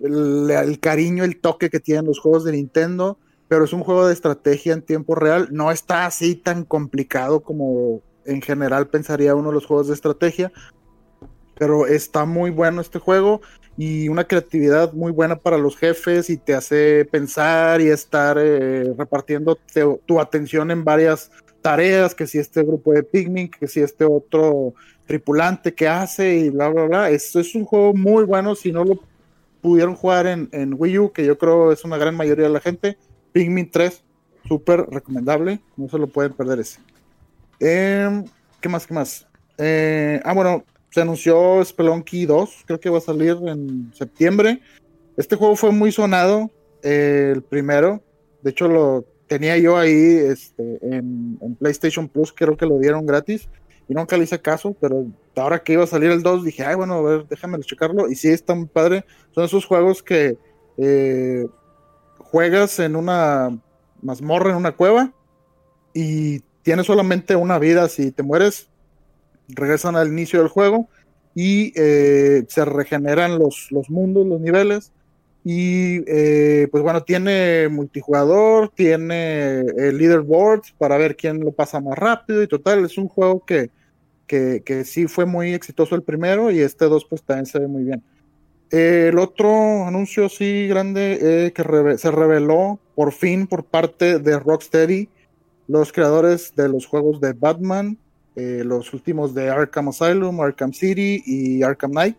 [0.01, 3.19] el, el cariño, el toque que tienen los juegos de Nintendo,
[3.49, 8.03] pero es un juego de estrategia en tiempo real, no está así tan complicado como
[8.25, 10.53] en general pensaría uno de los juegos de estrategia,
[11.59, 13.41] pero está muy bueno este juego
[13.79, 18.93] y una creatividad muy buena para los jefes y te hace pensar y estar eh,
[18.97, 19.59] repartiendo
[20.07, 21.31] tu atención en varias
[21.63, 24.75] tareas, que si este grupo de picnic, que si este otro
[25.07, 27.11] tripulante que hace y bla, bla, bla.
[27.11, 29.01] Esto es un juego muy bueno, si no lo
[29.61, 32.61] pudieron jugar en, en Wii U, que yo creo es una gran mayoría de la
[32.61, 32.99] gente,
[33.33, 34.05] Pikmin 3,
[34.47, 36.81] súper recomendable, no se lo pueden perder ese.
[37.61, 38.25] Em,
[38.61, 38.87] ¿Qué más?
[38.87, 39.27] ¿Qué más?
[39.59, 44.61] Eh, ah, bueno, se anunció Spelunky 2, creo que va a salir en septiembre.
[45.17, 46.51] Este juego fue muy sonado,
[46.83, 48.03] eh, el primero.
[48.43, 53.07] De hecho, lo tenía yo ahí este, en, en PlayStation Plus, creo que lo dieron
[53.07, 53.49] gratis.
[53.89, 55.07] Y nunca le hice caso, pero
[55.37, 58.09] ahora que iba a salir el 2, dije, ay, bueno, a ver, déjame checarlo.
[58.11, 59.05] Y sí, está muy padre.
[59.33, 60.39] Son esos juegos que
[60.77, 61.47] eh,
[62.19, 63.57] juegas en una
[64.03, 65.13] mazmorra, en una cueva,
[65.95, 67.89] y tienes solamente una vida.
[67.89, 68.69] Si te mueres,
[69.49, 70.89] regresan al inicio del juego
[71.35, 74.93] y eh, se regeneran los, los mundos, los niveles.
[75.49, 81.97] Y eh, pues bueno, tiene multijugador, tiene el leaderboard para ver quién lo pasa más
[81.97, 82.43] rápido.
[82.43, 83.71] Y total, es un juego que,
[84.27, 87.69] que, que sí fue muy exitoso el primero y este 2 pues también se ve
[87.69, 88.03] muy bien.
[88.73, 94.19] Eh, el otro anuncio sí grande eh, que reve- se reveló por fin por parte
[94.19, 95.09] de Rocksteady,
[95.69, 97.97] los creadores de los juegos de Batman,
[98.35, 102.17] eh, los últimos de Arkham Asylum, Arkham City y Arkham Knight.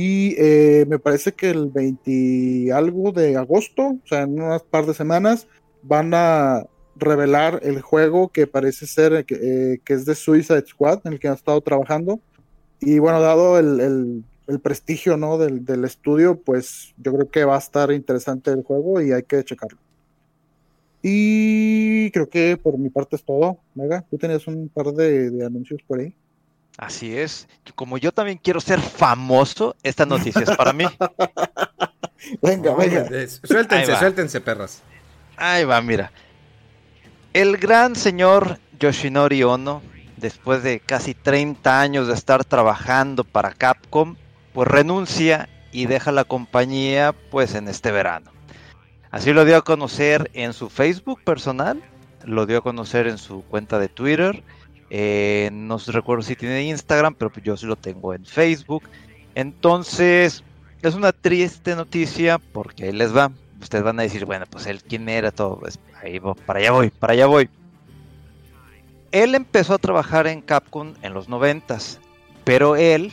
[0.00, 4.62] Y eh, me parece que el 20 y algo de agosto, o sea, en unas
[4.62, 5.48] par de semanas,
[5.82, 6.66] van a
[6.96, 9.34] revelar el juego que parece ser que,
[9.74, 12.20] eh, que es de Suicide Squad, en el que han estado trabajando.
[12.80, 15.38] Y bueno, dado el, el- el prestigio ¿no?
[15.38, 19.22] del, del estudio, pues yo creo que va a estar interesante el juego y hay
[19.24, 19.78] que checarlo.
[21.02, 23.58] Y creo que por mi parte es todo.
[23.74, 26.14] Mega, tú tenías un par de, de anuncios por ahí.
[26.78, 27.48] Así es.
[27.74, 30.84] Como yo también quiero ser famoso, esta noticia es para mí.
[32.42, 33.06] Venga, venga.
[33.44, 34.82] Suéltense, suéltense, perras.
[35.36, 36.10] Ahí va, mira.
[37.32, 39.82] El gran señor Yoshinori Ono
[40.16, 44.16] después de casi 30 años de estar trabajando para Capcom,
[44.52, 48.32] pues renuncia y deja la compañía pues en este verano.
[49.10, 51.82] Así lo dio a conocer en su Facebook personal,
[52.24, 54.42] lo dio a conocer en su cuenta de Twitter,
[54.90, 58.84] eh, no recuerdo si tiene Instagram, pero yo sí lo tengo en Facebook.
[59.34, 60.42] Entonces,
[60.82, 63.30] es una triste noticia porque ahí les va.
[63.60, 65.58] Ustedes van a decir, bueno, pues él quién era todo.
[65.58, 67.50] Pues, ahí para allá voy, para allá voy.
[69.10, 71.98] Él empezó a trabajar en Capcom en los noventas,
[72.44, 73.12] pero él,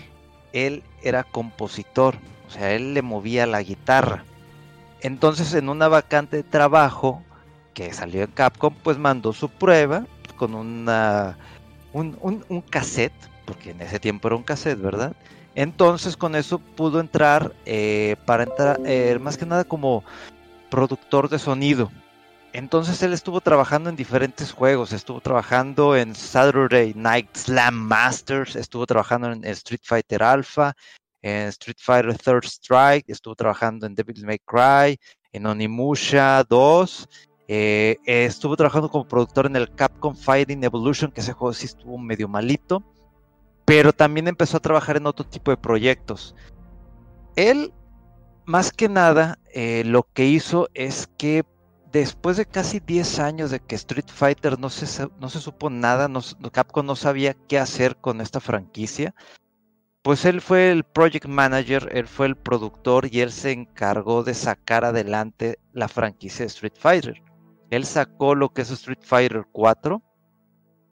[0.52, 2.16] él era compositor,
[2.48, 4.26] o sea, él le movía la guitarra.
[5.00, 7.24] Entonces, en una vacante de trabajo
[7.74, 11.38] que salió en Capcom, pues mandó su prueba con una,
[12.00, 13.14] un, un cassette,
[13.46, 15.16] porque en ese tiempo era un cassette, ¿verdad?
[15.56, 20.04] Entonces con eso pudo entrar eh, para entrar eh, más que nada como
[20.70, 21.92] productor de sonido.
[22.52, 28.86] Entonces él estuvo trabajando en diferentes juegos, estuvo trabajando en Saturday Night Slam Masters, estuvo
[28.86, 30.74] trabajando en Street Fighter Alpha,
[31.22, 34.98] en Street Fighter Third Strike, estuvo trabajando en Devil May Cry,
[35.34, 37.10] en Onimusha 2,
[37.48, 41.98] eh, estuvo trabajando como productor en el Capcom Fighting Evolution, que ese juego sí estuvo
[41.98, 42.84] medio malito
[43.66, 46.36] pero también empezó a trabajar en otro tipo de proyectos.
[47.36, 47.74] Él,
[48.46, 51.44] más que nada, eh, lo que hizo es que
[51.92, 56.10] después de casi 10 años de que Street Fighter no se, no se supo nada,
[56.52, 59.16] Capcom no sabía qué hacer con esta franquicia,
[60.04, 64.36] pues él fue el project manager, él fue el productor y él se encargó de
[64.36, 67.24] sacar adelante la franquicia de Street Fighter.
[67.76, 70.02] Él sacó lo que es Street Fighter 4,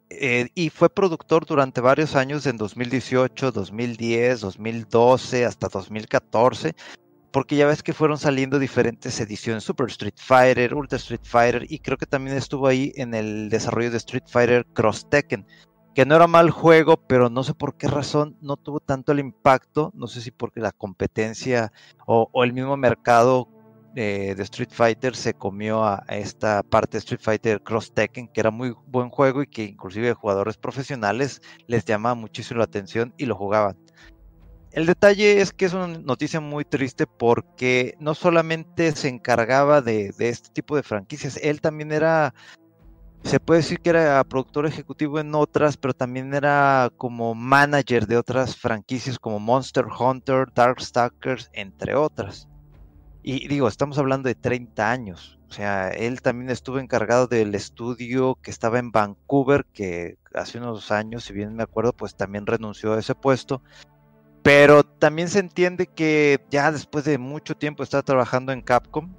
[0.10, 6.76] eh, y fue productor durante varios años en 2018, 2010, 2012, hasta 2014,
[7.32, 11.80] porque ya ves que fueron saliendo diferentes ediciones, Super Street Fighter, Ultra Street Fighter, y
[11.80, 15.48] creo que también estuvo ahí en el desarrollo de Street Fighter Cross Tekken,
[15.96, 19.20] que no era mal juego, pero no sé por qué razón no tuvo tanto el
[19.20, 21.72] impacto, no sé si porque la competencia
[22.06, 23.53] o, o el mismo mercado
[23.94, 28.52] de Street Fighter se comió a, esta parte de Street Fighter Cross Tekken, que era
[28.52, 33.36] muy buen juego y que inclusive jugadores profesionales les llamaba muchísimo la atención y lo
[33.36, 33.78] jugaban.
[34.72, 40.12] El detalle es que es una noticia muy triste porque no solamente se encargaba de,
[40.18, 42.34] de este tipo de franquicias, él también era,
[43.24, 48.18] se puede decir que era productor ejecutivo en otras, pero también era como manager de
[48.18, 52.48] otras franquicias como Monster Hunter, Darkstalkers, entre otras.
[53.24, 55.40] Y digo, estamos hablando de 30 años.
[55.50, 60.92] O sea, él también estuvo encargado del estudio que estaba en Vancouver, que hace unos
[60.92, 63.62] años, si bien me acuerdo, pues también renunció a ese puesto.
[64.42, 69.14] Pero también se entiende que ya después de mucho tiempo estar trabajando en Capcom,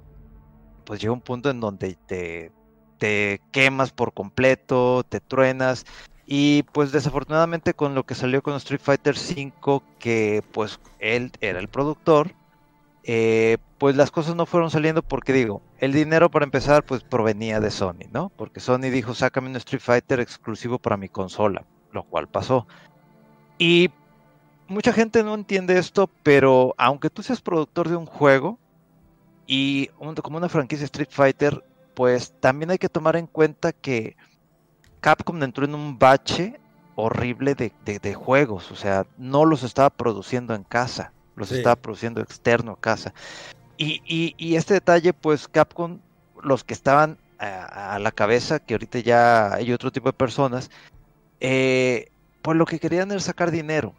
[0.85, 2.51] pues llega un punto en donde te,
[2.99, 5.83] te quemas por completo, te truenas.
[6.27, 11.59] Y pues desafortunadamente con lo que salió con Street Fighter V, que pues él era
[11.59, 12.33] el productor,
[13.07, 17.59] eh, pues las cosas no fueron saliendo porque digo, el dinero para empezar pues provenía
[17.59, 18.29] de Sony, ¿no?
[18.35, 22.65] Porque Sony dijo, sácame un Street Fighter exclusivo para mi consola, lo cual pasó.
[23.59, 23.91] Y
[24.67, 28.57] mucha gente no entiende esto, pero aunque tú seas productor de un juego
[29.45, 29.91] y
[30.23, 31.63] como una franquicia Street Fighter,
[31.93, 34.17] pues también hay que tomar en cuenta que
[34.99, 36.59] Capcom entró en un bache
[36.95, 42.21] horrible de, de juegos, o sea, no los estaba produciendo en casa los estaba produciendo
[42.21, 43.13] externo a casa.
[43.77, 45.99] Y, este detalle, pues Capcom,
[46.41, 50.71] los que estaban a, la cabeza, que ahorita ya hay otro tipo de personas,
[51.41, 52.07] eh,
[52.41, 53.93] pues lo que querían era sacar dinero.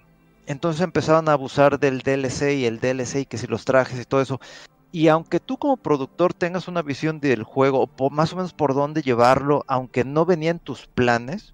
[0.46, 4.04] Entonces empezaron a abusar del DLC y el DLC y que si los trajes y
[4.04, 4.40] todo eso.
[4.92, 8.72] Y aunque tú como productor tengas una visión del juego, o más o menos por
[8.72, 11.52] dónde llevarlo, aunque no venía en tus planes,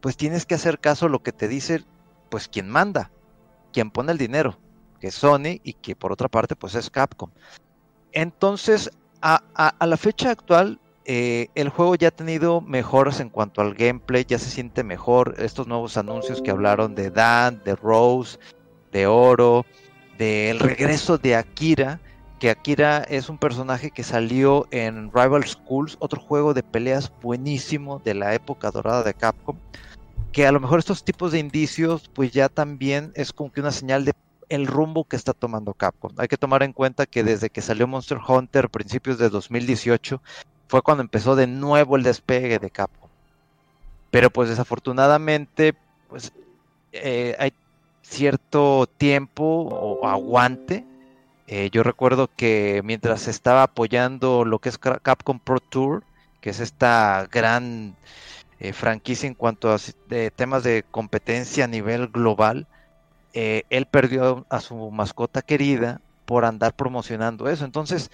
[0.00, 1.82] pues tienes que hacer caso a lo que te dice,
[2.28, 3.10] pues quien manda,
[3.72, 4.58] quien pone el dinero
[5.04, 7.28] que es Sony y que por otra parte pues es Capcom.
[8.12, 8.90] Entonces,
[9.20, 9.42] a,
[9.84, 14.38] la fecha actual, eh, el juego ya ha tenido mejoras en cuanto al gameplay, ya
[14.38, 15.34] se siente mejor.
[15.36, 18.38] Estos nuevos anuncios que hablaron de Dan, de Rose,
[18.92, 19.66] de Oro,
[20.16, 22.00] del regreso de Akira,
[22.38, 28.00] que Akira es un personaje que salió en Rival Schools, otro juego de peleas buenísimo
[28.02, 29.58] de la época dorada de Capcom.
[30.32, 33.70] Que a lo mejor estos tipos de indicios, pues ya también es como que una
[33.70, 34.14] señal de
[34.48, 36.12] el rumbo que está tomando Capcom.
[36.16, 40.20] Hay que tomar en cuenta que desde que salió Monster Hunter principios de 2018
[40.68, 43.08] fue cuando empezó de nuevo el despegue de Capcom.
[44.10, 45.74] Pero pues desafortunadamente
[46.08, 46.32] pues
[46.92, 47.52] eh, hay
[48.02, 50.84] cierto tiempo o aguante.
[51.46, 56.04] Eh, yo recuerdo que mientras estaba apoyando lo que es Capcom Pro Tour,
[56.40, 57.96] que es esta gran
[58.60, 59.78] eh, franquicia en cuanto a
[60.36, 62.66] temas de competencia a nivel global,
[63.34, 67.64] eh, él perdió a su mascota querida por andar promocionando eso.
[67.64, 68.10] Entonces,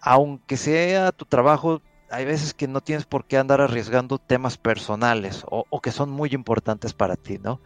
[0.00, 5.44] aunque sea tu trabajo, hay veces que no tienes por qué andar arriesgando temas personales
[5.50, 7.60] o, que son muy importantes para ti, ¿no?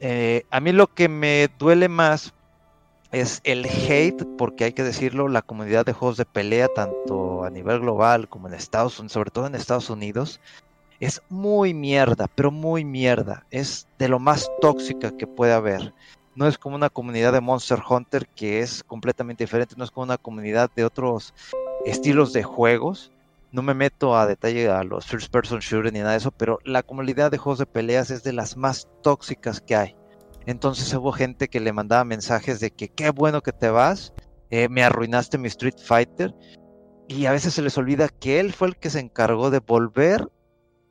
[0.00, 2.32] Eh, a mí lo que me duele más
[3.10, 7.50] es el hate, porque hay que decirlo, la comunidad de juegos de pelea, tanto a
[7.50, 10.40] nivel global como en Estados Unidos, sobre todo en Estados Unidos,
[11.00, 13.46] es muy mierda, pero muy mierda.
[13.50, 15.94] Es de lo más tóxica que puede haber
[16.38, 20.04] no es como una comunidad de Monster Hunter que es completamente diferente, no es como
[20.04, 21.34] una comunidad de otros
[21.84, 23.10] estilos de juegos.
[23.50, 26.60] No me meto a detalle a los first person shooter ni nada de eso, pero
[26.64, 29.96] la comunidad de juegos de peleas es de las más tóxicas que hay.
[30.46, 34.12] Entonces hubo gente que le mandaba mensajes de que qué bueno que te vas,
[34.50, 36.32] eh, me arruinaste mi Street Fighter.
[37.08, 40.28] Y a veces se les olvida que él fue el que se encargó de volver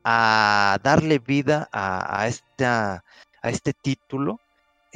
[0.04, 4.40] a darle vida a, a este título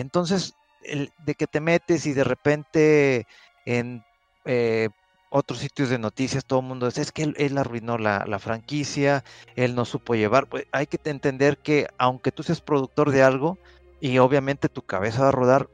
[0.03, 3.27] entonces, de que te metes y de repente
[3.65, 4.05] en
[4.45, 4.89] eh,
[5.31, 9.25] otros sitios de noticias todo el mundo dice, es que él, arruinó la, franquicia,
[9.57, 10.49] él no supo llevar.
[10.49, 13.59] Pues hay que entender que aunque tú seas productor de algo
[14.01, 15.69] y obviamente tu cabeza va a rodar,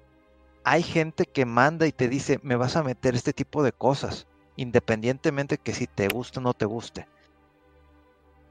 [0.62, 4.26] hay gente que manda y te dice, me vas a meter este tipo de cosas,
[4.56, 7.06] independientemente que si te guste o no te guste.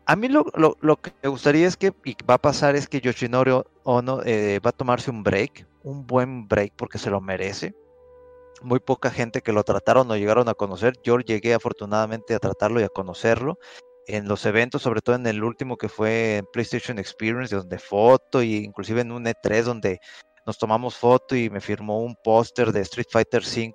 [0.07, 0.45] A mí lo,
[0.95, 3.51] que me gustaría es que, y va a pasar, es que Yoshinori
[3.89, 7.73] Ono eh, va a tomarse un break, un buen break, porque se lo merece.
[8.61, 10.95] Muy poca gente que lo trataron o llegaron a conocer.
[11.05, 13.59] Yo llegué afortunadamente a tratarlo y a conocerlo
[14.07, 18.43] en los eventos, sobre todo en el último que fue en PlayStation Experience, donde foto,
[18.43, 19.99] y inclusive en un E3 donde
[20.45, 23.71] nos tomamos foto y me firmó un póster de Street Fighter V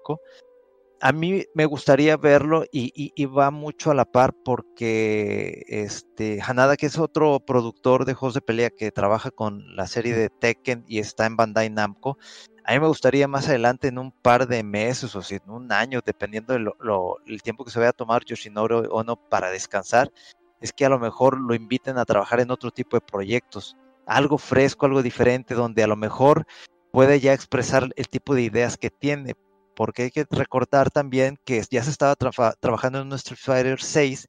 [1.02, 6.86] a mí me gustaría verlo y, va mucho a la par porque este Hanada, que
[6.86, 11.26] es otro productor de juegos pelea que trabaja con la serie de Tekken y está
[11.26, 12.18] en Bandai Namco,
[12.64, 15.72] a mí me gustaría más adelante en un par de meses o si en un
[15.72, 20.12] año, dependiendo del tiempo que se vaya a tomar Yoshinoro Ono para descansar,
[20.60, 23.76] es que a lo mejor lo inviten a trabajar en otro tipo de proyectos,
[24.06, 26.46] algo fresco, algo diferente, donde a lo mejor
[26.92, 29.34] puede ya expresar el tipo de ideas que tiene,
[29.74, 34.28] porque hay que recordar también que ya se estaba trabajando en un Street Fighter 6,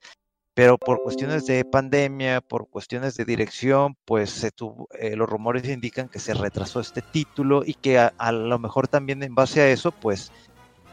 [0.54, 5.68] pero por cuestiones de pandemia, por cuestiones de dirección, pues se tuvo, eh, los rumores
[5.68, 9.70] indican que se retrasó este título y que a, lo mejor también en base a
[9.70, 10.32] eso, pues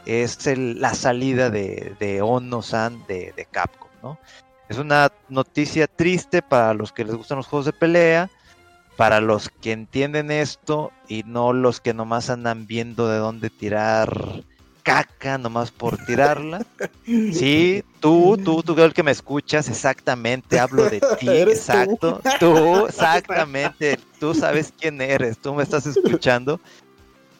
[0.05, 4.15] es la salida de, de Ono-san de, Capcom.
[4.67, 8.31] Es una noticia triste para los que les gustan los juegos de pelea,
[9.01, 14.43] para los que entienden esto y no los que nomás andan viendo de dónde tirar
[14.83, 16.63] caca nomás por tirarla.
[17.33, 22.21] Sí, tú, tú, tú, el que me escuchas, exactamente, hablo de ti, exacto.
[22.39, 22.85] Tú?
[22.85, 26.59] exactamente, tú sabes quién eres, tú me estás escuchando.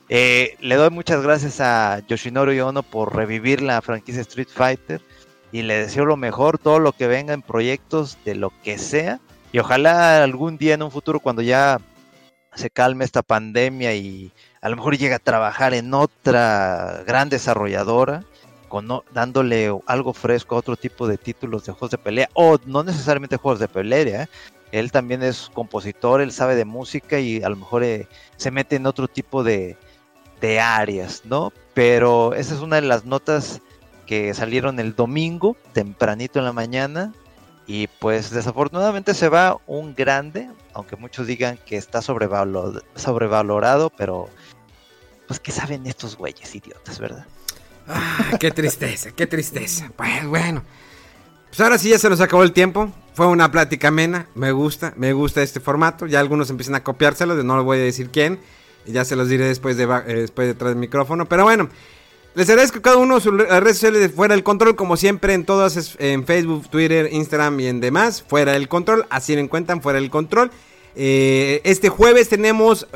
[0.09, 4.99] Eh, le doy muchas gracias a Yoshinoro Yono por revivir la franquicia Street Fighter
[5.51, 9.19] y le deseo lo mejor, todo lo que venga en proyectos de lo que sea
[9.51, 11.79] y ojalá algún día en un futuro cuando ya
[12.53, 18.23] se calme esta pandemia y a lo mejor llegue a trabajar en otra gran desarrolladora,
[18.67, 22.83] con dándole algo fresco a otro tipo de títulos de juegos de pelea, o no
[22.83, 24.27] necesariamente juegos de pelea, ¿eh?
[24.71, 28.07] él también es compositor, él sabe de música y a lo mejor eh,
[28.37, 29.77] se mete en otro tipo de,
[30.39, 31.51] de áreas, ¿no?
[31.73, 33.61] Pero esa es una de las notas
[34.05, 37.13] que salieron el domingo, tempranito en la mañana,
[37.73, 44.27] y pues desafortunadamente se va un grande, aunque muchos digan que está sobrevalorado, pero
[45.25, 47.25] pues que saben estos güeyes idiotas, ¿verdad?
[47.87, 49.89] Ah, qué tristeza, qué tristeza.
[49.95, 50.63] Pues bueno.
[51.47, 52.91] Pues ahora sí ya se nos acabó el tiempo.
[53.13, 54.27] Fue una plática amena.
[54.35, 56.07] Me gusta, me gusta este formato.
[56.07, 58.41] Ya algunos empiezan a copiárselo, no lo voy a decir quién.
[58.85, 61.25] Y ya se los diré después de eh, después detrás del micrófono.
[61.25, 61.69] Pero bueno,
[62.33, 65.97] les agradezco cada uno sus redes sociales de Fuera del Control, como siempre en todas,
[65.99, 68.23] en Facebook, Twitter, Instagram y en demás.
[68.25, 70.49] Fuera del Control, así lo encuentran, Fuera del Control.
[70.95, 72.87] Eh, este jueves tenemos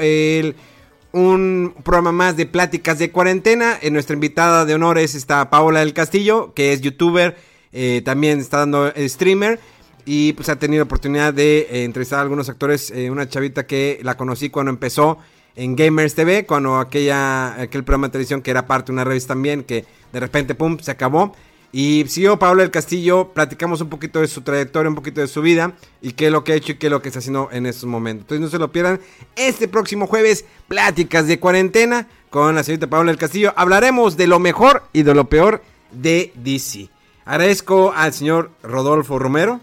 [1.12, 3.78] un programa más de pláticas de cuarentena.
[3.82, 7.36] En nuestra invitada de honores está Paola del Castillo, que es youtuber,
[7.74, 9.60] eh, también está dando streamer.
[10.06, 12.94] Y pues ha tenido oportunidad de eh, entrevistar a algunos actores.
[13.10, 15.18] una chavita que la conocí cuando empezó
[15.56, 19.30] en Gamers TV, cuando aquella, aquel programa de televisión que era parte de una revista
[19.30, 21.36] también, que de repente, pum, se acabó.
[21.72, 25.41] Y siguió Pablo del Castillo, platicamos un poquito de su trayectoria, un poquito de su
[25.41, 27.49] vida y qué es lo que ha hecho y qué es lo que está haciendo
[27.52, 28.22] en estos momentos.
[28.23, 29.02] Entonces no se lo pierdan.
[29.36, 33.53] Este próximo jueves, pláticas de cuarentena con la señorita Pablo del Castillo.
[33.57, 35.61] Hablaremos de lo mejor y de lo peor
[35.91, 36.88] de DC.
[37.26, 39.60] Agradezco al señor Rodolfo Romero.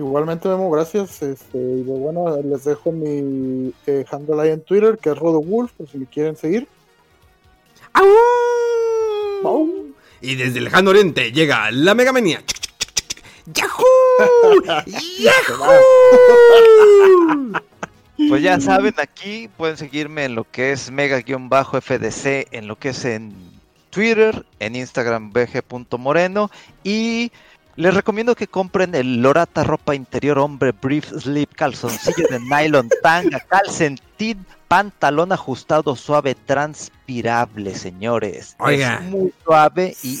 [0.00, 1.20] Igualmente, Memo, gracias.
[1.20, 5.72] Este, y pues, bueno, les dejo mi eh, handle ahí en Twitter, que es RodoWolf,
[5.72, 6.66] por si me quieren seguir.
[7.92, 8.06] ¡Au!
[10.22, 12.42] Y desde el lejano oriente llega la Mega Manía.
[13.52, 14.62] ¡Yahoo!
[15.18, 15.74] ¡Yahoo!
[18.28, 23.04] Pues ya saben, aquí pueden seguirme en lo que es mega-fdc, en lo que es
[23.04, 23.34] en
[23.90, 26.50] Twitter, en Instagram bg.moreno
[26.84, 27.32] y
[27.80, 33.40] les recomiendo que compren el Lorata ropa interior hombre brief sleep calzoncillo de nylon tanga
[33.40, 38.96] calcentín pantalón ajustado suave transpirable señores Oiga.
[38.96, 40.18] es muy suave y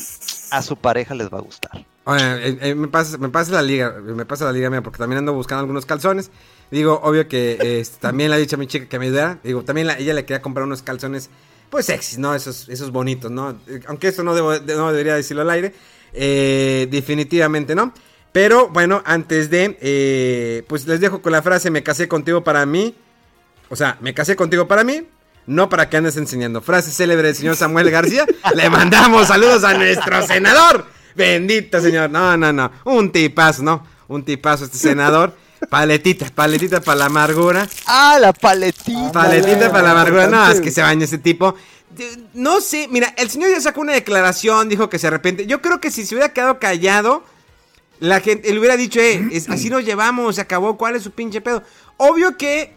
[0.50, 3.62] a su pareja les va a gustar Oye, eh, eh, me, pasa, me pasa la
[3.62, 6.30] liga, me pasa la liga mía, porque también ando buscando algunos calzones.
[6.70, 9.38] Digo, obvio que eh, también le he dicho a mi chica que me ayudara.
[9.44, 11.28] Digo, también la- ella le quería comprar unos calzones,
[11.68, 12.34] pues sexys, ¿no?
[12.34, 13.50] Esos, esos bonitos, ¿no?
[13.68, 15.74] Eh, Aunque esto no, debo- de- no debería decirlo al aire.
[16.12, 17.92] Eh, definitivamente, ¿no?
[18.32, 22.64] Pero bueno, antes de, eh, pues les dejo con la frase, me casé contigo para
[22.64, 22.94] mí.
[23.68, 25.02] O sea, me casé contigo para mí,
[25.46, 26.60] no para que andes enseñando.
[26.60, 28.26] Frase célebre del señor Samuel García.
[28.54, 30.86] Le mandamos saludos a nuestro senador.
[31.14, 32.10] Bendito señor.
[32.10, 32.70] No, no, no.
[32.84, 33.86] Un tipazo, ¿no?
[34.08, 35.34] Un tipazo este senador.
[35.68, 37.68] Paletitas, paletitas para la amargura.
[37.86, 40.26] ah la paletita Paletita para la amargura.
[40.26, 41.54] No, es que se baña ese tipo.
[42.34, 45.46] No sé, mira, el señor ya sacó una declaración, dijo que se arrepiente.
[45.46, 47.24] Yo creo que si se hubiera quedado callado,
[47.98, 51.10] la gente, él hubiera dicho, eh, es- así nos llevamos, se acabó, ¿cuál es su
[51.10, 51.62] pinche pedo?
[51.98, 52.72] Obvio que,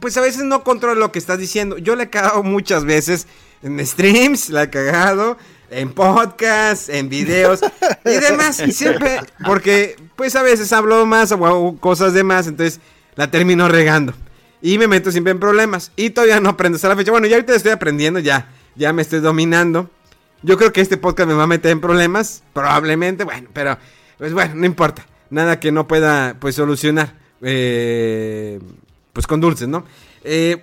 [0.00, 1.78] pues a veces no controlo lo que estás diciendo.
[1.78, 3.26] Yo le he cagado muchas veces
[3.62, 5.38] en streams, la he cagado,
[5.70, 7.60] en podcasts, en videos
[8.04, 8.60] y demás.
[8.60, 12.80] Y siempre, porque pues a veces hablo más o cosas de más, entonces
[13.14, 14.14] la termino regando.
[14.62, 15.92] Y me meto siempre en problemas.
[15.96, 17.10] Y todavía no aprendo hasta la fecha.
[17.12, 19.90] Bueno, ya ahorita estoy aprendiendo, ya, ya me estoy dominando.
[20.42, 23.78] Yo creo que este podcast me va a meter en problemas, probablemente, bueno, pero
[24.18, 25.06] pues bueno, no importa.
[25.30, 27.14] Nada que no pueda pues solucionar.
[27.42, 28.60] eh,
[29.12, 29.84] pues con dulces, ¿no?
[30.24, 30.62] Eh,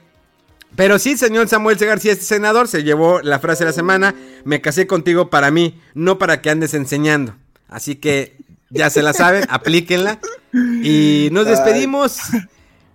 [0.75, 1.85] pero sí, señor Samuel C.
[1.85, 4.15] García, este senador, se llevó la frase de la semana.
[4.43, 7.35] Me casé contigo para mí, no para que andes enseñando.
[7.67, 8.37] Así que
[8.69, 10.19] ya se la saben, aplíquenla.
[10.83, 12.17] Y nos despedimos.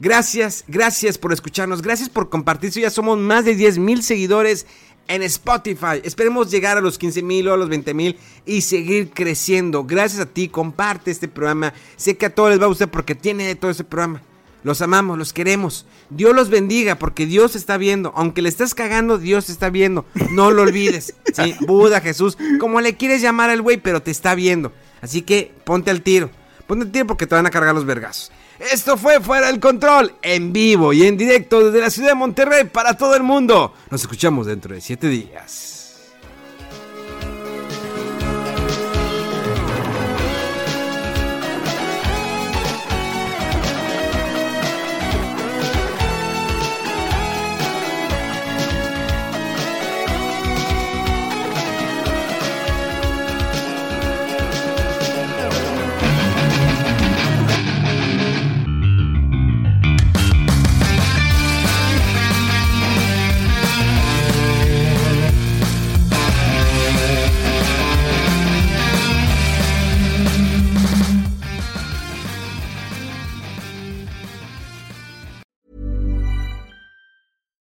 [0.01, 2.71] Gracias, gracias por escucharnos, gracias por compartir.
[2.71, 4.65] Ya somos más de 10 mil seguidores
[5.09, 6.01] en Spotify.
[6.05, 9.85] Esperemos llegar a los 15 mil o a los 20 mil y seguir creciendo.
[9.85, 11.75] Gracias a ti, comparte este programa.
[11.97, 14.23] Sé que a todos les va a gustar porque tiene todo ese programa.
[14.65, 15.87] Los amamos, los queremos.
[16.11, 18.13] Dios los bendiga porque Dios está viendo.
[18.17, 20.05] Aunque le estés cagando, Dios está viendo.
[20.31, 21.15] No lo olvides.
[21.33, 21.55] ¿sí?
[21.61, 24.73] Buda, Jesús, como le quieres llamar al güey, pero te está viendo.
[25.01, 26.31] Así que ponte al tiro.
[26.67, 28.33] Ponte al tiro porque te van a cargar los vergazos.
[28.59, 32.65] Esto fue Fuera del Control, en vivo y en directo desde la ciudad de Monterrey
[32.65, 33.73] para todo el mundo.
[33.89, 35.78] Nos escuchamos dentro de siete días.